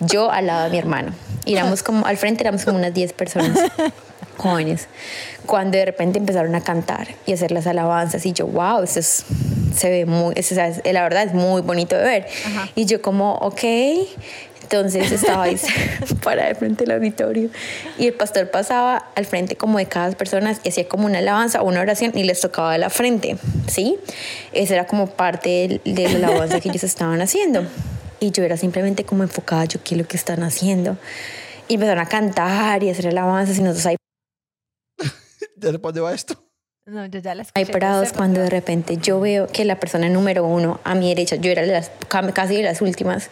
[0.00, 1.12] Yo al lado de mi hermano.
[1.44, 3.56] Y éramos como, al frente éramos como unas 10 personas
[4.36, 4.88] jóvenes,
[5.46, 9.24] cuando de repente empezaron a cantar y hacer las alabanzas y yo, wow, esto es-
[9.74, 12.26] se ve muy, es- o sea, es- la verdad es muy bonito de ver.
[12.74, 13.62] Y yo como, ok,
[14.66, 15.56] entonces estaba ahí
[16.22, 17.50] para de frente del auditorio
[17.98, 21.62] y el pastor pasaba al frente como de cada persona y hacía como una alabanza
[21.62, 23.38] o una oración y les tocaba de la frente,
[23.68, 23.96] ¿sí?
[24.52, 27.64] Esa era como parte del- de, la alabanza que ellos estaban haciendo.
[28.18, 30.96] Y yo era simplemente como enfocada, yo qué es lo que están haciendo.
[31.68, 33.96] Y empezaron a cantar y a hacer alabanzas y nosotros ahí
[35.56, 36.42] ¿Ya sé para dónde va esto?
[36.86, 37.58] No, yo ya la escuché.
[37.58, 41.34] Hay parados cuando de repente yo veo que la persona número uno a mi derecha,
[41.34, 41.90] yo era de las,
[42.32, 43.28] casi de las últimas,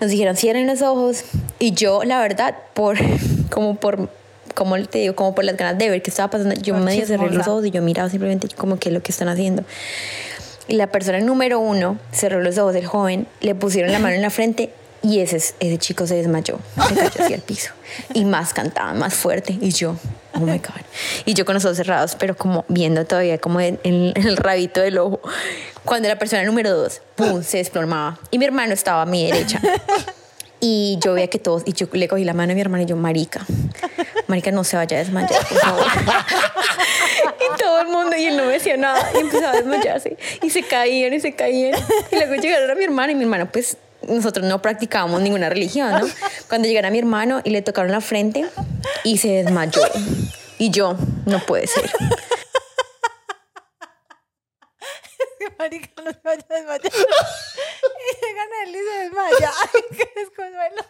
[0.00, 1.24] nos dijeron cierren los ojos
[1.58, 2.96] y yo la verdad por
[3.50, 4.08] como por
[4.54, 7.30] como te digo como por las ganas de ver qué estaba pasando yo medio cerré
[7.30, 9.62] los ojos y yo miraba simplemente como qué es lo que están haciendo.
[10.66, 14.22] Y la persona número uno cerró los ojos el joven le pusieron la mano en
[14.22, 14.70] la frente
[15.02, 16.58] y ese, ese chico se desmayó.
[16.88, 17.72] Se cayó hacia el piso.
[18.14, 19.56] Y más cantaban más fuerte.
[19.60, 19.96] Y yo
[20.34, 20.82] oh my god.
[21.24, 24.80] Y yo con los ojos cerrados pero como viendo todavía como en, en el rabito
[24.80, 25.20] del ojo.
[25.84, 28.18] Cuando la persona número dos pum, se desplomaba.
[28.30, 29.60] Y mi hermano estaba a mi derecha.
[30.60, 32.86] Y yo veía que todos, y yo le cogí la mano a mi hermano y
[32.86, 33.46] yo, marica,
[34.26, 35.86] marica, no se vaya a desmayar, por favor.
[37.40, 40.50] y todo el mundo, y él no me decía nada, y empezaba a desmayarse, y
[40.50, 41.78] se caían y se caían.
[42.10, 45.92] Y luego llegaron a mi hermano, y mi hermano, pues, nosotros no practicábamos ninguna religión,
[45.92, 46.06] ¿no?
[46.48, 48.46] Cuando llegaron a mi hermano y le tocaron la frente,
[49.04, 49.82] y se desmayó.
[50.58, 50.96] Y yo,
[51.26, 51.90] no puede ser.
[55.58, 56.92] Marica, no se vaya a desmayar.
[56.92, 59.52] y llegan a él y se desmaya.
[59.62, 60.82] Ay, qué desconsuelo.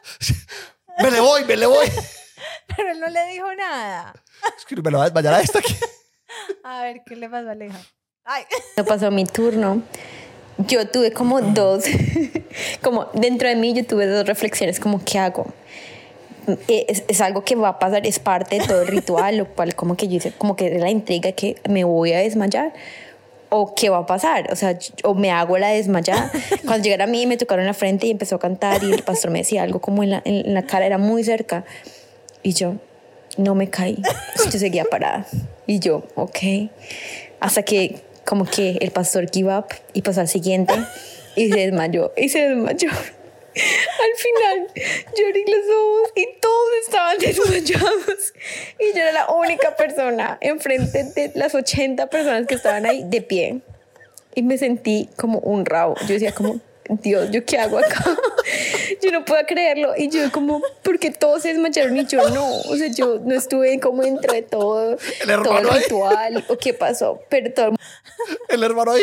[0.98, 1.86] Me le voy, me le voy.
[2.76, 4.12] Pero él no le dijo nada.
[4.56, 5.76] Es que me lo va a desmayar a esta aquí.
[6.64, 7.78] A ver, ¿qué le pasó a Aleja?
[8.24, 8.44] Ay,
[8.74, 9.82] Cuando pasó mi turno,
[10.66, 11.84] yo tuve como dos,
[12.82, 15.46] como dentro de mí yo tuve dos reflexiones como, ¿qué hago?
[16.66, 19.46] Eh, Es, es algo que va a pasar, es parte de todo el ritual, lo
[19.46, 22.72] cual como que yo hice, como que la intriga que me voy a desmayar
[23.50, 26.30] o qué va a pasar, o sea, o me hago la desmayada.
[26.66, 29.30] Cuando llegaron a mí me tocaron la frente y empezó a cantar y el pastor
[29.30, 31.64] me decía algo como en la, en la cara, era muy cerca.
[32.42, 32.74] Y yo
[33.36, 34.02] no me caí,
[34.44, 35.26] yo seguía parada.
[35.66, 36.38] Y yo, ok.
[37.40, 40.74] Hasta que como que el pastor give up y pasó al siguiente
[41.34, 42.90] y se desmayó, y se desmayó.
[43.58, 44.68] Al final,
[45.16, 48.34] yo abrí los ojos y todos estaban desmayados.
[48.78, 53.22] Y yo era la única persona enfrente de las 80 personas que estaban ahí de
[53.22, 53.62] pie.
[54.34, 55.96] Y me sentí como un rabo.
[56.02, 58.04] Yo decía como, Dios, ¿yo qué hago acá?
[59.02, 59.94] Yo no puedo creerlo.
[59.96, 62.46] Y yo como, porque todos se desmayaron y yo no.
[62.62, 65.82] O sea, yo no estuve como dentro de todo, El hermano todo el ahí.
[65.82, 67.20] ritual o qué pasó.
[67.30, 67.76] Pero todo el
[68.48, 69.02] El hermano ahí.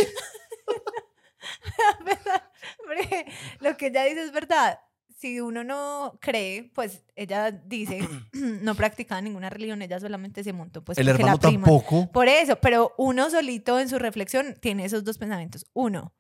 [2.80, 3.26] Hombre,
[3.60, 4.80] Lo que ella dice es verdad.
[5.18, 10.84] Si uno no cree, pues ella dice, no practicaba ninguna religión, ella solamente se montó.
[10.84, 12.12] Pues, El la hermano prima- tampoco.
[12.12, 15.66] Por eso, pero uno solito en su reflexión tiene esos dos pensamientos.
[15.74, 16.14] Uno,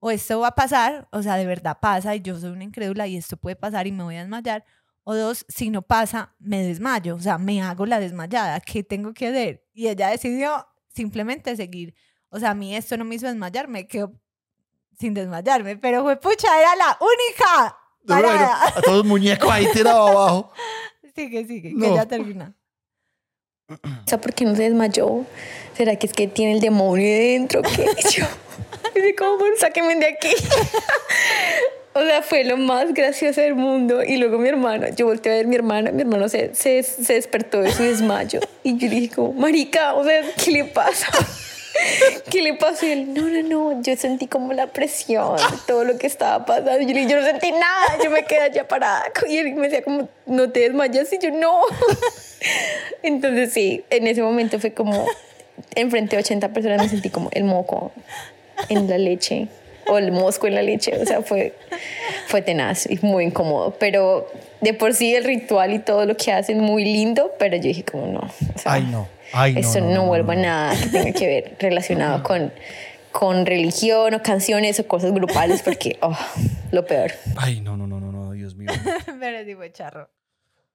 [0.00, 3.06] o esto va a pasar, o sea, de verdad pasa y yo soy una incrédula
[3.06, 4.64] y esto puede pasar y me voy a desmayar.
[5.04, 8.60] O dos, si no pasa, me desmayo, o sea, me hago la desmayada.
[8.60, 9.64] ¿Qué tengo que hacer?
[9.72, 11.94] Y ella decidió simplemente seguir.
[12.28, 14.12] O sea, a mí esto no me hizo desmayar, me quedo
[14.98, 17.76] sin desmayarme, pero fue pucha, era la única.
[18.04, 20.52] Bueno, a todos los muñecos ahí tirados abajo.
[21.14, 21.94] Sigue, sigue, que No.
[21.94, 22.54] ya termina.
[24.06, 25.24] sea, ¿por qué no se desmayó?
[25.76, 27.62] ¿Será que es que tiene el demonio dentro?
[27.62, 27.86] ¿Qué?
[28.12, 28.24] Yo,
[28.96, 30.28] así como, "Bueno, sáquenme de aquí.
[31.92, 34.04] O sea, fue lo más gracioso del mundo.
[34.04, 37.14] Y luego mi hermano, yo volteé a ver mi hermano, mi hermano se, se, se
[37.14, 38.38] despertó de su desmayo.
[38.62, 41.08] Y yo dije marica, o sea, ¿qué le pasa?
[42.30, 42.86] ¿Qué le pasó?
[42.86, 46.80] Y él, no, no, no, yo sentí como la presión, todo lo que estaba pasando.
[46.80, 49.04] Yo yo no sentí nada, yo me quedé allá parada.
[49.28, 51.12] Y él me decía como, ¿no te desmayas?
[51.12, 51.62] Y yo, no.
[53.02, 55.06] Entonces sí, en ese momento fue como,
[55.74, 57.92] enfrente de 80 personas me sentí como el moco
[58.68, 59.48] en la leche
[59.86, 60.96] o el mosco en la leche.
[61.00, 61.54] O sea, fue,
[62.26, 63.76] fue tenaz y muy incómodo.
[63.78, 64.28] Pero
[64.60, 67.84] de por sí el ritual y todo lo que hacen muy lindo, pero yo dije
[67.84, 68.20] como no.
[68.20, 69.08] o sea, Ay, no.
[69.32, 69.60] Ay, no.
[69.60, 70.42] esto no, no, no, vuelva no.
[70.42, 72.52] nada que tenga que ver relacionado con,
[73.12, 76.16] con religión o canciones o cosas grupales porque, oh,
[76.72, 77.12] lo peor.
[77.36, 78.70] Ay, no, no, no, no, no, Dios mío.
[79.20, 80.10] Pero fue charro.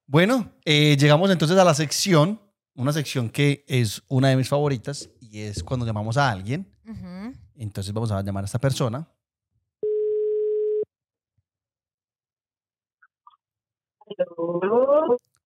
[0.08, 2.40] Bueno, eh, llegamos entonces a la sección,
[2.76, 6.68] una sección que es una de mis favoritas y es cuando llamamos a alguien.
[6.88, 7.34] Ujú.
[7.58, 9.08] Entonces vamos a llamar a esta persona.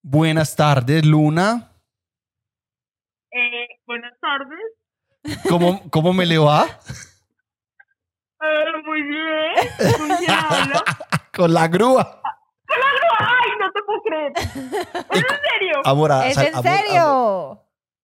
[0.02, 1.72] Buenas tardes, Luna.
[3.32, 5.40] Eh, buenas tardes.
[5.50, 6.66] ¿Cómo, cómo me le va?
[8.42, 9.98] Eh, muy bien.
[9.98, 10.80] ¿Con quién hablo?
[11.36, 12.22] Con la grúa.
[13.20, 14.32] Ay, no te puedo creer.
[14.38, 15.82] ¿Es en serio?
[15.86, 17.02] Amor, a- ¿Es sal- en amor, serio?
[17.02, 17.60] amor.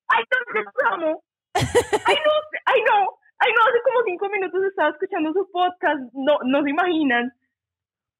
[0.07, 1.23] Ay, no, los amo.
[1.53, 2.31] Ay, no,
[2.65, 3.17] ay, no.
[3.39, 5.99] Ay, no, hace como cinco minutos estaba escuchando su podcast.
[6.13, 7.33] No, no se imaginan.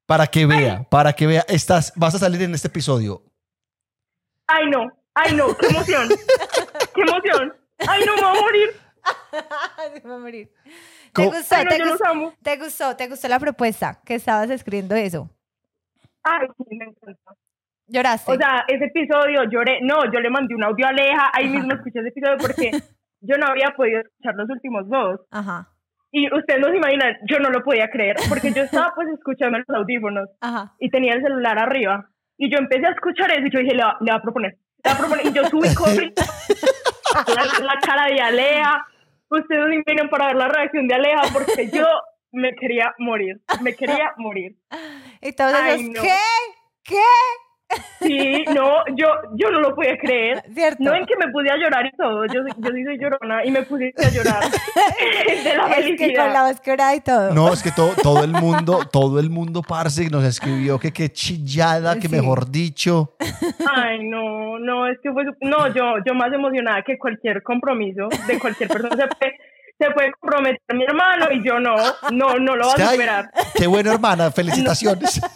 [0.05, 1.43] Para que vea, para que vea.
[1.47, 3.23] Estás, vas a salir en este episodio.
[4.47, 4.91] Ay, no.
[5.13, 6.09] Ay, no, qué emoción.
[6.93, 7.53] Qué emoción.
[7.87, 8.69] Ay, no, me voy a morir.
[10.01, 10.51] Se va a morir.
[11.13, 11.31] ¿Te ¿Cómo?
[11.31, 12.33] gustó, Ay, no, te, gustó, amo.
[12.43, 15.29] te gustó, te gustó la propuesta que estabas escribiendo eso?
[16.23, 17.35] Ay, sí, me encanta.
[17.87, 18.31] ¿Lloraste?
[18.31, 19.79] O sea, ese episodio lloré.
[19.81, 21.31] No, yo le mandé un audio a Aleja.
[21.33, 22.71] Ahí mismo escuché ese episodio porque
[23.27, 25.19] yo no había podido escuchar los últimos dos.
[25.31, 25.69] Ajá,
[26.11, 29.57] Y ustedes no se imaginan, yo no lo podía creer porque yo estaba pues escuchando
[29.59, 30.73] los audífonos ajá.
[30.79, 32.09] y tenía el celular arriba.
[32.37, 34.57] Y yo empecé a escuchar eso y yo dije, le va, le va a proponer.
[34.83, 35.25] Le va a proponer.
[35.25, 36.21] Y yo subí corriendo
[37.27, 38.85] la, la cara de Aleja.
[39.29, 41.85] Ustedes no vienen para ver la reacción de Aleja porque yo
[42.31, 43.41] me quería morir.
[43.61, 44.57] Me quería morir.
[45.21, 46.01] Y todos Ay, esos, no.
[46.01, 46.17] ¿qué?
[46.83, 46.95] ¿Qué?
[48.01, 50.43] Sí, no, yo, yo no lo podía creer.
[50.53, 50.83] ¿Cierto?
[50.83, 52.25] No en que me pude a llorar y todo.
[52.25, 54.43] Yo, yo sí soy llorona y me pusiste a llorar
[55.43, 57.33] de la es que con la voz quebrada y todo.
[57.33, 61.09] No, es que todo, todo el mundo, todo el mundo, parce, nos escribió que qué
[61.11, 62.15] chillada, que Sí.
[62.15, 63.15] mejor dicho.
[63.75, 65.23] Ay, no, no, es que fue...
[65.25, 68.95] su- No, yo, yo más emocionada que cualquier compromiso de cualquier persona.
[68.95, 69.33] Se puede,
[69.77, 71.75] se puede comprometer mi hermano y yo no,
[72.11, 73.29] no, no lo vas a superar.
[73.55, 75.21] Qué buena hermana, felicitaciones.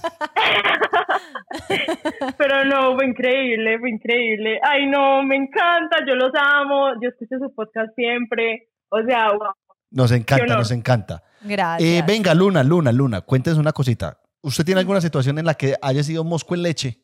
[2.38, 4.60] Pero no, fue increíble, fue increíble.
[4.64, 8.70] Ay, no, me encanta, yo los amo, yo escucho su podcast siempre.
[8.90, 9.54] O sea, wow.
[9.92, 11.24] Nos encanta, nos encanta.
[11.42, 11.90] Gracias.
[11.90, 14.20] Eh, venga, Luna, Luna, Luna, cuéntenos una cosita.
[14.42, 17.02] ¿Usted tiene alguna situación en la que haya sido mosco en leche?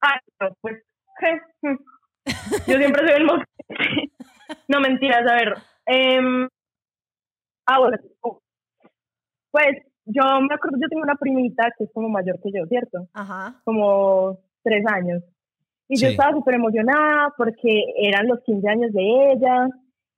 [0.00, 0.82] Ay, no, pues.
[2.66, 4.14] Yo siempre soy el mosquito.
[4.68, 5.54] No, mentiras, a ver.
[5.88, 6.48] Em,
[7.66, 7.98] ah, bueno.
[9.50, 13.08] Pues, yo me acuerdo, yo tengo una primita que es como mayor que yo, ¿cierto?
[13.12, 13.60] Ajá.
[13.64, 15.22] Como tres años.
[15.88, 19.68] Y yo estaba súper emocionada porque eran los 15 años de ella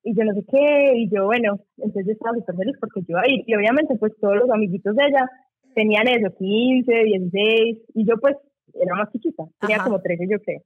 [0.03, 3.07] y yo no sé qué, y yo, bueno, entonces yo estaba súper feliz porque yo
[3.11, 5.29] iba a ir, y obviamente pues todos los amiguitos de ella
[5.75, 8.37] tenían eso, 15, 16, y yo pues
[8.75, 9.85] era más chiquita, tenía Ajá.
[9.85, 10.63] como 13 yo creo.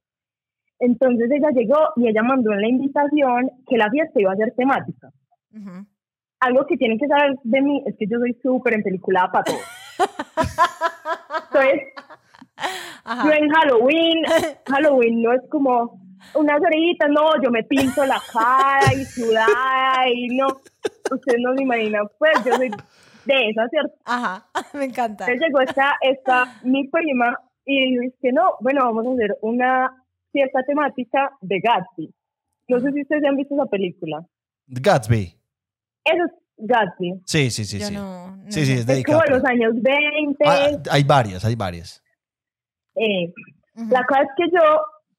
[0.79, 4.53] Entonces ella llegó y ella mandó en la invitación que la fiesta iba a ser
[4.55, 5.11] temática.
[6.39, 9.57] Algo que tienen que saber de mí es que yo soy súper empeliculada para todo.
[11.47, 11.81] Entonces,
[13.05, 13.23] Ajá.
[13.25, 14.23] yo en Halloween,
[14.67, 16.01] Halloween no es como
[16.33, 20.47] unas horitas, no, yo me pinto la cara y sudada y no,
[21.11, 23.95] ustedes no se imaginan, pues yo soy de esa, ¿cierto?
[24.05, 24.45] Ajá.
[24.73, 25.25] Me encanta.
[25.25, 30.04] Entonces llegó esta, esta mi prima y dice que no, bueno, vamos a hacer una
[30.35, 32.13] fiesta temática de Gatsby.
[32.67, 34.25] No sé si ustedes ya han visto esa película.
[34.67, 35.33] Gatsby.
[36.03, 37.21] Eso es Gatsby.
[37.25, 37.93] Sí, sí, sí, Yo sí.
[37.93, 40.43] no, no Sí, sí, es de Es como los años 20.
[40.45, 42.03] Ah, hay varias, hay varias.
[42.95, 43.31] eh,
[43.77, 43.89] Ujú.
[43.91, 44.63] La cosa es que yo,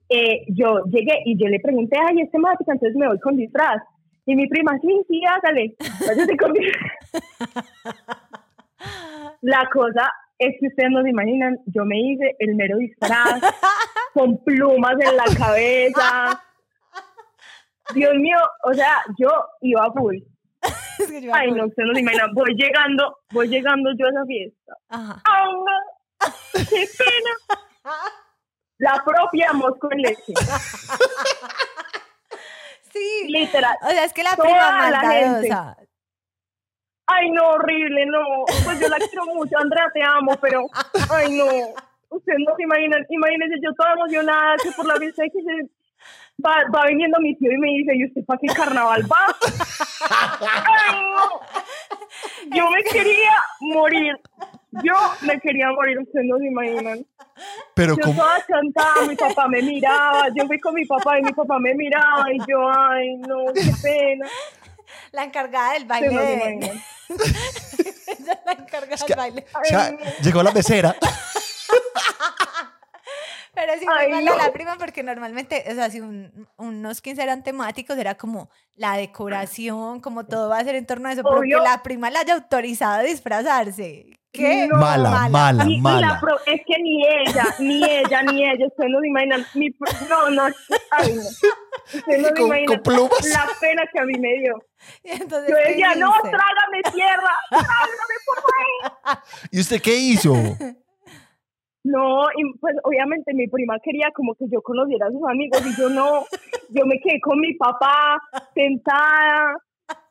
[0.08, 3.82] eh, yo llegué y yo le pregunté, ay, es temática, entonces me voy con disfraz.
[4.24, 5.76] Y mi prima, sí, sí, hágale,
[6.06, 6.92] váyase con disfraz.
[9.42, 13.40] La cosa es que ustedes no se imaginan, yo me hice el mero disfraz,
[14.16, 16.42] con plumas en la cabeza.
[17.94, 19.28] Dios mío, o sea, yo
[19.60, 20.16] iba a full.
[20.98, 24.08] Es que yo Ay, no, ustedes no se imaginan, voy llegando, voy llegando yo a
[24.08, 24.72] esa fiesta.
[24.88, 25.22] Ajá.
[25.24, 26.64] ¡Ay, no!
[26.70, 27.92] ¡Qué pena!
[28.78, 30.32] La propia mosco en leche.
[32.92, 33.28] Sí.
[33.28, 33.76] Literal.
[33.82, 35.76] O sea, es que la Toda prima la maldadosa.
[37.06, 38.24] Ay, no, horrible, no.
[38.64, 40.66] Pues yo la quiero mucho, Andrea, te amo, pero.
[41.10, 41.44] Ay, no.
[42.16, 43.04] Ustedes no se imaginan.
[43.08, 45.70] Imagínense, yo toda emocionada que por la fiesta que se.
[46.44, 49.26] Va, va viniendo mi tío y me dice, ¿y usted para qué carnaval va?
[50.10, 50.96] Ay,
[52.50, 52.56] no.
[52.56, 53.30] Yo me quería
[53.60, 54.12] morir.
[54.84, 57.06] Yo me quería morir, ustedes no se imaginan.
[57.74, 58.20] Pero Yo como...
[58.22, 61.74] toda cantada, mi papá me miraba, yo fui con mi papá y mi papá me
[61.74, 64.26] miraba y yo, ay, no, qué pena.
[65.12, 66.08] La encargada del baile.
[66.12, 66.82] no se de- imaginan.
[67.08, 69.46] Ella es la encargada Es que- del baile.
[69.54, 70.94] o sea, llegó la mesera.
[73.56, 74.36] Pero sí Ay, muy mala no.
[74.46, 78.96] la prima porque normalmente, o sea, si un- unos 15 eran temáticos, era como la
[78.98, 81.58] decoración, como todo va a ser en torno a eso, pero Obvio.
[81.58, 84.06] que la prima la haya autorizado a disfrazarse.
[84.30, 84.66] ¿Qué?
[84.68, 84.76] No.
[84.76, 86.06] Mala, mala, mala.
[86.06, 89.46] la pro- es que ni ella, ni ella, ni ella, ustedes no se imaginan.
[89.54, 90.42] Mi pro- no, no,
[90.90, 91.22] ay, no.
[91.94, 93.26] Ustedes no se imaginan con plumas.
[93.30, 94.62] la pena que a mí me dio.
[95.04, 99.22] Entonces, Yo ¿qué decía, no, trágame tierra, trágame por favor.
[99.50, 100.34] ¿Y usted qué hizo?
[101.86, 105.80] No, y pues obviamente mi prima quería como que yo conociera a sus amigos y
[105.80, 106.24] yo no,
[106.70, 108.18] yo me quedé con mi papá
[108.54, 109.56] sentada.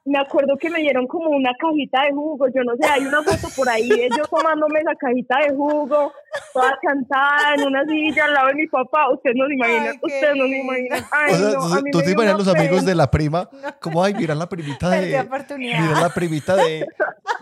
[0.07, 3.23] Me acuerdo que me dieron como una cajita de jugo, yo no sé, hay una
[3.23, 6.13] foto por ahí de yo tomándome esa cajita de jugo,
[6.53, 9.09] toda cantada en una silla al lado de mi papá.
[9.11, 11.03] Ustedes no se imaginan, ustedes no se imaginan.
[11.11, 13.49] Ay, O sea, no, tú- te imaginas los amigos de la prima.
[13.81, 15.19] Como, ay, mira la primita de.
[15.21, 15.79] oportunidad.
[15.81, 16.87] Mira la primita de.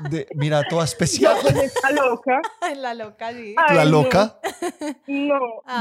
[0.09, 1.35] De mira, toda especial.
[1.35, 2.41] No, pues está loca.
[2.77, 3.55] La loca, sí.
[3.57, 4.39] Ay, La loca.
[5.07, 5.39] No,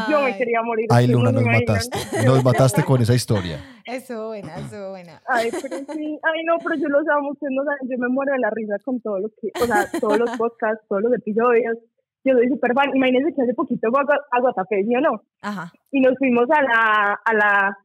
[0.08, 0.86] yo me quería morir.
[0.90, 1.66] Ay, Luna, nos imaginan.
[1.74, 1.98] mataste.
[2.26, 3.58] Nos mataste con esa historia.
[3.84, 5.20] Eso buena, eso buena.
[5.26, 8.32] Ay, pero sí, ay no, pero yo los amo, ustedes no saben, yo me muero
[8.32, 11.76] de la risa con todo lo que, o sea, todos los podcasts, todos los episodios,
[12.24, 15.00] yo soy súper fan, imagínense que hace poquito fue a, Gua- a Guatapé, ¿sí o
[15.00, 15.22] no?
[15.40, 15.72] Ajá.
[15.90, 17.78] Y nos fuimos a la, a la,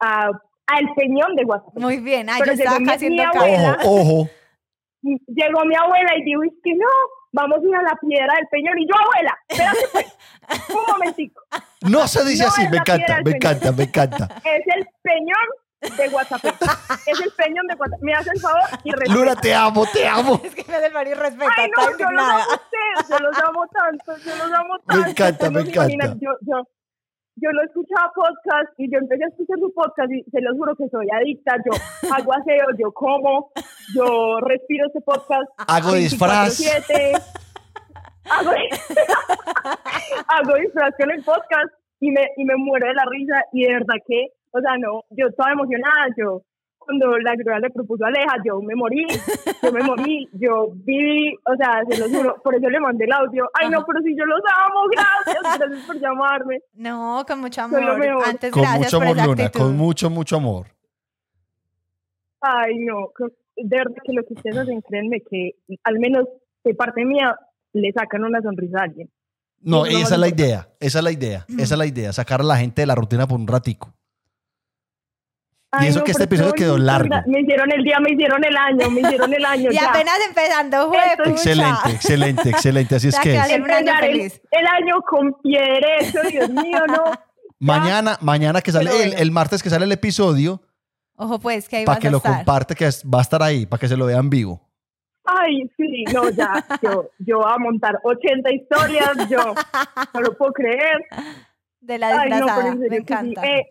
[0.00, 0.26] a,
[0.68, 1.80] al Peñón de Guatapé.
[1.80, 2.30] Muy bien.
[2.30, 2.78] Ay, Pero yo estaba
[3.32, 3.78] cabeza.
[3.84, 4.28] Ojo, ojo.
[5.02, 6.86] Llegó mi abuela y dijo, es que no,
[7.32, 11.40] vamos a ir a la piedra del Peñón, y yo, abuela, espérate pues, un momentico,
[11.88, 12.68] No se dice No así.
[12.68, 14.28] Me encanta, me encanta, me encanta.
[14.44, 16.48] es el Peñón de Guatapé,
[17.06, 19.14] es el Peñón de Guatapé, me hace el favor y respeta.
[19.14, 20.38] Luna, te amo, te amo.
[20.44, 23.08] Es que me hace el marido respeta, Ay, está no, yo los amo a ustedes,
[23.08, 25.08] yo los amo tanto, yo los amo tanto.
[25.08, 26.26] encanta, ustedes me se imaginan, encanta.
[26.26, 26.64] Yo, yo,
[27.36, 30.76] yo no escuchaba podcast y yo empecé a escuchar su podcast y se los juro
[30.76, 31.56] que soy adicta.
[31.64, 31.72] Yo
[32.12, 33.50] hago aseo, yo como,
[33.94, 35.48] yo respiro este podcast.
[35.66, 36.60] Hago disfraz.
[36.60, 37.22] 24/7.
[38.30, 38.50] Hago,
[40.28, 43.72] hago disfraz con el podcast y me, y me muero de la risa y de
[43.74, 46.42] verdad que, o sea, no, yo estaba emocionada, yo
[46.78, 49.04] cuando la grúa le propuso a Aleja, yo me morí,
[49.62, 53.12] yo me morí, yo viví, o sea, se los juro, por eso le mandé el
[53.12, 53.48] audio.
[53.60, 56.58] Ay, no, pero si yo los amo, gracias, gracias por llamarme.
[56.74, 57.98] No, con mucho lo amor.
[57.98, 58.24] mejor.
[58.26, 59.44] Antes, Con gracias mucho por amor, Luna.
[59.44, 59.64] actitud.
[59.66, 60.66] Con mucho, mucho amor.
[62.40, 63.32] Ay, no, con-
[63.64, 65.52] de verdad que lo que ustedes hacen, créanme que
[65.84, 66.26] al menos
[66.64, 67.36] de parte mía
[67.72, 69.10] le sacan una sonrisa a alguien.
[69.62, 70.68] No, lo esa es la idea.
[70.80, 71.46] Esa es la idea.
[71.48, 72.12] Esa es la idea.
[72.12, 73.94] Sacar a la gente de la rutina por un ratico.
[75.80, 77.14] Y eso que este episodio quedó largo.
[77.26, 79.70] Me hicieron el día, me hicieron el año, me hicieron el año.
[79.70, 79.90] Y ya.
[79.90, 81.30] apenas empezando, pucha.
[81.30, 82.94] Excelente, excelente, excelente.
[82.96, 83.40] Así es que que es.
[83.42, 87.04] hacer un año el, el año con pie derecho, Dios mío, no.
[87.60, 90.60] Mañana, mañana que sale, el, el martes que sale el episodio,
[91.22, 92.36] Ojo pues, que ahí Para vas que a lo estar.
[92.36, 94.60] comparte, que es- va a estar ahí, para que se lo vean vivo.
[95.24, 96.52] Ay, sí, no, ya,
[96.82, 99.38] yo, yo voy a montar 80 historias, yo
[100.14, 101.04] no lo puedo creer.
[101.80, 102.62] De la Ay, no, disfrazada.
[102.62, 103.12] pero en serio Me que sí.
[103.12, 103.46] encanta.
[103.46, 103.66] Eh,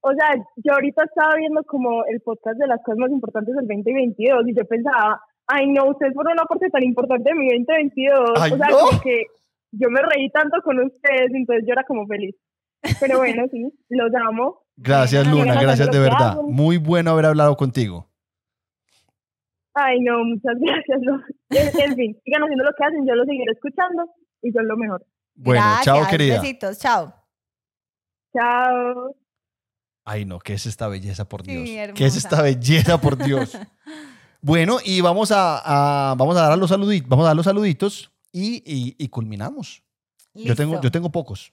[0.00, 3.66] o sea, yo ahorita estaba viendo como el podcast de las cosas más importantes del
[3.66, 8.30] 2022 y yo pensaba, ay, no, ustedes fueron una parte tan importante de mi 2022.
[8.40, 8.78] Ay, o sea, no.
[8.78, 9.22] como que
[9.72, 12.34] yo me reí tanto con ustedes, entonces yo era como feliz.
[13.00, 14.62] Pero bueno, sí, los amo.
[14.76, 16.36] Gracias, Luna, gracias de verdad.
[16.42, 18.08] Muy bueno haber hablado contigo.
[19.74, 20.98] Ay, no, muchas gracias.
[21.02, 21.20] no.
[21.50, 24.04] En, en fin, sigan haciendo lo que hacen, yo lo seguiré escuchando
[24.42, 25.04] y son lo mejor.
[25.34, 26.40] Bueno, chao, querida.
[26.40, 27.12] Besitos, chao.
[28.34, 29.14] Chao.
[30.04, 31.64] Ay, no, ¿qué es esta belleza, por Sí, Dios?
[31.68, 32.04] ¿Qué hermosa.
[32.06, 33.58] es esta belleza, por Dios?
[34.40, 37.44] bueno, y vamos a, a- vamos a dar a los saluditos, vamos a dar los
[37.44, 39.82] saluditos y, y- y culminamos.
[40.34, 41.52] Yo tengo, yo tengo pocos.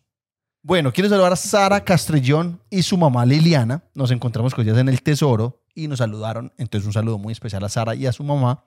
[0.66, 3.84] Bueno, quiero saludar a Sara Castrillón y su mamá Liliana.
[3.94, 6.54] Nos encontramos con ellas en el Tesoro y nos saludaron.
[6.58, 8.64] Entonces, un saludo muy especial a Sara y a su mamá.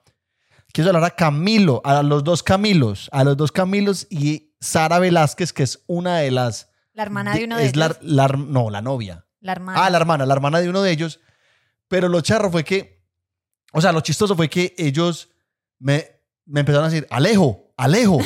[0.71, 5.53] Quiero saludar a Camilo, a los dos Camilos, a los dos Camilos y Sara Velázquez,
[5.53, 6.69] que es una de las...
[6.93, 7.97] La hermana de uno de es la, ellos.
[8.01, 9.25] la- no, la novia.
[9.39, 9.83] La hermana.
[9.85, 11.19] Ah, la hermana, la hermana de uno de ellos.
[11.87, 13.03] Pero lo charro fue que,
[13.73, 15.29] o sea, lo chistoso fue que ellos
[15.79, 16.05] me,
[16.45, 18.17] me empezaron a decir, Alejo, Alejo.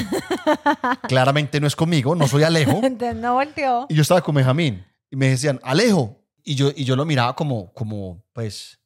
[1.07, 2.72] Claramente no es conmigo, no soy Alejo.
[2.84, 3.86] Entonces no volteó.
[3.90, 6.18] Y yo estaba con Benjamín y me decían, Alejo.
[6.44, 8.80] Y yo, y yo lo miraba como, como, pues,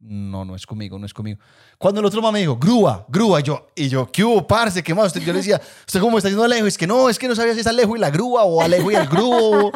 [0.00, 1.40] no, no es conmigo, no es conmigo.
[1.78, 4.82] Cuando el otro mamá me dijo, grúa, grúa, y yo, y yo, ¿qué hubo, parce?
[4.82, 5.06] ¿Qué más?
[5.06, 6.66] Usted- Yo le decía, ¿usted cómo me está diciendo Alejo?
[6.66, 8.90] Es que no, es que no sabía si es Alejo y la grúa o Alejo
[8.90, 9.72] y el grúo.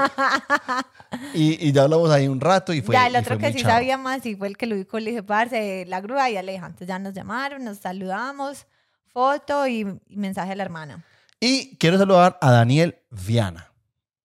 [1.32, 3.74] y, y ya hablamos ahí un rato y fue ya, el otro que sí charro.
[3.76, 6.66] sabía más y fue el que lo dijo, le dije, parce, la grúa y Aleja.
[6.66, 8.66] Entonces ya nos llamaron, nos saludamos,
[9.12, 11.04] foto y, y mensaje a la hermana.
[11.40, 13.72] Y quiero saludar a Daniel Viana.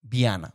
[0.01, 0.55] Viana.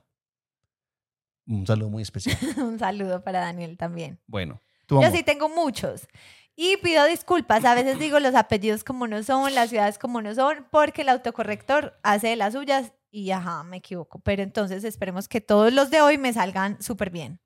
[1.48, 2.38] Un saludo muy especial.
[2.58, 4.20] Un saludo para Daniel también.
[4.28, 6.08] Bueno, tú Yo sí tengo muchos.
[6.56, 10.34] Y pido disculpas, a veces digo los apellidos como no son, las ciudades como no
[10.34, 14.20] son, porque el autocorrector hace de las suyas y ajá, me equivoco.
[14.20, 17.40] Pero entonces esperemos que todos los de hoy me salgan súper bien.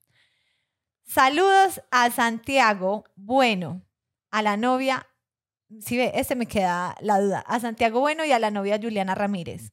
[1.04, 3.82] Saludos a Santiago Bueno,
[4.32, 5.08] a la novia,
[5.80, 9.16] si ve, este me queda la duda, a Santiago Bueno y a la novia Juliana
[9.16, 9.72] Ramírez.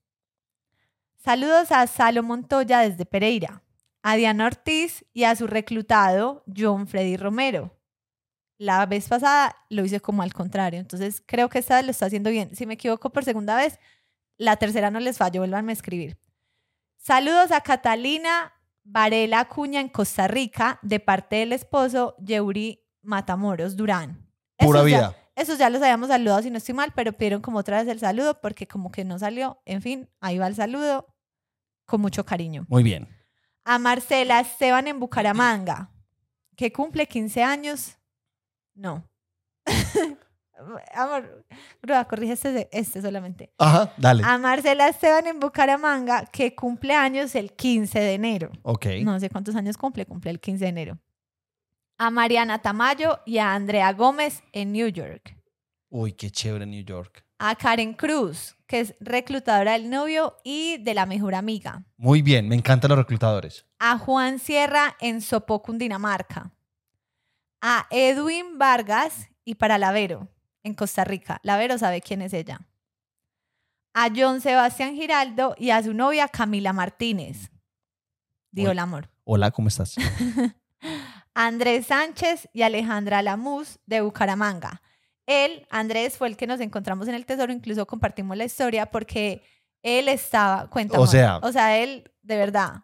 [1.16, 3.62] Saludos a Salo Montoya desde Pereira,
[4.02, 7.76] a Diana Ortiz y a su reclutado John Freddy Romero.
[8.58, 12.06] La vez pasada lo hice como al contrario, entonces creo que esta vez lo está
[12.06, 12.54] haciendo bien.
[12.54, 13.78] Si me equivoco por segunda vez,
[14.36, 16.18] la tercera no les fallo, vuelvan a escribir.
[16.96, 18.52] Saludos a Catalina
[18.84, 24.26] Varela Acuña en Costa Rica, de parte del esposo Yeuri Matamoros Durán.
[24.56, 25.14] Pura vida.
[25.38, 28.00] Esos ya los habíamos saludado si no estoy mal, pero pidieron como otra vez el
[28.00, 29.62] saludo porque como que no salió.
[29.64, 31.06] En fin, ahí va el saludo
[31.86, 32.66] con mucho cariño.
[32.68, 33.08] Muy bien.
[33.64, 35.90] A Marcela Esteban en Bucaramanga,
[36.56, 37.98] que cumple 15 años.
[38.74, 39.08] No.
[40.94, 41.44] Amor,
[41.80, 43.52] Grúa, corrige este, este solamente.
[43.58, 44.24] Ajá, dale.
[44.24, 48.50] A Marcela Esteban en Bucaramanga, que cumple años el 15 de enero.
[48.62, 48.86] ok.
[49.04, 50.98] No sé cuántos años cumple, cumple el 15 de enero.
[52.00, 55.36] A Mariana Tamayo y a Andrea Gómez en New York.
[55.90, 57.24] Uy, qué chévere New York.
[57.40, 61.84] A Karen Cruz, que es reclutadora del novio y de la mejor amiga.
[61.96, 63.66] Muy bien, me encantan los reclutadores.
[63.80, 66.52] A Juan Sierra en Sopó, Cundinamarca.
[67.60, 70.28] A Edwin Vargas y para Lavero
[70.62, 71.40] en Costa Rica.
[71.42, 72.60] Lavero sabe quién es ella.
[73.92, 77.50] A John Sebastián Giraldo y a su novia Camila Martínez.
[78.52, 79.10] Digo el amor.
[79.24, 79.96] Hola, ¿cómo estás?
[81.40, 84.82] Andrés Sánchez y Alejandra Lamus de Bucaramanga.
[85.24, 89.42] Él, Andrés, fue el que nos encontramos en el tesoro, incluso compartimos la historia porque
[89.82, 92.82] él estaba, cuenta, O sea- o sea, él, de verdad.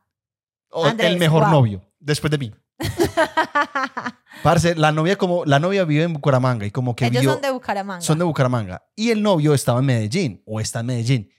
[0.71, 1.51] O- Andrés, el mejor wow.
[1.51, 2.55] novio, después de mí.
[4.45, 7.43] Parce, la novia como la novia vive en Bucaramanga y como que Ellos vio son
[7.43, 8.01] de Bucaramanga.
[8.03, 11.31] son de Bucaramanga y el novio estaba en Medellín o está en Medellín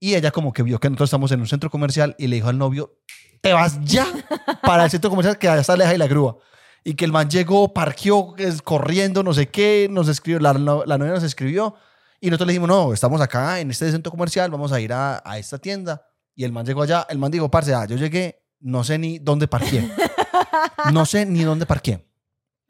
[0.00, 2.48] y ella como que vio que nosotros estamos en un centro comercial y le dijo
[2.48, 2.98] al novio
[3.40, 4.06] te vas ya
[4.62, 6.36] para el centro comercial que allá está lejos y la grúa
[6.84, 8.34] y que el man llegó parqueó
[8.64, 11.74] corriendo no sé qué nos escribió la, la novia nos escribió
[12.20, 15.22] y nosotros le dijimos no estamos acá en este centro comercial vamos a ir a,
[15.24, 18.42] a esta tienda y el man llegó allá el man dijo parce ah, yo llegué
[18.60, 19.88] no sé ni dónde parqué
[20.92, 22.04] no sé ni dónde parqué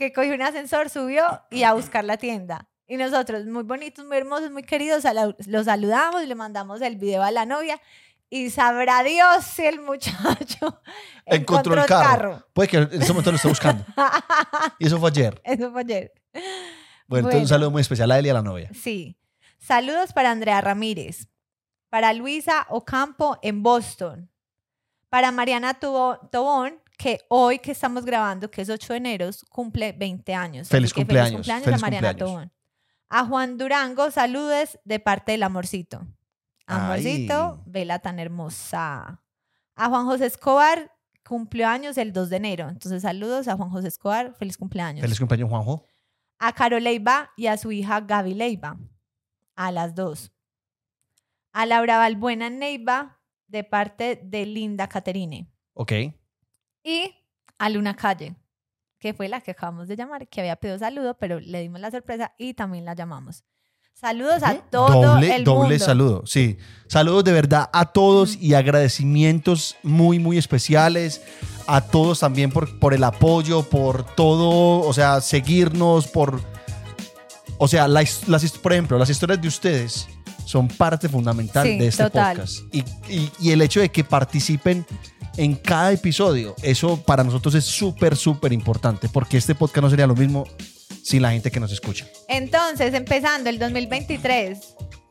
[0.02, 2.68] que cogió un ascensor, subió y a buscar la tienda.
[2.86, 5.04] Y nosotros, muy bonitos, muy hermosos, muy queridos,
[5.46, 7.80] los saludamos, le mandamos el video a la novia
[8.32, 10.80] y sabrá Dios si el muchacho
[11.26, 12.42] encontró el carro.
[12.54, 13.84] Puede que en ese momento lo esté buscando.
[14.78, 15.38] Y eso fue ayer.
[15.44, 16.12] Eso fue ayer.
[17.06, 18.70] Bueno, entonces un saludo muy especial a él y a la novia.
[18.72, 19.18] Sí.
[19.58, 21.28] Saludos para Andrea Ramírez.
[21.90, 24.30] Para Luisa Ocampo en Boston.
[25.10, 30.34] Para Mariana Tobón, que hoy que estamos grabando, que es 8 de enero, cumple 20
[30.34, 30.68] años.
[30.68, 32.32] Feliz cumpleaños, Feliz cumpleaños feliz a Mariana cumpleaños.
[32.32, 32.52] Tobón.
[33.10, 36.06] A Juan Durango, saludes de parte del amorcito.
[36.66, 37.62] Amorcito, Ay.
[37.66, 39.22] vela tan hermosa.
[39.74, 40.92] A Juan José Escobar,
[41.24, 42.68] cumplió años el 2 de enero.
[42.68, 45.02] Entonces, saludos a Juan José Escobar, feliz cumpleaños.
[45.02, 45.84] Feliz cumpleaños, Juanjo.
[46.38, 48.76] A Caro Leiva y a su hija Gaby Leiva,
[49.54, 50.32] a las dos.
[51.52, 55.46] A Laura Balbuena Neiva, de parte de Linda Caterine.
[55.74, 55.92] Ok.
[56.82, 57.14] Y
[57.58, 58.34] a Luna Calle,
[58.98, 61.90] que fue la que acabamos de llamar, que había pedido saludo, pero le dimos la
[61.90, 63.44] sorpresa y también la llamamos.
[64.00, 65.84] Saludos a todo doble, el doble mundo.
[65.84, 66.22] saludo.
[66.26, 66.58] Sí.
[66.88, 71.20] Saludos de verdad a todos y agradecimientos muy, muy especiales.
[71.68, 76.40] A todos también por, por el apoyo, por todo, o sea, seguirnos, por.
[77.58, 80.08] O sea, las, his- por ejemplo, las historias de ustedes
[80.44, 82.36] son parte fundamental Sí, de este total.
[82.38, 82.62] podcast.
[82.74, 84.84] Y, y- y el hecho de que participen
[85.36, 90.08] en cada episodio, eso para nosotros es súper, súper importante, porque este podcast no sería
[90.08, 90.44] lo mismo
[91.02, 92.06] sin la gente que nos escucha.
[92.28, 94.58] Entonces, empezando el 2023,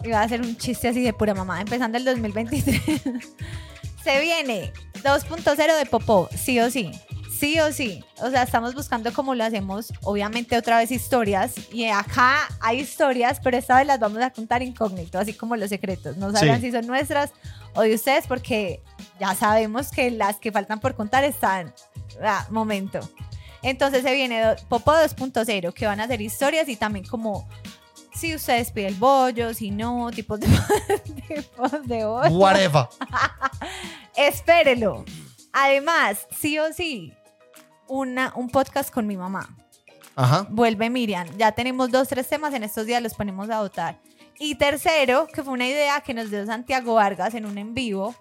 [0.04, 2.82] iba a hacer un chiste así de pura mamá, empezando el 2023,
[4.04, 4.72] se viene
[5.04, 6.92] 2.0 de Popó, sí o sí.
[7.40, 8.04] Sí o sí.
[8.18, 9.92] O sea, estamos buscando cómo lo hacemos.
[10.04, 11.54] Obviamente, otra vez historias.
[11.74, 15.70] Y acá hay historias, pero esta vez las vamos a contar incógnito, así como los
[15.70, 16.18] secretos.
[16.18, 16.68] No sabrán Sí.
[16.68, 17.32] si son nuestras
[17.74, 18.84] o de ustedes, porque
[19.20, 21.74] ya sabemos que las que faltan por contar están.
[22.24, 23.00] Ah, momento.
[23.64, 27.48] Entonces se viene Popo 2.0, que van a hacer historias y también como
[28.14, 30.48] si ustedes piden el bollo, si no, tipos de,
[31.28, 32.30] tipos de bollo.
[32.30, 32.86] Whatever.
[34.16, 35.06] Espérelo.
[35.54, 37.14] Además, sí o sí,
[37.88, 39.58] una, un podcast con mi mamá.
[40.16, 40.46] Ajá.
[40.50, 41.28] Vuelve Miriam.
[41.38, 44.00] Ya tenemos dos, tres temas, en estos días los ponemos a votar.
[44.40, 48.16] Y tercero, que fue una idea que nos dio Santiago Vargas en un en vivo.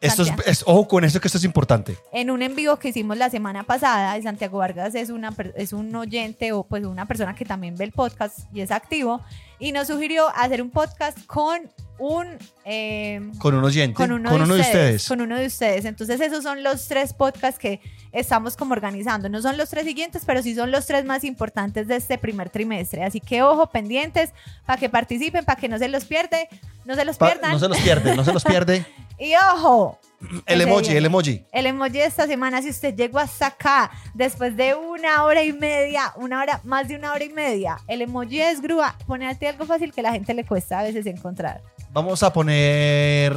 [0.00, 1.96] Esto es, ojo con esto que esto es importante.
[2.12, 5.94] en un en vivo que hicimos la semana pasada, Santiago Vargas es, una, es un
[5.94, 9.22] oyente o pues una persona que también ve el podcast y es activo,
[9.58, 12.26] y nos sugirió hacer un podcast con un...
[12.64, 13.94] eh, Con un oyente.
[13.94, 15.08] con uno, de, ustedes, ustedes.
[15.08, 15.84] Con uno de ustedes.
[15.84, 17.80] Entonces esos son los tres podcasts que
[18.12, 19.28] estamos como organizando.
[19.28, 22.50] No son los tres siguientes, pero sí son los tres más importantes de este primer
[22.50, 23.02] trimestre.
[23.04, 24.30] Así que ojo, pendientes,
[24.66, 26.48] para que participen, para que no se los pierde,
[26.84, 27.52] no se los Pa- pierdan.
[27.52, 28.84] no se los pierde, no se los pierde.
[29.18, 29.98] Y ojo,
[30.46, 30.98] El emoji, viene.
[30.98, 31.44] el emoji.
[31.52, 35.52] el emoji de esta semana, si usted llegó hasta acá después de una hora y
[35.52, 39.64] media, una hora, más de una hora y media, el emoji es grúa, ponerte algo
[39.66, 41.62] fácil que la gente le cuesta a veces encontrar.
[41.92, 43.36] Vamos a poner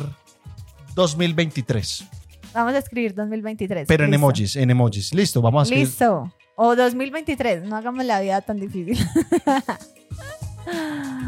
[0.95, 2.05] 2023.
[2.53, 3.87] Vamos a escribir 2023.
[3.87, 5.13] Pero en emojis, en emojis.
[5.13, 5.87] Listo, vamos a escribir.
[5.87, 6.33] Listo.
[6.55, 8.97] O 2023, no hagamos la vida tan difícil.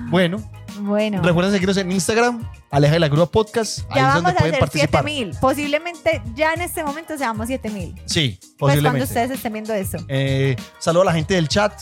[0.10, 0.44] Bueno,
[0.80, 3.80] bueno, recuerden seguirnos en Instagram, Aleja de la Grúa Podcast.
[3.90, 5.04] Ahí ya es vamos donde a hacer participar.
[5.04, 5.38] 7000.
[5.40, 7.96] Posiblemente ya en este momento seamos 7000.
[8.06, 9.04] Sí, Pues cuando posiblemente.
[9.04, 9.98] ustedes estén viendo eso.
[10.08, 11.74] Eh, saludo a la gente del chat,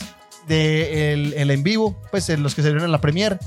[0.48, 3.38] de el, el en vivo, pues los que se vieron en la premier.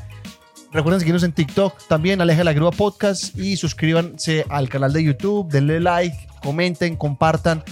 [0.72, 5.03] Recuerden seguirnos en TikTok también, Aleja de la Grúa Podcast y suscríbanse al canal de
[5.03, 7.64] YouTube, denle like, comenten, compartan.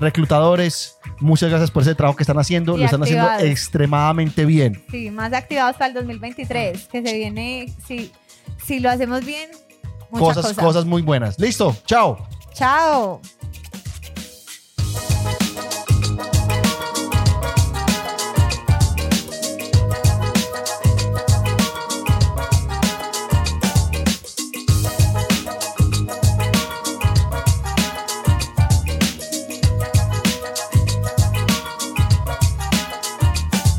[0.00, 2.76] Reclutadores, muchas gracias por ese trabajo que están haciendo.
[2.76, 4.82] Lo están haciendo extremadamente bien.
[4.90, 8.10] Sí, más activados para el 2023, que se viene, si,
[8.64, 9.50] si lo hacemos bien,
[10.10, 10.64] muchas Cosas, cosas.
[10.64, 11.38] cosas muy buenas.
[11.38, 12.26] Listo, chao.
[12.52, 13.20] Chao.